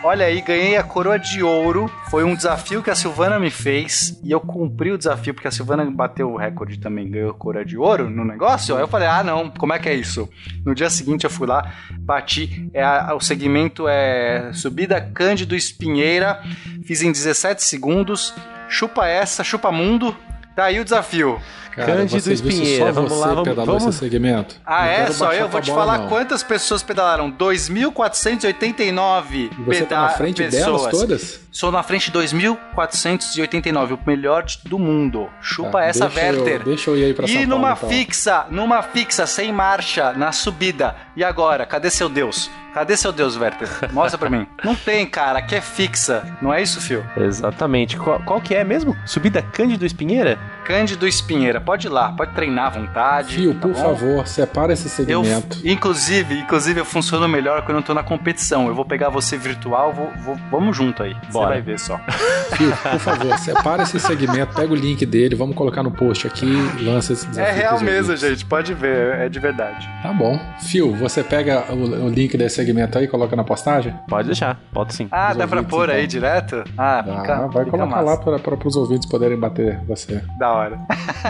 [0.00, 1.90] Olha aí, ganhei a coroa de ouro.
[2.08, 4.18] Foi um desafio que a Silvana me fez.
[4.22, 7.64] E eu cumpri o desafio, porque a Silvana bateu o recorde também, ganhou a coroa
[7.64, 8.76] de ouro no negócio.
[8.76, 10.28] Aí eu falei, ah, não, como é que é isso?
[10.64, 12.70] No dia seguinte eu fui lá, bati.
[12.72, 16.42] É o segmento é subida Cândido Espinheira.
[16.84, 18.32] Fiz em 17 segundos.
[18.68, 20.16] Chupa essa, chupa mundo.
[20.54, 21.40] Tá aí o desafio.
[21.78, 24.56] Cara, Cândido Espinheira, só vamos você lá, vamos- pedalou vamos- esse segmento?
[24.66, 25.06] Ah, Não é?
[25.12, 26.08] Só eu vou te bola, falar não.
[26.08, 27.30] quantas pessoas pedalaram.
[27.30, 31.40] 2.489 E você tá na frente delas todas?
[31.50, 35.28] Sou na frente 2.489, o melhor de- do mundo.
[35.40, 36.62] Chupa Tá, essa, deixa eu- Werther.
[36.64, 37.88] deixa eu ir aí pra São E Paulo, numa então.
[37.88, 40.94] fixa, numa fixa, sem marcha, na subida.
[41.16, 41.64] E agora?
[41.66, 42.50] Cadê seu Deus?
[42.74, 43.68] Cadê seu Deus, Werther?
[43.92, 44.46] Mostra pra mim.
[44.62, 45.38] Não tem, cara.
[45.40, 46.22] Aqui é fixa.
[46.40, 47.04] Não é isso, Fio?
[47.16, 47.96] Exatamente.
[47.96, 48.96] Qual, qual que é mesmo?
[49.04, 50.38] Subida Cândido Espinheira?
[50.68, 51.60] Cândido Espinheira.
[51.62, 52.12] Pode ir lá.
[52.12, 53.34] Pode treinar à vontade.
[53.36, 53.82] Fio, tá por bom?
[53.82, 55.58] favor, separa esse Eu, segmento.
[55.66, 58.68] inclusive, inclusive, eu funciono melhor quando eu tô na competição.
[58.68, 61.14] Eu vou pegar você virtual, vou, vou- vamos junto aí.
[61.24, 61.48] Você Bora.
[61.52, 61.98] vai ver só.
[62.54, 66.44] Fio, por favor, separa esse segmento, pega o link dele, vamos colocar no post aqui
[66.78, 67.50] e lança esse desafio.
[67.50, 68.20] É real mesmo, ouvintes.
[68.20, 68.44] gente.
[68.44, 69.88] Pode ver, é de verdade.
[70.02, 70.38] Tá bom.
[70.60, 73.94] Fio, você pega o, o link desse segmento aí e coloca na postagem?
[74.06, 75.08] Pode deixar, pode sim.
[75.10, 76.08] Ah, Os dá pra ouvintes, pôr aí então.
[76.08, 76.64] direto?
[76.76, 78.30] Ah, Ah, fica, vai fica colocar massa.
[78.30, 80.22] lá para os ouvintes poderem bater você.
[80.38, 80.78] Da hora.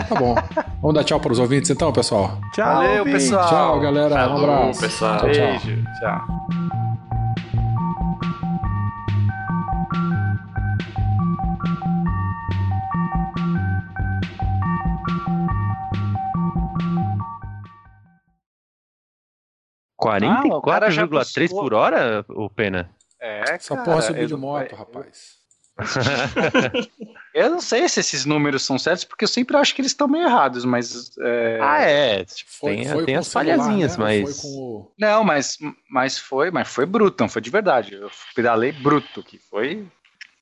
[0.07, 0.35] Tá bom.
[0.81, 2.37] Vamos dar tchau para os ouvintes então, pessoal?
[2.53, 3.11] Tchau, Valeu, ouvinte.
[3.17, 3.47] pessoal.
[3.49, 4.15] Tchau, galera.
[4.15, 4.79] Um Falou, abraço.
[4.81, 5.17] pessoal.
[5.19, 5.45] Tchau, tchau.
[5.47, 5.83] Beijo.
[5.99, 6.21] Tchau.
[20.01, 21.61] Ah, o cara já 44,3 buscou.
[21.63, 22.89] por hora, o Pena?
[23.19, 25.38] É, Essa cara, porra subiu de moto, rapaz.
[27.33, 30.07] Eu não sei se esses números são certos, porque eu sempre acho que eles estão
[30.07, 31.11] meio errados, mas.
[31.19, 32.25] é, Ah, é.
[32.25, 34.03] Tipo, Foi- tem foi tem com as celular, falhazinhas, né?
[34.03, 34.21] mas.
[34.41, 34.91] Foi com o...
[34.97, 35.57] Não, mas,
[35.89, 37.93] mas foi, mas foi bruto, não foi de verdade.
[37.93, 39.85] Eu pedalei bruto, que foi.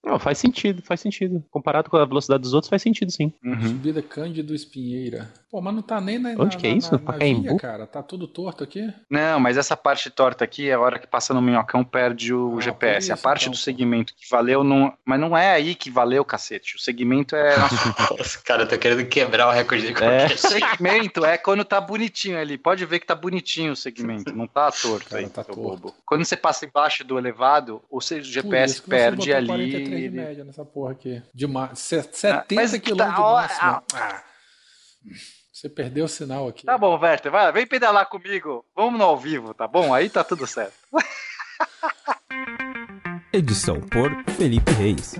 [0.08, 1.44] Não, faz sentido, faz sentido.
[1.52, 3.34] Comparado com a velocidade dos outros, faz sentido sim.
[3.62, 5.32] Subida Cândido Espinheira.
[5.52, 6.92] Pô, mas não tá nem na, Onde na, que é na- isso?
[6.94, 7.86] na- na via, cara.
[7.88, 8.88] Tá tudo torto aqui.
[9.10, 12.58] Não, mas essa parte torta aqui é a hora que passa no minhocão, perde o
[12.58, 13.08] Ah, GPS.
[13.08, 14.94] por a isso, parte então, do segmento que valeu, não...
[15.06, 16.76] mas não é aí que valeu, cacete.
[16.76, 17.56] O segmento é.
[18.46, 19.94] Cara, eu tô querendo quebrar o recorde de É.
[19.94, 22.58] qualquer o segmento é quando tá bonitinho ali.
[22.58, 25.62] Pode ver que tá bonitinho o segmento, não tá torto Cara, aí, tá torto.
[25.62, 25.96] bobo.
[26.06, 29.26] Quando você passa embaixo do elevado, o seu Por GPS isso perde botou
[29.98, 31.22] 43 de ele- média nessa porra aqui.
[31.34, 31.74] De ma...
[31.76, 33.84] se- 70 mas km tá- de ó, máximo.
[33.94, 34.24] Ah.
[35.54, 36.66] Você perdeu o sinal aqui.
[36.66, 38.64] Tá bom, Werther, vai, vem pedalar comigo.
[38.76, 39.94] Vamos no ao vivo, tá bom?
[39.94, 40.74] Aí tá tudo certo.
[43.34, 45.16] Edição por Felipe Reis.